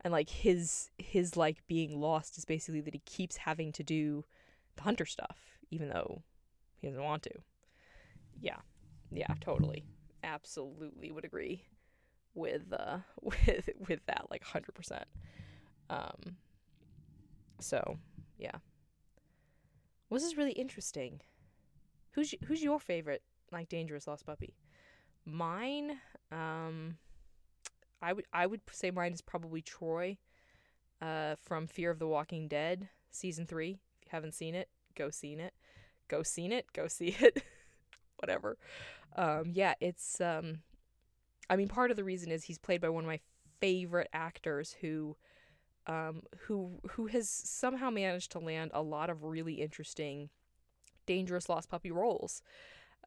and 0.01 0.13
like 0.13 0.31
his 0.31 0.91
his 0.99 1.37
like 1.37 1.67
being 1.67 2.01
lost 2.01 2.39
is 2.39 2.45
basically 2.45 2.81
that 2.81 2.95
he 2.95 3.03
keeps 3.05 3.39
having 3.39 3.71
to 3.73 3.83
do 3.83 4.25
the 4.77 4.83
hunter 4.83 5.05
stuff, 5.05 5.59
even 5.73 5.89
though 5.89 6.23
he 6.81 6.87
doesn't 6.87 7.03
want 7.03 7.23
to. 7.25 7.33
Yeah, 8.41 8.59
yeah, 9.11 9.35
totally, 9.41 9.85
absolutely 10.23 11.11
would 11.11 11.25
agree 11.25 11.65
with 12.35 12.73
uh 12.73 12.99
with 13.21 13.69
with 13.89 14.01
that 14.07 14.27
like 14.31 14.45
hundred 14.45 14.75
percent. 14.75 15.05
Um. 15.91 16.37
So 17.59 17.99
yeah. 18.39 18.59
This 20.11 20.25
is 20.25 20.37
really 20.37 20.53
interesting. 20.53 21.23
Who's 22.13 22.35
who's 22.45 22.63
your 22.63 22.79
favorite 22.79 23.23
like 23.51 23.71
dangerous 23.71 24.07
lost 24.07 24.27
puppy? 24.27 24.55
Mine, 25.25 25.99
um, 26.31 26.99
I 28.03 28.13
would 28.13 28.27
I 28.31 28.47
would 28.47 28.61
say 28.71 28.91
mine 28.91 29.15
is 29.15 29.23
probably 29.23 29.63
Troy, 29.63 30.19
uh, 31.01 31.37
from 31.43 31.67
Fear 31.67 31.91
of 31.91 31.99
the 31.99 32.07
Walking 32.07 32.47
Dead 32.47 32.91
season 33.11 33.47
three. 33.47 33.81
If 34.01 34.07
you 34.07 34.11
haven't 34.11 34.35
seen 34.35 34.55
it, 34.55 34.69
go 34.95 35.09
see 35.09 35.33
it, 35.33 35.55
go 36.13 36.23
seen 36.23 36.53
it, 36.53 36.67
go 36.73 36.87
see 36.87 37.17
it, 37.21 37.43
whatever. 38.19 38.57
Um, 39.17 39.51
yeah, 39.53 39.75
it's 39.81 40.21
um, 40.21 40.61
I 41.51 41.57
mean 41.57 41.69
part 41.69 41.91
of 41.91 41.97
the 41.97 42.05
reason 42.05 42.31
is 42.31 42.45
he's 42.45 42.59
played 42.59 42.81
by 42.81 42.89
one 42.89 43.05
of 43.05 43.09
my 43.09 43.21
favorite 43.61 44.09
actors 44.13 44.77
who 44.81 45.17
um, 45.87 46.23
who 46.47 46.79
who 46.91 47.07
has 47.07 47.29
somehow 47.29 47.91
managed 47.91 48.33
to 48.33 48.39
land 48.39 48.71
a 48.75 48.83
lot 48.83 49.11
of 49.11 49.25
really 49.25 49.55
interesting, 49.55 50.29
dangerous 51.07 51.49
lost 51.49 51.71
puppy 51.71 51.91
roles. 51.91 52.43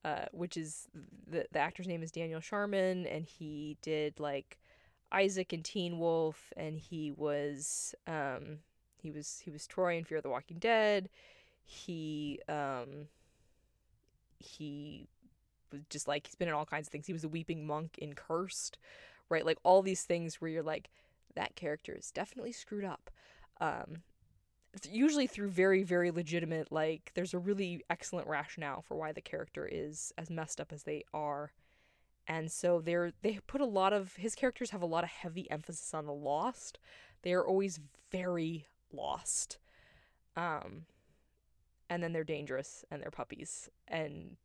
Uh, 0.03 0.25
which 0.33 0.55
is 0.55 0.87
the 1.25 1.47
the 1.51 1.57
actor's 1.57 1.87
name 1.87 2.03
is 2.03 2.11
Daniel 2.11 2.39
Sharman, 2.39 3.07
and 3.07 3.25
he 3.25 3.75
did 3.81 4.19
like 4.19 4.59
Isaac 5.11 5.51
and 5.51 5.65
Teen 5.65 5.97
Wolf, 5.97 6.53
and 6.55 6.77
he 6.77 7.11
was 7.11 7.95
um, 8.05 8.59
he 9.01 9.09
was 9.09 9.41
he 9.43 9.49
was 9.49 9.65
Troy 9.65 9.97
in 9.97 10.03
Fear 10.03 10.17
of 10.17 10.23
the 10.23 10.29
Walking 10.29 10.59
Dead. 10.59 11.09
He 11.65 12.39
um, 12.47 13.07
he 14.39 15.07
was 15.71 15.81
just 15.89 16.07
like 16.07 16.27
he's 16.27 16.35
been 16.35 16.47
in 16.47 16.53
all 16.53 16.65
kinds 16.65 16.87
of 16.87 16.91
things. 16.91 17.07
He 17.07 17.13
was 17.13 17.23
a 17.23 17.29
weeping 17.29 17.65
monk 17.67 17.97
in 17.97 18.13
Cursed, 18.13 18.77
right? 19.29 19.45
Like 19.45 19.57
all 19.63 19.81
these 19.81 20.03
things 20.03 20.41
where 20.41 20.49
you're 20.51 20.63
like, 20.63 20.89
that 21.35 21.55
character 21.55 21.93
is 21.93 22.11
definitely 22.11 22.51
screwed 22.53 22.85
up. 22.85 23.09
Um, 23.61 24.03
usually 24.89 25.27
through 25.27 25.49
very, 25.49 25.83
very 25.83 26.11
legitimate, 26.11 26.71
like, 26.71 27.11
there's 27.15 27.33
a 27.33 27.39
really 27.39 27.83
excellent 27.89 28.27
rationale 28.27 28.81
for 28.81 28.95
why 28.97 29.11
the 29.13 29.21
character 29.21 29.67
is 29.71 30.13
as 30.17 30.29
messed 30.29 30.59
up 30.61 30.71
as 30.73 30.83
they 30.83 31.03
are. 31.13 31.53
and 32.27 32.51
so 32.51 32.81
they're 32.81 33.11
they 33.21 33.39
put 33.47 33.61
a 33.61 33.65
lot 33.65 33.93
of 33.93 34.15
his 34.15 34.35
characters 34.35 34.71
have 34.71 34.81
a 34.81 34.85
lot 34.85 35.03
of 35.03 35.09
heavy 35.09 35.49
emphasis 35.51 35.93
on 35.93 36.05
the 36.05 36.13
lost. 36.13 36.79
They 37.23 37.33
are 37.33 37.45
always 37.45 37.79
very 38.11 38.67
lost. 38.91 39.59
Um 40.35 40.85
and 41.89 42.01
then 42.01 42.13
they're 42.13 42.23
dangerous 42.23 42.83
and 42.89 43.01
they're 43.01 43.11
puppies 43.11 43.69
and 43.87 44.37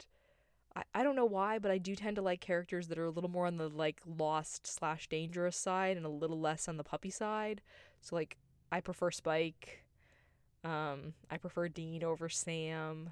I, 0.74 0.82
I 0.94 1.02
don't 1.02 1.16
know 1.16 1.24
why, 1.24 1.58
but 1.58 1.70
I 1.70 1.78
do 1.78 1.94
tend 1.94 2.16
to 2.16 2.22
like 2.22 2.40
characters 2.40 2.88
that 2.88 2.98
are 2.98 3.04
a 3.04 3.10
little 3.10 3.30
more 3.30 3.46
on 3.46 3.56
the 3.56 3.68
like 3.68 4.00
lost 4.06 4.66
slash 4.66 5.08
dangerous 5.08 5.56
side 5.56 5.96
and 5.96 6.06
a 6.06 6.10
little 6.10 6.40
less 6.40 6.68
on 6.68 6.76
the 6.76 6.84
puppy 6.84 7.10
side. 7.10 7.60
So 8.00 8.16
like 8.16 8.36
I 8.70 8.80
prefer 8.80 9.10
Spike. 9.10 9.84
Um, 10.62 11.14
I 11.30 11.38
prefer 11.38 11.68
Dean 11.68 12.04
over 12.04 12.28
Sam. 12.28 13.10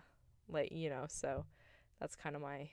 Like, 0.49 0.71
you 0.73 0.91
know, 0.91 1.07
so 1.09 1.45
that's 2.01 2.15
kind 2.15 2.37
of 2.37 2.43
my 2.43 2.71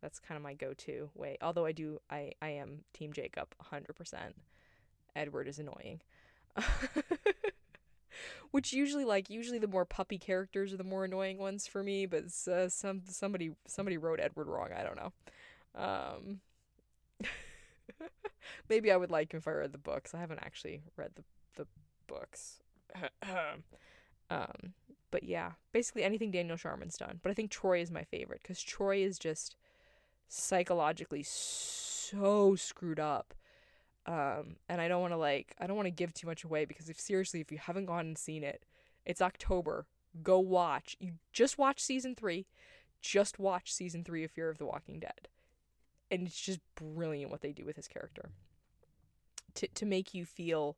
that's 0.00 0.18
kind 0.18 0.36
of 0.36 0.42
my 0.42 0.54
go-to 0.54 1.10
way. 1.14 1.36
Although 1.42 1.66
I 1.66 1.72
do 1.72 2.00
I 2.10 2.32
I 2.40 2.50
am 2.50 2.84
team 2.92 3.12
Jacob 3.12 3.48
100%. 3.72 4.14
Edward 5.16 5.48
is 5.48 5.58
annoying. 5.58 6.00
Which 8.50 8.72
usually 8.72 9.04
like 9.04 9.30
usually 9.30 9.58
the 9.58 9.68
more 9.68 9.84
puppy 9.84 10.18
characters 10.18 10.72
are 10.72 10.76
the 10.76 10.84
more 10.84 11.04
annoying 11.04 11.38
ones 11.38 11.66
for 11.66 11.82
me, 11.82 12.06
but 12.06 12.24
uh, 12.48 12.68
some 12.68 13.02
somebody 13.06 13.52
somebody 13.66 13.96
wrote 13.96 14.20
Edward 14.20 14.48
wrong, 14.48 14.70
I 14.76 14.82
don't 14.82 14.96
know. 14.96 15.12
Um 15.74 16.40
Maybe 18.68 18.90
I 18.90 18.96
would 18.96 19.10
like 19.10 19.32
him 19.32 19.38
if 19.38 19.48
I 19.48 19.52
read 19.52 19.72
the 19.72 19.78
books. 19.78 20.14
I 20.14 20.20
haven't 20.20 20.40
actually 20.42 20.82
read 20.96 21.12
the 21.14 21.24
the 21.56 21.66
books. 22.06 22.60
um 24.30 24.74
but 25.10 25.24
yeah, 25.24 25.52
basically 25.72 26.04
anything 26.04 26.30
Daniel 26.30 26.56
Sharman's 26.56 26.96
done. 26.96 27.20
But 27.22 27.30
I 27.30 27.34
think 27.34 27.50
Troy 27.50 27.80
is 27.80 27.90
my 27.90 28.04
favorite 28.04 28.42
cuz 28.44 28.62
Troy 28.62 28.98
is 28.98 29.18
just 29.18 29.56
psychologically 30.28 31.22
so 31.22 32.54
screwed 32.54 33.00
up. 33.00 33.34
Um, 34.06 34.56
and 34.68 34.80
I 34.80 34.88
don't 34.88 35.00
want 35.00 35.12
to 35.12 35.18
like 35.18 35.54
I 35.58 35.66
don't 35.66 35.76
want 35.76 35.86
to 35.86 35.90
give 35.90 36.14
too 36.14 36.26
much 36.26 36.44
away 36.44 36.64
because 36.64 36.88
if 36.88 36.98
seriously 36.98 37.40
if 37.40 37.52
you 37.52 37.58
haven't 37.58 37.86
gone 37.86 38.06
and 38.06 38.18
seen 38.18 38.42
it, 38.42 38.64
it's 39.04 39.22
October. 39.22 39.86
Go 40.22 40.38
watch. 40.38 40.96
You 40.98 41.14
just 41.32 41.58
watch 41.58 41.80
season 41.80 42.14
3. 42.14 42.46
Just 43.00 43.38
watch 43.38 43.72
season 43.72 44.02
3 44.04 44.24
of 44.24 44.30
Fear 44.30 44.50
of 44.50 44.58
the 44.58 44.66
Walking 44.66 44.98
Dead. 44.98 45.28
And 46.10 46.26
it's 46.26 46.40
just 46.40 46.60
brilliant 46.74 47.30
what 47.30 47.40
they 47.40 47.52
do 47.52 47.64
with 47.64 47.76
his 47.76 47.88
character. 47.88 48.30
To 49.54 49.68
to 49.68 49.86
make 49.86 50.14
you 50.14 50.24
feel 50.24 50.76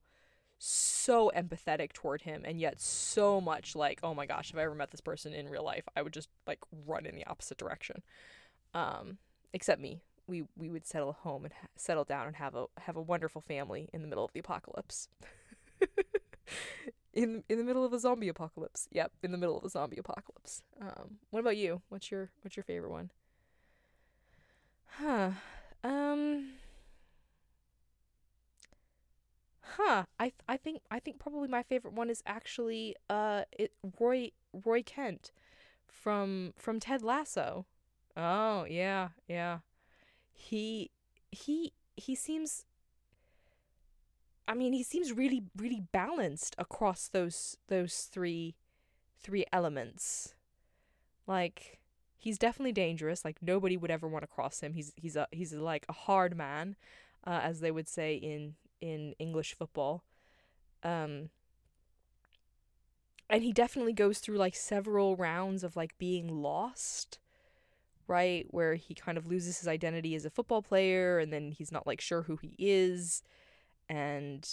so 0.59 1.33
empathetic 1.35 1.93
toward 1.93 2.23
him 2.23 2.43
and 2.45 2.61
yet 2.61 2.81
so 2.81 3.41
much 3.41 3.75
like, 3.75 3.99
oh 4.03 4.15
my 4.15 4.27
gosh, 4.27 4.51
if 4.51 4.57
I 4.57 4.63
ever 4.63 4.77
met 4.77 4.93
this 4.93 5.01
person 5.01 5.33
in 5.33 5.49
real 5.49 5.65
life, 5.65 5.85
I 5.97 6.03
would 6.03 6.13
just 6.13 6.29
like 6.47 6.61
run 6.87 7.07
in 7.07 7.17
the 7.17 7.27
opposite 7.27 7.59
direction. 7.59 8.03
Um 8.75 9.19
except 9.53 9.81
me. 9.81 10.03
We 10.27 10.45
we 10.57 10.69
would 10.69 10.87
settle 10.87 11.13
home 11.13 11.45
and 11.45 11.53
ha- 11.53 11.69
settle 11.77 12.05
down 12.05 12.27
and 12.27 12.37
have 12.37 12.55
a 12.55 12.67
have 12.79 12.97
a 12.97 13.03
wonderful 13.03 13.41
family 13.41 13.89
in 13.93 14.03
the 14.03 14.09
middle 14.09 14.25
of 14.25 14.33
the 14.33 14.41
apocalypse. 14.41 15.09
in 17.13 17.45
in 17.49 17.59
the 17.59 17.65
middle 17.65 17.85
of 17.85 17.93
a 17.93 17.99
zombie 17.99 18.29
apocalypse. 18.29 18.89
Yep, 18.93 19.13
in 19.23 19.33
the 19.33 19.39
middle 19.39 19.59
of 19.59 19.65
a 19.65 19.69
zombie 19.69 19.99
apocalypse. 19.99 20.63
Um, 20.81 21.19
what 21.31 21.41
about 21.41 21.57
you? 21.57 21.83
What's 21.89 22.11
your 22.11 22.31
what's 22.43 22.57
your 22.57 22.65
favorite 22.65 22.91
one? 22.91 23.11
Huh. 24.99 25.31
Um. 25.83 26.53
Huh. 29.61 30.05
I 30.19 30.33
I 30.49 30.57
think 30.57 30.83
I 30.91 30.99
think 30.99 31.19
probably 31.19 31.49
my 31.49 31.63
favorite 31.63 31.95
one 31.95 32.11
is 32.11 32.23
actually 32.27 32.97
uh 33.09 33.45
it 33.59 33.73
Roy 33.99 34.31
Roy 34.53 34.83
Kent 34.83 35.33
from 35.87 36.53
from 36.57 36.81
Ted 36.81 37.03
Lasso. 37.03 37.67
Oh, 38.17 38.65
yeah, 38.69 39.09
yeah. 39.27 39.59
He 40.43 40.91
he 41.31 41.73
he 41.97 42.17
seems 42.17 42.65
I 44.49 44.55
mean, 44.55 44.73
he 44.73 44.83
seems 44.83 45.13
really 45.13 45.45
really 45.57 45.83
balanced 45.93 46.57
across 46.59 47.07
those 47.07 47.57
those 47.69 48.09
three 48.11 48.57
three 49.21 49.45
elements. 49.53 50.35
Like 51.29 51.79
he's 52.19 52.39
definitely 52.39 52.73
dangerous. 52.73 53.25
Like 53.25 53.37
nobody 53.41 53.77
would 53.77 53.91
ever 53.93 54.09
want 54.09 54.25
to 54.25 54.27
cross 54.27 54.61
him. 54.61 54.73
He's 54.73 54.93
he's 54.97 55.15
a 55.15 55.29
he's 55.31 55.55
like 55.55 55.87
a 55.89 55.93
hard 55.93 56.37
man, 56.37 56.75
uh, 57.25 57.41
as 57.43 57.61
they 57.61 57.71
would 57.71 57.89
say 57.89 58.17
in 58.17 58.57
in 58.81 59.15
English 59.21 59.55
football. 59.55 60.03
Um 60.83 61.31
and 63.31 63.45
he 63.45 63.53
definitely 63.53 63.93
goes 63.93 64.19
through 64.19 64.39
like 64.39 64.57
several 64.57 65.15
rounds 65.15 65.63
of 65.63 65.77
like 65.77 65.97
being 65.99 66.27
lost 66.43 67.21
right? 68.13 68.47
Where 68.51 68.75
he 68.75 68.95
kind 68.95 69.17
of 69.17 69.27
loses 69.27 69.59
his 69.59 69.67
identity 69.67 70.15
as 70.15 70.27
a 70.27 70.31
football 70.31 70.61
player 70.61 71.19
and 71.19 71.33
then 71.33 71.51
he's 71.51 71.73
not 71.73 71.87
like 71.87 72.01
sure 72.01 72.23
who 72.23 72.37
he 72.37 72.55
is 72.59 73.23
and 73.89 74.49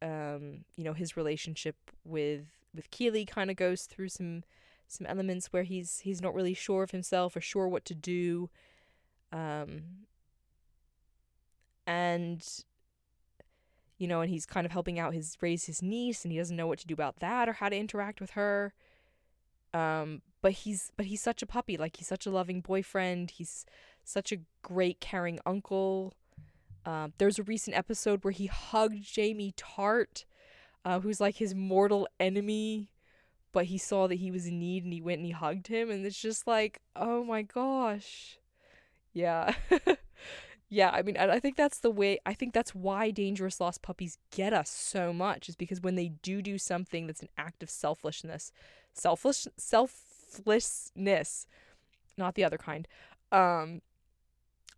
um, 0.00 0.64
you 0.76 0.82
know, 0.82 0.94
his 0.94 1.16
relationship 1.16 1.76
with 2.04 2.46
with 2.74 2.90
Keeley 2.90 3.26
kind 3.26 3.50
of 3.50 3.56
goes 3.56 3.82
through 3.82 4.08
some 4.08 4.42
some 4.88 5.06
elements 5.06 5.52
where 5.52 5.62
he's 5.62 6.00
he's 6.00 6.22
not 6.22 6.34
really 6.34 6.54
sure 6.54 6.82
of 6.82 6.90
himself 6.90 7.36
or 7.36 7.40
sure 7.40 7.68
what 7.68 7.84
to 7.84 7.94
do. 7.94 8.48
Um 9.30 9.82
and 11.86 12.42
you 13.98 14.08
know, 14.08 14.22
and 14.22 14.30
he's 14.30 14.46
kind 14.46 14.64
of 14.64 14.72
helping 14.72 14.98
out 14.98 15.14
his 15.14 15.36
raise 15.40 15.66
his 15.66 15.82
niece 15.82 16.24
and 16.24 16.32
he 16.32 16.38
doesn't 16.38 16.56
know 16.56 16.66
what 16.66 16.78
to 16.80 16.86
do 16.86 16.94
about 16.94 17.20
that 17.20 17.48
or 17.48 17.52
how 17.52 17.68
to 17.68 17.76
interact 17.76 18.20
with 18.20 18.30
her. 18.30 18.72
Um 19.74 20.22
but 20.40 20.52
he's 20.52 20.90
but 20.96 21.06
he's 21.06 21.22
such 21.22 21.42
a 21.42 21.46
puppy 21.46 21.76
like 21.76 21.96
he's 21.96 22.08
such 22.08 22.26
a 22.26 22.30
loving 22.30 22.60
boyfriend 22.60 23.30
he's 23.30 23.64
such 24.04 24.32
a 24.32 24.38
great 24.62 25.00
caring 25.00 25.38
uncle. 25.46 26.12
Um, 26.84 27.12
there's 27.18 27.38
a 27.38 27.44
recent 27.44 27.76
episode 27.76 28.24
where 28.24 28.32
he 28.32 28.46
hugged 28.46 29.04
Jamie 29.04 29.54
Tartt 29.56 30.24
uh, 30.84 30.98
who's 30.98 31.20
like 31.20 31.36
his 31.36 31.54
mortal 31.54 32.08
enemy 32.18 32.90
but 33.52 33.66
he 33.66 33.78
saw 33.78 34.08
that 34.08 34.16
he 34.16 34.32
was 34.32 34.46
in 34.46 34.58
need 34.58 34.82
and 34.82 34.92
he 34.92 35.00
went 35.00 35.18
and 35.18 35.26
he 35.26 35.32
hugged 35.32 35.68
him 35.68 35.90
and 35.90 36.04
it's 36.04 36.20
just 36.20 36.46
like 36.46 36.80
oh 36.96 37.24
my 37.24 37.42
gosh. 37.42 38.38
Yeah. 39.12 39.54
Yeah 40.72 40.88
i 40.90 41.02
mean 41.02 41.18
i 41.18 41.38
think 41.38 41.58
that's 41.58 41.80
the 41.80 41.90
way 41.90 42.18
i 42.24 42.32
think 42.32 42.54
that's 42.54 42.74
why 42.74 43.10
dangerous 43.10 43.60
lost 43.60 43.82
puppies 43.82 44.16
get 44.30 44.54
us 44.54 44.70
so 44.70 45.12
much 45.12 45.50
is 45.50 45.54
because 45.54 45.82
when 45.82 45.96
they 45.96 46.12
do 46.22 46.40
do 46.40 46.56
something 46.56 47.06
that's 47.06 47.20
an 47.20 47.28
act 47.36 47.62
of 47.62 47.68
selflessness 47.68 48.52
selfish 48.94 49.46
selflessness, 49.56 51.46
not 52.16 52.34
the 52.34 52.44
other 52.44 52.58
kind. 52.58 52.86
Um, 53.30 53.80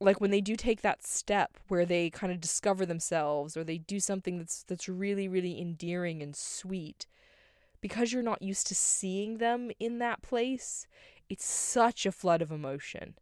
like 0.01 0.21
when 0.21 0.31
they 0.31 0.41
do 0.41 0.57
take 0.57 0.83
that 0.83 1.05
step 1.05 1.59
where 1.69 1.87
they 1.87 2.11
kind 2.11 2.33
of 2.33 2.41
discover 2.41 2.85
themselves 2.85 3.57
or 3.57 3.65
they 3.65 3.79
do 3.79 4.01
something 4.01 4.39
that's 4.39 4.63
that's 4.65 4.89
really 4.89 5.29
really 5.29 5.61
endearing 5.61 6.23
and 6.23 6.35
sweet 6.35 7.07
because 7.81 8.13
you're 8.13 8.23
not 8.23 8.43
used 8.43 8.67
to 8.67 8.75
seeing 8.75 9.39
them 9.39 9.71
in 9.79 9.99
that 9.99 10.23
place 10.23 10.87
it's 11.29 11.45
such 11.45 12.07
a 12.07 12.13
flood 12.13 12.43
of 12.43 12.51
emotion 12.51 13.15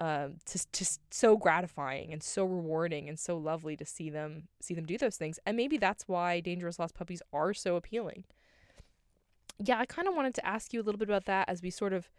um 0.00 0.34
just 0.50 0.72
just 0.72 1.00
so 1.10 1.36
gratifying 1.36 2.12
and 2.12 2.22
so 2.22 2.44
rewarding 2.44 3.08
and 3.08 3.18
so 3.18 3.36
lovely 3.36 3.76
to 3.76 3.84
see 3.84 4.10
them 4.10 4.48
see 4.60 4.74
them 4.74 4.84
do 4.84 4.98
those 4.98 5.16
things 5.16 5.38
and 5.46 5.56
maybe 5.56 5.76
that's 5.76 6.06
why 6.08 6.40
dangerous 6.40 6.78
lost 6.78 6.94
puppies 6.94 7.22
are 7.32 7.54
so 7.54 7.76
appealing 7.76 8.24
yeah, 9.58 9.78
I 9.78 9.86
kind 9.86 10.08
of 10.08 10.14
wanted 10.14 10.34
to 10.34 10.46
ask 10.46 10.72
you 10.72 10.80
a 10.80 10.84
little 10.84 10.98
bit 10.98 11.08
about 11.08 11.26
that 11.26 11.48
as 11.48 11.62
we 11.62 11.70
sort 11.70 11.92
of 11.92 12.10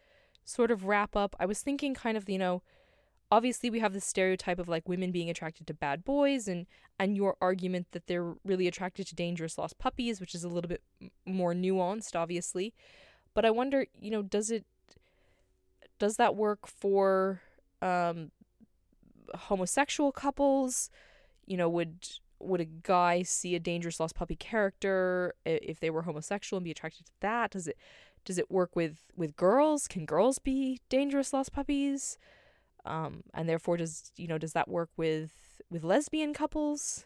sort 0.46 0.72
of 0.72 0.86
wrap 0.86 1.16
up. 1.16 1.36
I 1.40 1.46
was 1.46 1.62
thinking 1.62 1.94
kind 1.94 2.18
of, 2.18 2.30
you 2.30 2.38
know, 2.38 2.62
obviously 3.32 3.70
we 3.70 3.80
have 3.80 3.94
this 3.94 4.06
stereotype 4.06 4.60
of 4.60 4.68
like 4.68 4.88
women 4.88 5.12
being 5.12 5.30
attracted 5.30 5.66
to 5.68 5.74
bad 5.74 6.04
boys 6.04 6.48
and 6.48 6.68
and 7.00 7.18
your 7.18 7.36
argument 7.42 7.88
that 7.92 8.06
they're 8.08 8.36
really 8.46 8.68
attracted 8.68 9.08
to 9.08 9.16
dangerous 9.16 9.58
lost 9.58 9.80
puppies, 9.80 10.20
which 10.20 10.36
is 10.36 10.44
a 10.44 10.50
little 10.50 10.70
bit 10.70 10.84
more 11.26 11.54
nuanced 11.54 12.16
obviously. 12.16 12.74
But 13.34 13.46
I 13.46 13.52
wonder, 13.52 13.88
you 14.00 14.12
know, 14.12 14.22
does 14.22 14.52
it 14.52 14.66
does 16.00 16.18
that 16.18 16.36
work 16.36 16.68
for 16.68 17.42
um 17.82 18.32
homosexual 19.34 20.12
couples? 20.12 20.90
You 21.46 21.58
know, 21.58 21.70
would 21.70 22.08
would 22.46 22.62
a 22.62 22.66
guy 22.66 23.24
see 23.24 23.56
a 23.56 23.60
dangerous 23.60 24.00
lost 24.00 24.16
puppy 24.16 24.36
character 24.36 25.34
if 25.46 25.80
they 25.80 25.90
were 25.90 26.04
homosexual 26.04 26.58
and 26.58 26.66
be 26.66 26.72
attracted 26.72 27.06
to 27.06 27.12
that? 27.22 27.52
Does 27.52 27.68
it 27.68 27.78
does 28.26 28.38
it 28.38 28.50
work 28.50 28.76
with 28.76 29.04
with 29.16 29.36
girls? 29.36 29.88
Can 29.88 30.06
girls 30.06 30.40
be 30.40 30.80
dangerous 30.90 31.34
lost 31.34 31.52
puppies? 31.54 32.18
Um, 32.86 33.24
and 33.34 33.48
therefore, 33.48 33.78
does 33.78 34.12
you 34.16 34.28
know 34.28 34.38
does 34.38 34.54
that 34.54 34.68
work 34.68 34.90
with 34.98 35.62
with 35.70 35.84
lesbian 35.84 36.34
couples? 36.34 37.06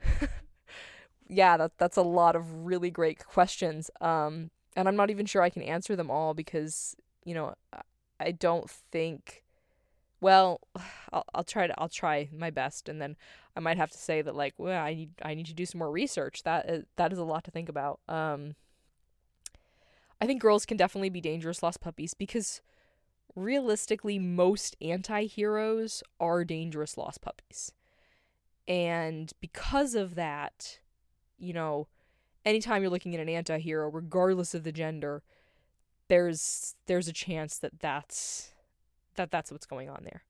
yeah, 1.28 1.56
that 1.56 1.72
that's 1.78 1.96
a 1.96 2.02
lot 2.02 2.36
of 2.36 2.64
really 2.66 2.90
great 2.90 3.24
questions. 3.24 3.90
Um, 4.00 4.50
and 4.76 4.88
I'm 4.88 4.96
not 4.96 5.10
even 5.10 5.26
sure 5.26 5.42
I 5.42 5.50
can 5.50 5.62
answer 5.62 5.96
them 5.96 6.10
all 6.10 6.34
because 6.34 6.94
you 7.24 7.34
know 7.34 7.54
I 8.18 8.32
don't 8.32 8.68
think 8.68 9.44
well, 10.20 10.60
I'll 11.12 11.24
I'll 11.34 11.44
try 11.44 11.66
to 11.66 11.74
I'll 11.78 11.88
try 11.88 12.28
my 12.32 12.50
best, 12.50 12.88
and 12.88 13.00
then 13.00 13.16
I 13.56 13.60
might 13.60 13.76
have 13.76 13.90
to 13.90 13.98
say 13.98 14.22
that 14.22 14.34
like, 14.34 14.54
well, 14.58 14.82
I 14.82 14.94
need 14.94 15.10
I 15.22 15.34
need 15.34 15.46
to 15.46 15.54
do 15.54 15.66
some 15.66 15.78
more 15.78 15.90
research. 15.90 16.42
That 16.44 16.68
is, 16.68 16.84
that 16.96 17.12
is 17.12 17.18
a 17.18 17.24
lot 17.24 17.44
to 17.44 17.50
think 17.50 17.68
about. 17.68 18.00
Um, 18.08 18.54
I 20.20 20.26
think 20.26 20.40
girls 20.40 20.66
can 20.66 20.76
definitely 20.76 21.10
be 21.10 21.20
dangerous 21.20 21.62
lost 21.62 21.80
puppies 21.80 22.14
because 22.14 22.60
realistically, 23.34 24.18
most 24.18 24.76
anti 24.80 25.26
heroes 25.26 26.02
are 26.18 26.44
dangerous 26.44 26.96
lost 26.98 27.22
puppies. 27.22 27.72
And 28.68 29.32
because 29.40 29.94
of 29.94 30.14
that, 30.14 30.78
you 31.38 31.52
know, 31.52 31.88
anytime 32.44 32.82
you're 32.82 32.90
looking 32.90 33.14
at 33.14 33.20
an 33.20 33.28
anti 33.28 33.58
hero, 33.58 33.90
regardless 33.90 34.54
of 34.54 34.64
the 34.64 34.72
gender, 34.72 35.22
there's 36.08 36.74
there's 36.86 37.08
a 37.08 37.12
chance 37.12 37.58
that 37.58 37.80
that's 37.80 38.52
that 39.16 39.30
that's 39.30 39.50
what's 39.50 39.66
going 39.66 39.88
on 39.88 40.02
there. 40.04 40.22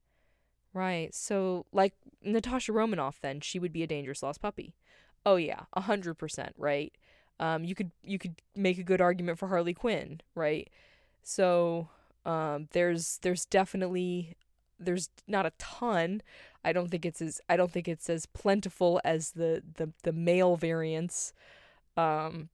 Right. 0.73 1.15
So 1.15 1.67
like 1.73 1.95
Natasha 2.23 2.73
Romanoff 2.73 3.21
then, 3.21 3.41
she 3.41 3.59
would 3.59 3.73
be 3.73 3.83
a 3.83 3.87
dangerous 3.87 4.23
lost 4.23 4.41
puppy. 4.41 4.75
Oh 5.27 5.37
yeah, 5.37 5.63
a 5.73 5.83
hundred 5.83 6.15
percent, 6.15 6.55
right? 6.57 6.93
Um, 7.39 7.65
you 7.65 7.75
could 7.75 7.91
you 8.03 8.19
could 8.19 8.37
make 8.55 8.79
a 8.79 8.85
good 8.85 9.01
argument 9.01 9.39
for 9.39 9.49
Harley 9.49 9.75
Quinn, 9.75 10.21
right? 10.35 10.69
So 11.23 11.89
um, 12.25 12.69
there's 12.73 13.19
there's 13.23 13.45
definitely 13.47 14.37
there's 14.79 15.11
not 15.27 15.47
a 15.47 15.53
ton. 15.59 16.23
I 16.65 16.73
don't 16.73 16.91
think 16.91 17.05
it's 17.05 17.21
as 17.23 17.41
I 17.49 17.57
don't 17.57 17.73
think 17.73 17.89
it's 17.89 18.09
as 18.11 18.27
plentiful 18.27 19.01
as 19.05 19.33
the 19.33 19.63
the 19.77 19.93
the 20.03 20.13
male 20.13 20.57
variants. 20.57 21.33
Um, 21.97 22.51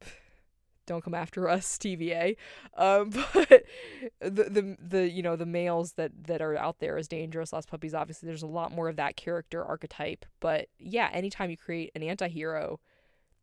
don't 0.87 1.03
come 1.03 1.14
after 1.14 1.49
us, 1.57 1.78
TVA. 1.78 2.37
Um, 2.76 3.11
but 3.34 3.64
the 4.20 4.45
the 4.45 4.76
the 4.80 5.11
you 5.11 5.22
know 5.22 5.37
the 5.37 5.47
males 5.47 5.93
that 5.93 6.12
that 6.26 6.41
are 6.41 6.57
out 6.57 6.78
there 6.78 6.97
as 6.97 7.09
dangerous 7.09 7.53
lost 7.53 7.68
puppies. 7.68 7.95
Obviously, 7.95 8.26
there's 8.26 8.43
a 8.43 8.47
lot 8.47 8.72
more 8.72 8.89
of 8.89 8.97
that 8.97 9.16
character 9.16 9.64
archetype. 9.64 10.24
But 10.41 10.68
yeah, 10.78 11.11
anytime 11.12 11.51
you 11.51 11.57
create 11.57 11.91
an 11.95 12.03
anti-hero, 12.03 12.80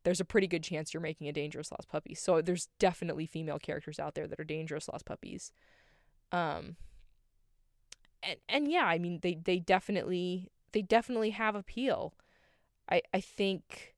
there's 0.03 0.19
a 0.19 0.25
pretty 0.25 0.47
good 0.47 0.63
chance 0.63 0.93
you're 0.93 1.01
making 1.01 1.27
a 1.27 1.33
dangerous 1.33 1.71
lost 1.71 1.89
puppy. 1.89 2.15
So 2.15 2.41
there's 2.41 2.67
definitely 2.79 3.25
female 3.25 3.59
characters 3.59 3.99
out 3.99 4.15
there 4.15 4.27
that 4.27 4.39
are 4.39 4.45
dangerous 4.45 4.87
lost 4.87 5.05
puppies. 5.05 5.51
Um. 6.31 6.77
And 8.21 8.37
and 8.47 8.71
yeah, 8.71 8.85
I 8.85 8.97
mean 8.97 9.19
they 9.21 9.35
they 9.35 9.59
definitely 9.59 10.49
they 10.71 10.81
definitely 10.81 11.31
have 11.31 11.55
appeal. 11.55 12.13
I 12.89 13.01
I 13.13 13.19
think 13.19 13.92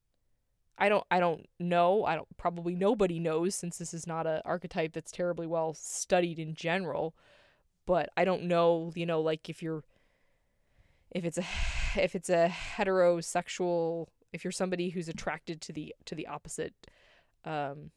I 0.78 0.89
don't 0.89 1.05
I 1.09 1.19
don't 1.19 1.47
know. 1.59 2.05
I 2.05 2.15
don't 2.15 2.28
probably 2.38 2.76
nobody 2.76 3.19
knows 3.19 3.55
since 3.55 3.78
this 3.78 3.93
is 3.93 4.05
not 4.05 4.28
a 4.28 4.41
archetype 4.45 4.93
that's 4.93 5.11
terribly 5.11 5.47
well 5.47 5.73
studied 5.73 6.39
in 6.39 6.53
general. 6.53 7.15
But 7.86 8.09
I 8.17 8.26
don't 8.26 8.43
know, 8.43 8.91
you 8.95 9.05
know, 9.05 9.21
like 9.21 9.49
if 9.49 9.61
you're 9.61 9.84
if 11.11 11.23
it's 11.23 11.38
a 11.38 11.45
if 12.01 12.15
it's 12.15 12.30
a 12.30 12.49
heterosexual 12.78 14.07
if 14.34 14.43
you're 14.43 14.51
somebody 14.51 14.89
who's 14.89 15.07
attracted 15.07 15.61
to 15.61 15.73
the 15.73 15.95
to 16.05 16.13
the 16.13 16.28
opposite 16.28 16.73
um 17.45 17.91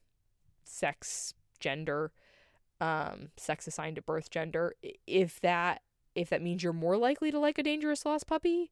sex 0.64 1.34
gender 1.58 2.12
um 2.80 3.30
sex 3.36 3.66
assigned 3.66 3.98
at 3.98 4.06
birth 4.06 4.30
gender 4.30 4.74
if 5.06 5.40
that 5.40 5.82
if 6.14 6.30
that 6.30 6.42
means 6.42 6.62
you're 6.62 6.72
more 6.72 6.96
likely 6.96 7.30
to 7.30 7.38
like 7.38 7.58
a 7.58 7.62
dangerous 7.62 8.06
lost 8.06 8.26
puppy 8.26 8.70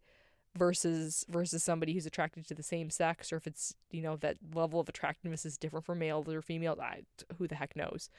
versus 0.57 1.25
versus 1.29 1.63
somebody 1.63 1.93
who's 1.93 2.07
attracted 2.07 2.47
to 2.47 2.55
the 2.55 2.63
same 2.63 2.91
sex 2.91 3.33
or 3.33 3.37
if 3.37 3.47
it's 3.47 3.75
you 3.91 4.03
know 4.03 4.17
that 4.17 4.37
level 4.55 4.81
of 4.81 4.89
attractiveness 4.89 5.45
is 5.45 5.59
different 5.59 5.85
for 5.85 5.95
males 5.95 6.29
or 6.29 6.43
females 6.43 6.79
I, 6.81 7.03
who 7.39 7.47
the 7.47 7.57
heck 7.57 7.77
knows? 7.77 8.11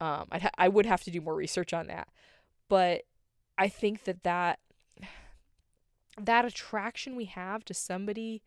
Um 0.00 0.26
i 0.30 0.38
ha- 0.38 0.50
I 0.56 0.68
would 0.68 0.86
have 0.86 1.02
to 1.04 1.10
do 1.10 1.20
more 1.20 1.34
research 1.34 1.72
on 1.72 1.86
that. 1.88 2.08
But 2.68 3.02
i 3.58 3.68
think 3.68 4.04
that 4.04 4.22
that 4.22 4.58
that 6.20 6.44
attraction 6.44 7.16
we 7.16 7.26
have 7.26 7.64
to 7.66 7.74
somebody 7.74 8.42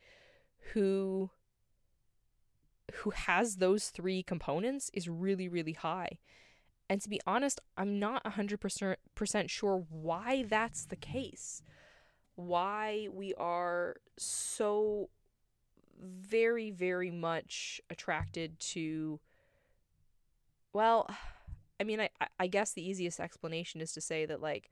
who 0.73 1.29
who 2.99 3.09
has 3.09 3.57
those 3.57 3.89
three 3.89 4.23
components 4.23 4.89
is 4.93 5.09
really 5.09 5.47
really 5.47 5.73
high. 5.73 6.19
And 6.89 7.01
to 7.01 7.09
be 7.09 7.19
honest 7.25 7.59
i'm 7.77 7.99
not 7.99 8.23
100% 8.23 9.49
sure 9.49 9.86
why 9.89 10.45
that's 10.47 10.86
the 10.86 10.95
case 10.95 11.63
why 12.36 13.07
we 13.11 13.33
are 13.36 13.97
so 14.17 15.09
very, 16.01 16.71
very 16.71 17.11
much 17.11 17.81
attracted 17.89 18.59
to. 18.59 19.19
Well, 20.73 21.09
I 21.79 21.83
mean, 21.83 21.99
I, 21.99 22.09
I 22.39 22.47
guess 22.47 22.71
the 22.71 22.88
easiest 22.88 23.19
explanation 23.19 23.81
is 23.81 23.91
to 23.93 24.01
say 24.01 24.25
that, 24.25 24.41
like, 24.41 24.71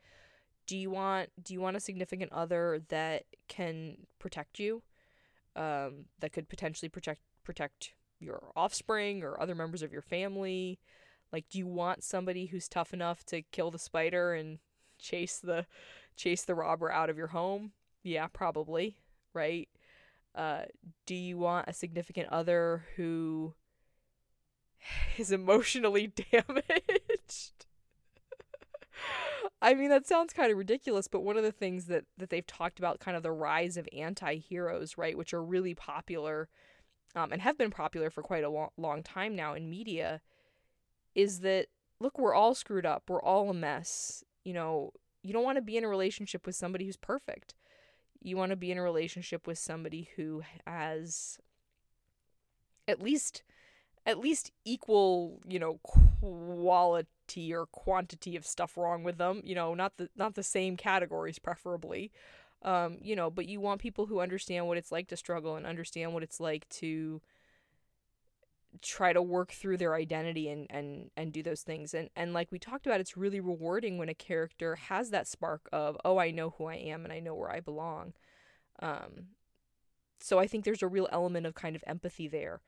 do 0.67 0.77
you 0.77 0.89
want 0.89 1.29
do 1.41 1.53
you 1.53 1.61
want 1.61 1.77
a 1.77 1.79
significant 1.79 2.31
other 2.31 2.81
that 2.89 3.23
can 3.47 3.97
protect 4.19 4.59
you 4.59 4.81
um, 5.55 6.05
that 6.19 6.31
could 6.31 6.49
potentially 6.49 6.89
protect 6.89 7.21
protect 7.43 7.93
your 8.19 8.51
offspring 8.55 9.23
or 9.23 9.39
other 9.41 9.55
members 9.55 9.81
of 9.81 9.91
your 9.91 10.01
family 10.01 10.79
like 11.31 11.45
do 11.49 11.57
you 11.57 11.67
want 11.67 12.03
somebody 12.03 12.47
who's 12.47 12.69
tough 12.69 12.93
enough 12.93 13.25
to 13.25 13.41
kill 13.41 13.71
the 13.71 13.79
spider 13.79 14.33
and 14.33 14.59
chase 15.03 15.37
the 15.37 15.65
chase 16.15 16.43
the 16.43 16.55
robber 16.55 16.91
out 16.91 17.09
of 17.09 17.17
your 17.17 17.27
home? 17.27 17.71
Yeah, 18.03 18.27
probably, 18.27 18.97
right? 19.33 19.69
Uh, 20.35 20.63
do 21.05 21.15
you 21.15 21.37
want 21.37 21.67
a 21.67 21.73
significant 21.73 22.29
other 22.29 22.85
who 22.95 23.53
is 25.17 25.31
emotionally 25.31 26.07
damaged? 26.31 27.65
I 29.61 29.73
mean, 29.73 29.89
that 29.89 30.07
sounds 30.07 30.33
kind 30.33 30.51
of 30.51 30.57
ridiculous, 30.57 31.07
but 31.07 31.21
one 31.21 31.37
of 31.37 31.43
the 31.43 31.51
things 31.51 31.85
that, 31.85 32.05
that 32.17 32.29
they've 32.29 32.45
talked 32.45 32.79
about, 32.79 32.99
kind 32.99 33.15
of 33.15 33.23
the 33.23 33.31
rise 33.31 33.77
of 33.77 33.87
anti 33.93 34.35
heroes, 34.37 34.97
right, 34.97 35.17
which 35.17 35.33
are 35.33 35.43
really 35.43 35.73
popular 35.73 36.49
um, 37.15 37.31
and 37.31 37.41
have 37.41 37.57
been 37.57 37.71
popular 37.71 38.09
for 38.09 38.21
quite 38.21 38.43
a 38.43 38.49
long, 38.49 38.69
long 38.77 39.03
time 39.03 39.35
now 39.35 39.53
in 39.53 39.69
media, 39.69 40.21
is 41.15 41.39
that, 41.41 41.67
look, 41.99 42.19
we're 42.19 42.33
all 42.33 42.55
screwed 42.55 42.85
up. 42.85 43.03
We're 43.07 43.21
all 43.21 43.49
a 43.49 43.53
mess. 43.53 44.23
You 44.43 44.53
know, 44.53 44.91
you 45.21 45.33
don't 45.33 45.43
want 45.43 45.57
to 45.57 45.61
be 45.61 45.77
in 45.77 45.83
a 45.83 45.87
relationship 45.89 46.45
with 46.45 46.55
somebody 46.55 46.85
who's 46.85 46.97
perfect. 46.97 47.55
You 48.21 48.37
want 48.37 48.51
to 48.51 48.55
be 48.55 48.71
in 48.71 48.77
a 48.77 48.83
relationship 48.83 49.47
with 49.47 49.57
somebody 49.57 50.09
who 50.15 50.43
has 50.65 51.39
at 52.87 53.01
least 53.01 53.43
at 54.05 54.19
least 54.19 54.51
equal, 54.65 55.39
you 55.47 55.59
know, 55.59 55.79
quality 55.83 57.53
or 57.53 57.65
quantity 57.67 58.35
of 58.35 58.45
stuff 58.45 58.77
wrong 58.77 59.03
with 59.03 59.17
them, 59.17 59.41
you 59.45 59.55
know, 59.55 59.73
not 59.73 59.97
the 59.97 60.09
not 60.15 60.35
the 60.35 60.43
same 60.43 60.75
categories 60.77 61.39
preferably. 61.39 62.11
Um, 62.63 62.97
you 63.01 63.15
know, 63.15 63.29
but 63.29 63.47
you 63.47 63.59
want 63.59 63.81
people 63.81 64.05
who 64.05 64.21
understand 64.21 64.67
what 64.67 64.77
it's 64.77 64.91
like 64.91 65.09
to 65.09 65.17
struggle 65.17 65.57
and 65.57 65.65
understand 65.65 66.13
what 66.13 66.23
it's 66.23 66.39
like 66.39 66.67
to 66.69 67.21
try 68.81 69.13
to 69.13 69.21
work 69.21 69.51
through 69.51 69.77
their 69.77 69.95
identity 69.95 70.49
and 70.49 70.67
and 70.69 71.11
and 71.15 71.31
do 71.31 71.43
those 71.43 71.61
things. 71.61 71.93
And 71.93 72.09
and 72.15 72.33
like 72.33 72.51
we 72.51 72.59
talked 72.59 72.85
about 72.85 72.99
it's 72.99 73.17
really 73.17 73.39
rewarding 73.39 73.97
when 73.97 74.09
a 74.09 74.13
character 74.13 74.75
has 74.75 75.09
that 75.11 75.27
spark 75.27 75.69
of 75.71 75.97
oh 76.03 76.17
I 76.17 76.31
know 76.31 76.51
who 76.57 76.65
I 76.65 76.75
am 76.75 77.03
and 77.03 77.13
I 77.13 77.19
know 77.19 77.35
where 77.35 77.51
I 77.51 77.59
belong. 77.59 78.13
Um 78.81 79.27
so 80.19 80.39
I 80.39 80.47
think 80.47 80.63
there's 80.63 80.83
a 80.83 80.87
real 80.87 81.07
element 81.11 81.45
of 81.45 81.53
kind 81.53 81.75
of 81.75 81.83
empathy 81.85 82.27
there. 82.27 82.61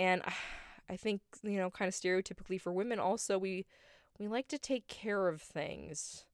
And 0.00 0.22
I 0.88 0.96
think 0.96 1.22
you 1.42 1.58
know 1.58 1.70
kind 1.70 1.88
of 1.88 1.94
stereotypically 1.94 2.60
for 2.60 2.72
women 2.72 2.98
also 2.98 3.38
we 3.38 3.66
we 4.18 4.28
like 4.28 4.48
to 4.48 4.58
take 4.58 4.86
care 4.86 5.28
of 5.28 5.42
things. 5.42 6.26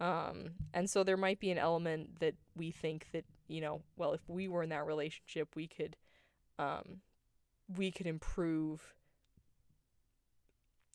Um 0.00 0.50
and 0.74 0.88
so 0.88 1.02
there 1.02 1.16
might 1.16 1.40
be 1.40 1.50
an 1.50 1.58
element 1.58 2.20
that 2.20 2.34
we 2.54 2.70
think 2.70 3.08
that 3.12 3.24
you 3.48 3.60
know 3.60 3.82
well 3.96 4.12
if 4.12 4.28
we 4.28 4.48
were 4.48 4.62
in 4.62 4.70
that 4.70 4.86
relationship 4.86 5.54
we 5.56 5.66
could 5.66 5.96
um 6.58 7.00
we 7.74 7.90
could 7.90 8.06
improve 8.06 8.94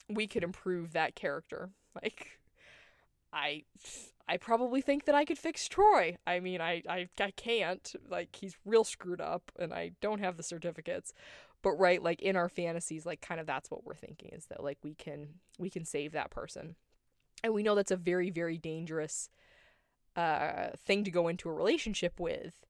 we 0.10 0.28
could 0.28 0.44
improve 0.44 0.94
that 0.94 1.16
character. 1.16 1.70
Like 2.02 2.40
I 3.34 3.64
I 4.30 4.38
probably 4.38 4.80
think 4.80 5.04
that 5.04 5.14
I 5.14 5.26
could 5.26 5.38
fix 5.38 5.68
Troy. 5.68 6.16
I 6.26 6.40
mean, 6.40 6.62
I, 6.62 6.82
I 6.88 7.10
I 7.20 7.32
can't. 7.32 7.94
Like 8.10 8.34
he's 8.34 8.56
real 8.64 8.86
screwed 8.86 9.20
up 9.20 9.52
and 9.60 9.74
I 9.74 9.92
don't 10.00 10.20
have 10.20 10.38
the 10.38 10.44
certificates. 10.44 11.14
But 11.62 11.74
right, 11.74 12.02
like 12.02 12.22
in 12.22 12.38
our 12.38 12.48
fantasies, 12.48 13.06
like 13.06 13.20
kind 13.20 13.42
of 13.42 13.46
that's 13.46 13.70
what 13.70 13.84
we're 13.84 13.94
thinking 13.94 14.30
is 14.32 14.46
that 14.46 14.64
like 14.64 14.78
we 14.84 14.96
can 14.96 15.34
we 15.60 15.70
can 15.70 15.84
save 15.84 16.14
that 16.14 16.32
person. 16.32 16.76
And 17.44 17.54
we 17.54 17.62
know 17.62 17.76
that's 17.76 17.92
a 17.92 17.98
very 17.98 18.30
very 18.30 18.58
dangerous 18.58 19.30
uh 20.16 20.70
thing 20.86 21.04
to 21.04 21.12
go 21.12 21.28
into 21.28 21.50
a 21.50 21.54
relationship 21.54 22.22
with 22.22 22.66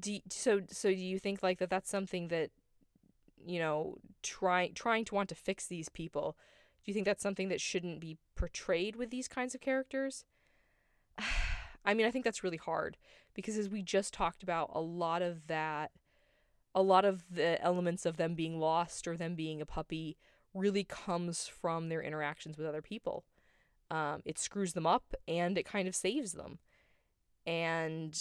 do 0.00 0.18
so 0.28 0.62
so 0.68 0.88
do 0.90 0.96
you 0.96 1.18
think 1.18 1.42
like 1.42 1.58
that 1.58 1.70
that's 1.70 1.90
something 1.90 2.28
that 2.28 2.50
you 3.44 3.58
know 3.58 3.96
trying 4.22 4.74
trying 4.74 5.04
to 5.04 5.14
want 5.14 5.28
to 5.28 5.34
fix 5.34 5.66
these 5.66 5.88
people 5.88 6.36
do 6.84 6.90
you 6.90 6.94
think 6.94 7.06
that's 7.06 7.22
something 7.22 7.48
that 7.48 7.60
shouldn't 7.60 8.00
be 8.00 8.16
portrayed 8.36 8.94
with 8.94 9.10
these 9.10 9.26
kinds 9.26 9.56
of 9.56 9.60
characters? 9.60 10.24
I 11.84 11.94
mean 11.94 12.06
i 12.06 12.10
think 12.10 12.24
that's 12.24 12.42
really 12.42 12.56
hard 12.56 12.96
because 13.34 13.56
as 13.56 13.68
we 13.68 13.82
just 13.82 14.12
talked 14.12 14.42
about 14.42 14.70
a 14.72 14.80
lot 14.80 15.22
of 15.22 15.46
that 15.46 15.92
a 16.74 16.82
lot 16.82 17.04
of 17.06 17.24
the 17.30 17.60
elements 17.62 18.04
of 18.04 18.18
them 18.18 18.34
being 18.34 18.60
lost 18.60 19.08
or 19.08 19.16
them 19.16 19.34
being 19.34 19.62
a 19.62 19.66
puppy 19.66 20.18
really 20.52 20.84
comes 20.84 21.48
from 21.48 21.88
their 21.88 22.02
interactions 22.02 22.58
with 22.58 22.66
other 22.66 22.82
people. 22.82 23.24
Um, 23.90 24.22
it 24.24 24.38
screws 24.38 24.74
them 24.74 24.86
up 24.86 25.14
and 25.26 25.56
it 25.56 25.64
kind 25.64 25.88
of 25.88 25.94
saves 25.94 26.32
them. 26.32 26.58
And 27.46 28.18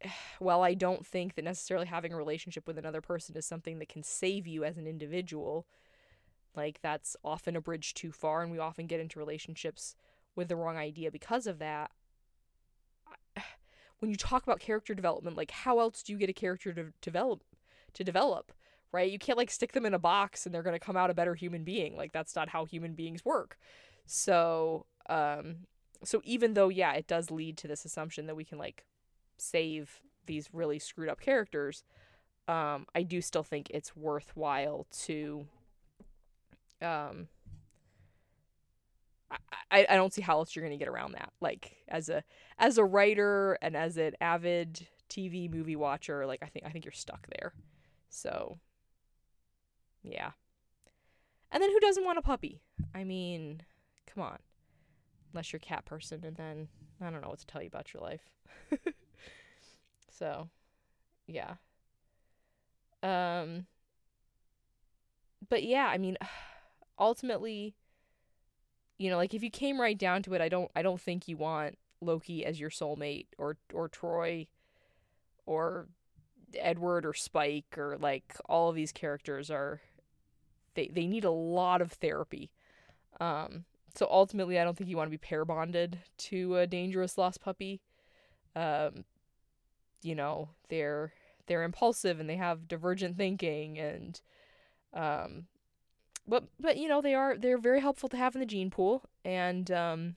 while 0.38 0.62
I 0.62 0.74
don't 0.74 1.06
think 1.06 1.34
that 1.34 1.44
necessarily 1.44 1.86
having 1.86 2.12
a 2.12 2.16
relationship 2.16 2.66
with 2.66 2.78
another 2.78 3.00
person 3.00 3.36
is 3.36 3.46
something 3.46 3.78
that 3.78 3.88
can 3.88 4.02
save 4.02 4.46
you 4.46 4.64
as 4.64 4.76
an 4.78 4.86
individual, 4.86 5.66
Like 6.56 6.80
that's 6.82 7.16
often 7.24 7.56
a 7.56 7.60
bridge 7.60 7.94
too 7.94 8.12
far, 8.12 8.42
and 8.42 8.50
we 8.52 8.58
often 8.58 8.86
get 8.86 9.00
into 9.00 9.18
relationships 9.18 9.94
with 10.34 10.48
the 10.48 10.56
wrong 10.56 10.76
idea 10.76 11.10
because 11.10 11.46
of 11.46 11.58
that. 11.58 11.90
When 14.00 14.10
you 14.10 14.16
talk 14.16 14.42
about 14.42 14.60
character 14.60 14.94
development, 14.94 15.38
like 15.38 15.50
how 15.50 15.80
else 15.80 16.02
do 16.02 16.12
you 16.12 16.18
get 16.18 16.28
a 16.28 16.34
character 16.34 16.72
to 16.74 16.92
develop 17.00 17.42
to 17.94 18.04
develop? 18.04 18.52
Right? 18.92 19.10
You 19.10 19.18
can't 19.18 19.38
like 19.38 19.50
stick 19.50 19.72
them 19.72 19.86
in 19.86 19.94
a 19.94 19.98
box 19.98 20.44
and 20.46 20.54
they're 20.54 20.62
gonna 20.62 20.78
come 20.78 20.96
out 20.98 21.10
a 21.10 21.14
better 21.14 21.34
human 21.34 21.64
being. 21.64 21.96
Like 21.96 22.12
that's 22.12 22.36
not 22.36 22.50
how 22.50 22.66
human 22.66 22.94
beings 22.94 23.24
work. 23.24 23.58
So, 24.06 24.86
um, 25.08 25.66
so 26.04 26.20
even 26.24 26.54
though 26.54 26.68
yeah, 26.68 26.92
it 26.94 27.06
does 27.06 27.30
lead 27.30 27.56
to 27.58 27.68
this 27.68 27.84
assumption 27.86 28.26
that 28.26 28.36
we 28.36 28.44
can 28.44 28.58
like 28.58 28.84
save 29.36 30.00
these 30.26 30.48
really 30.52 30.78
screwed 30.78 31.08
up 31.08 31.20
characters, 31.20 31.84
um, 32.48 32.86
I 32.94 33.02
do 33.02 33.20
still 33.20 33.42
think 33.42 33.70
it's 33.70 33.96
worthwhile 33.96 34.86
to 35.04 35.46
um 36.82 37.28
I, 39.70 39.86
I 39.88 39.96
don't 39.96 40.12
see 40.12 40.22
how 40.22 40.38
else 40.38 40.54
you're 40.54 40.64
gonna 40.64 40.76
get 40.76 40.88
around 40.88 41.12
that. 41.12 41.32
Like 41.40 41.76
as 41.88 42.08
a 42.08 42.22
as 42.58 42.78
a 42.78 42.84
writer 42.84 43.58
and 43.60 43.76
as 43.76 43.96
an 43.96 44.12
avid 44.20 44.86
TV 45.10 45.50
movie 45.50 45.76
watcher, 45.76 46.26
like 46.26 46.42
I 46.42 46.46
think 46.46 46.64
I 46.64 46.70
think 46.70 46.84
you're 46.84 46.92
stuck 46.92 47.26
there. 47.38 47.52
So 48.08 48.58
yeah. 50.02 50.30
And 51.50 51.62
then 51.62 51.70
who 51.70 51.80
doesn't 51.80 52.04
want 52.04 52.18
a 52.18 52.22
puppy? 52.22 52.60
I 52.94 53.04
mean, 53.04 53.62
come 54.06 54.22
on. 54.22 54.38
Unless 55.32 55.52
you're 55.52 55.60
cat 55.60 55.84
person 55.84 56.24
and 56.24 56.36
then 56.36 56.68
I 57.00 57.10
don't 57.10 57.20
know 57.20 57.28
what 57.28 57.40
to 57.40 57.46
tell 57.46 57.62
you 57.62 57.68
about 57.68 57.92
your 57.92 58.02
life. 58.02 58.30
so 60.18 60.48
yeah. 61.26 61.54
Um 63.02 63.66
but 65.48 65.62
yeah, 65.62 65.86
I 65.86 65.98
mean 65.98 66.16
ultimately 66.98 67.74
you 68.98 69.10
know, 69.10 69.16
like 69.16 69.34
if 69.34 69.42
you 69.42 69.50
came 69.50 69.80
right 69.80 69.98
down 69.98 70.22
to 70.22 70.34
it, 70.34 70.40
I 70.40 70.48
don't 70.48 70.70
I 70.74 70.82
don't 70.82 71.00
think 71.00 71.28
you 71.28 71.36
want 71.36 71.78
Loki 72.00 72.44
as 72.44 72.58
your 72.58 72.70
soulmate 72.70 73.26
or 73.38 73.56
or 73.72 73.88
Troy 73.88 74.46
or 75.44 75.88
Edward 76.54 77.04
or 77.04 77.12
Spike 77.12 77.76
or 77.76 77.98
like 77.98 78.36
all 78.46 78.70
of 78.70 78.76
these 78.76 78.92
characters 78.92 79.50
are 79.50 79.80
they 80.74 80.88
they 80.92 81.06
need 81.06 81.24
a 81.24 81.30
lot 81.30 81.82
of 81.82 81.92
therapy. 81.92 82.50
Um 83.20 83.64
so 83.94 84.06
ultimately 84.10 84.58
I 84.58 84.64
don't 84.64 84.76
think 84.76 84.90
you 84.90 84.96
want 84.96 85.08
to 85.08 85.18
be 85.18 85.18
pair 85.18 85.44
bonded 85.44 85.98
to 86.18 86.56
a 86.56 86.66
dangerous 86.66 87.18
lost 87.18 87.40
puppy. 87.42 87.82
Um 88.54 89.04
you 90.06 90.14
know, 90.14 90.50
they're 90.68 91.12
they're 91.46 91.64
impulsive 91.64 92.20
and 92.20 92.28
they 92.28 92.36
have 92.36 92.68
divergent 92.68 93.16
thinking 93.16 93.78
and 93.78 94.20
um 94.94 95.46
but 96.26 96.44
but 96.58 96.76
you 96.76 96.88
know 96.88 97.00
they 97.00 97.14
are 97.14 97.36
they're 97.36 97.58
very 97.58 97.80
helpful 97.80 98.08
to 98.08 98.16
have 98.16 98.34
in 98.34 98.40
the 98.40 98.46
gene 98.46 98.70
pool. 98.70 99.02
And 99.24 99.70
um 99.70 100.16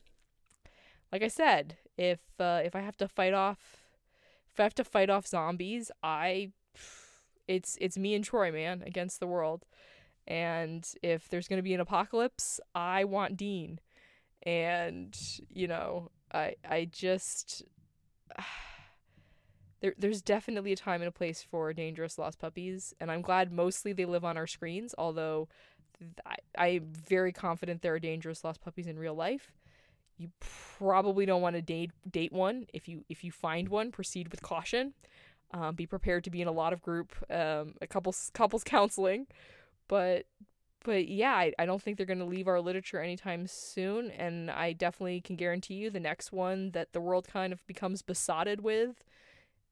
like 1.12 1.22
i 1.22 1.28
said 1.28 1.76
if 1.96 2.20
uh, 2.38 2.60
if 2.64 2.76
i 2.76 2.80
have 2.80 2.96
to 2.96 3.08
fight 3.08 3.34
off 3.34 3.58
if 4.52 4.60
i 4.60 4.62
have 4.62 4.74
to 4.74 4.84
fight 4.84 5.10
off 5.10 5.26
zombies 5.26 5.90
i 6.02 6.52
it's 7.48 7.76
it's 7.80 7.98
me 7.98 8.14
and 8.14 8.24
troy 8.24 8.52
man 8.52 8.82
against 8.86 9.18
the 9.18 9.26
world. 9.26 9.64
And 10.28 10.86
if 11.02 11.28
there's 11.28 11.48
going 11.48 11.58
to 11.58 11.64
be 11.64 11.74
an 11.74 11.80
apocalypse 11.80 12.60
i 12.74 13.04
want 13.04 13.36
dean. 13.36 13.80
And 14.44 15.16
you 15.48 15.66
know 15.66 16.10
i 16.32 16.54
i 16.68 16.88
just 16.90 17.64
there, 19.80 19.94
there's 19.98 20.22
definitely 20.22 20.72
a 20.72 20.76
time 20.76 21.00
and 21.00 21.08
a 21.08 21.12
place 21.12 21.42
for 21.42 21.72
dangerous 21.72 22.18
lost 22.18 22.38
puppies 22.38 22.94
and 23.00 23.10
i'm 23.10 23.22
glad 23.22 23.52
mostly 23.52 23.92
they 23.92 24.04
live 24.04 24.24
on 24.24 24.36
our 24.36 24.46
screens 24.46 24.94
although 24.98 25.48
I, 26.26 26.36
I'm 26.56 26.86
very 26.92 27.32
confident 27.32 27.82
there 27.82 27.94
are 27.94 27.98
dangerous 27.98 28.44
lost 28.44 28.60
puppies 28.60 28.86
in 28.86 28.98
real 28.98 29.14
life. 29.14 29.52
You 30.16 30.30
probably 30.78 31.24
don't 31.26 31.42
want 31.42 31.56
to 31.56 31.62
date 31.62 31.92
date 32.10 32.32
one. 32.32 32.66
If 32.72 32.88
you 32.88 33.04
if 33.08 33.24
you 33.24 33.32
find 33.32 33.68
one, 33.68 33.90
proceed 33.90 34.30
with 34.30 34.42
caution. 34.42 34.94
Um, 35.52 35.74
be 35.74 35.86
prepared 35.86 36.24
to 36.24 36.30
be 36.30 36.42
in 36.42 36.48
a 36.48 36.52
lot 36.52 36.72
of 36.72 36.80
group, 36.80 37.12
um, 37.28 37.74
a 37.80 37.86
couples 37.88 38.30
couples 38.34 38.64
counseling, 38.64 39.26
but 39.88 40.26
but 40.84 41.08
yeah, 41.08 41.32
I, 41.32 41.52
I 41.58 41.66
don't 41.66 41.82
think 41.82 41.96
they're 41.96 42.06
going 42.06 42.20
to 42.20 42.24
leave 42.24 42.48
our 42.48 42.60
literature 42.60 43.00
anytime 43.00 43.46
soon. 43.46 44.10
And 44.12 44.50
I 44.50 44.72
definitely 44.72 45.20
can 45.20 45.36
guarantee 45.36 45.74
you 45.74 45.90
the 45.90 46.00
next 46.00 46.32
one 46.32 46.70
that 46.70 46.94
the 46.94 47.02
world 47.02 47.28
kind 47.28 47.52
of 47.52 47.66
becomes 47.66 48.00
besotted 48.00 48.62
with, 48.62 49.04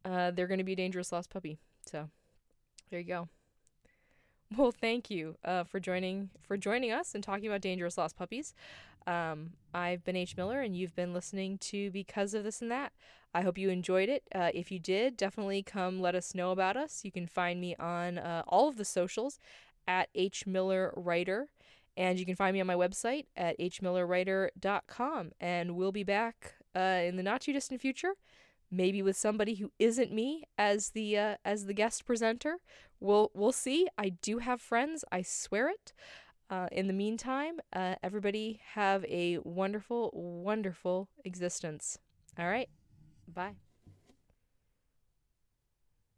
uh, 0.04 0.30
they're 0.30 0.46
going 0.46 0.58
to 0.58 0.64
be 0.64 0.72
a 0.72 0.76
dangerous 0.76 1.12
lost 1.12 1.30
puppy. 1.30 1.58
So 1.86 2.08
there 2.90 3.00
you 3.00 3.06
go. 3.06 3.28
Well, 4.56 4.72
thank 4.72 5.10
you 5.10 5.36
uh, 5.44 5.64
for 5.64 5.78
joining 5.78 6.30
for 6.40 6.56
joining 6.56 6.90
us 6.90 7.14
and 7.14 7.22
talking 7.22 7.46
about 7.46 7.60
dangerous 7.60 7.98
lost 7.98 8.16
puppies. 8.16 8.54
Um, 9.06 9.52
I've 9.74 10.04
been 10.04 10.16
H 10.16 10.36
Miller, 10.36 10.60
and 10.60 10.76
you've 10.76 10.94
been 10.96 11.12
listening 11.12 11.58
to 11.58 11.90
because 11.90 12.34
of 12.34 12.44
this 12.44 12.62
and 12.62 12.70
that. 12.70 12.92
I 13.34 13.42
hope 13.42 13.58
you 13.58 13.68
enjoyed 13.68 14.08
it. 14.08 14.22
Uh, 14.34 14.50
if 14.54 14.70
you 14.70 14.78
did, 14.78 15.16
definitely 15.16 15.62
come 15.62 16.00
let 16.00 16.14
us 16.14 16.34
know 16.34 16.50
about 16.50 16.76
us. 16.76 17.04
You 17.04 17.12
can 17.12 17.26
find 17.26 17.60
me 17.60 17.76
on 17.76 18.18
uh, 18.18 18.42
all 18.48 18.68
of 18.68 18.76
the 18.76 18.84
socials 18.84 19.38
at 19.86 20.08
H 20.14 20.46
Miller 20.46 20.92
Writer, 20.96 21.48
and 21.96 22.18
you 22.18 22.24
can 22.24 22.36
find 22.36 22.54
me 22.54 22.60
on 22.60 22.66
my 22.66 22.74
website 22.74 23.26
at 23.36 23.58
hmillerwriter.com. 23.58 25.32
And 25.40 25.76
we'll 25.76 25.92
be 25.92 26.04
back 26.04 26.54
uh, 26.74 27.00
in 27.04 27.16
the 27.16 27.22
not 27.22 27.42
too 27.42 27.52
distant 27.52 27.80
future 27.80 28.14
maybe 28.70 29.02
with 29.02 29.16
somebody 29.16 29.56
who 29.56 29.70
isn't 29.78 30.12
me 30.12 30.44
as 30.56 30.90
the 30.90 31.16
uh, 31.18 31.36
as 31.44 31.66
the 31.66 31.74
guest 31.74 32.04
presenter. 32.04 32.56
We'll 33.00 33.30
we'll 33.34 33.52
see. 33.52 33.86
I 33.96 34.10
do 34.10 34.38
have 34.38 34.60
friends. 34.60 35.04
I 35.12 35.22
swear 35.22 35.68
it. 35.68 35.92
Uh, 36.50 36.66
in 36.72 36.86
the 36.86 36.94
meantime, 36.94 37.60
uh, 37.74 37.96
everybody 38.02 38.60
have 38.72 39.04
a 39.04 39.38
wonderful, 39.44 40.10
wonderful 40.14 41.10
existence. 41.24 41.98
All 42.38 42.48
right. 42.48 42.70
Bye. 43.26 43.56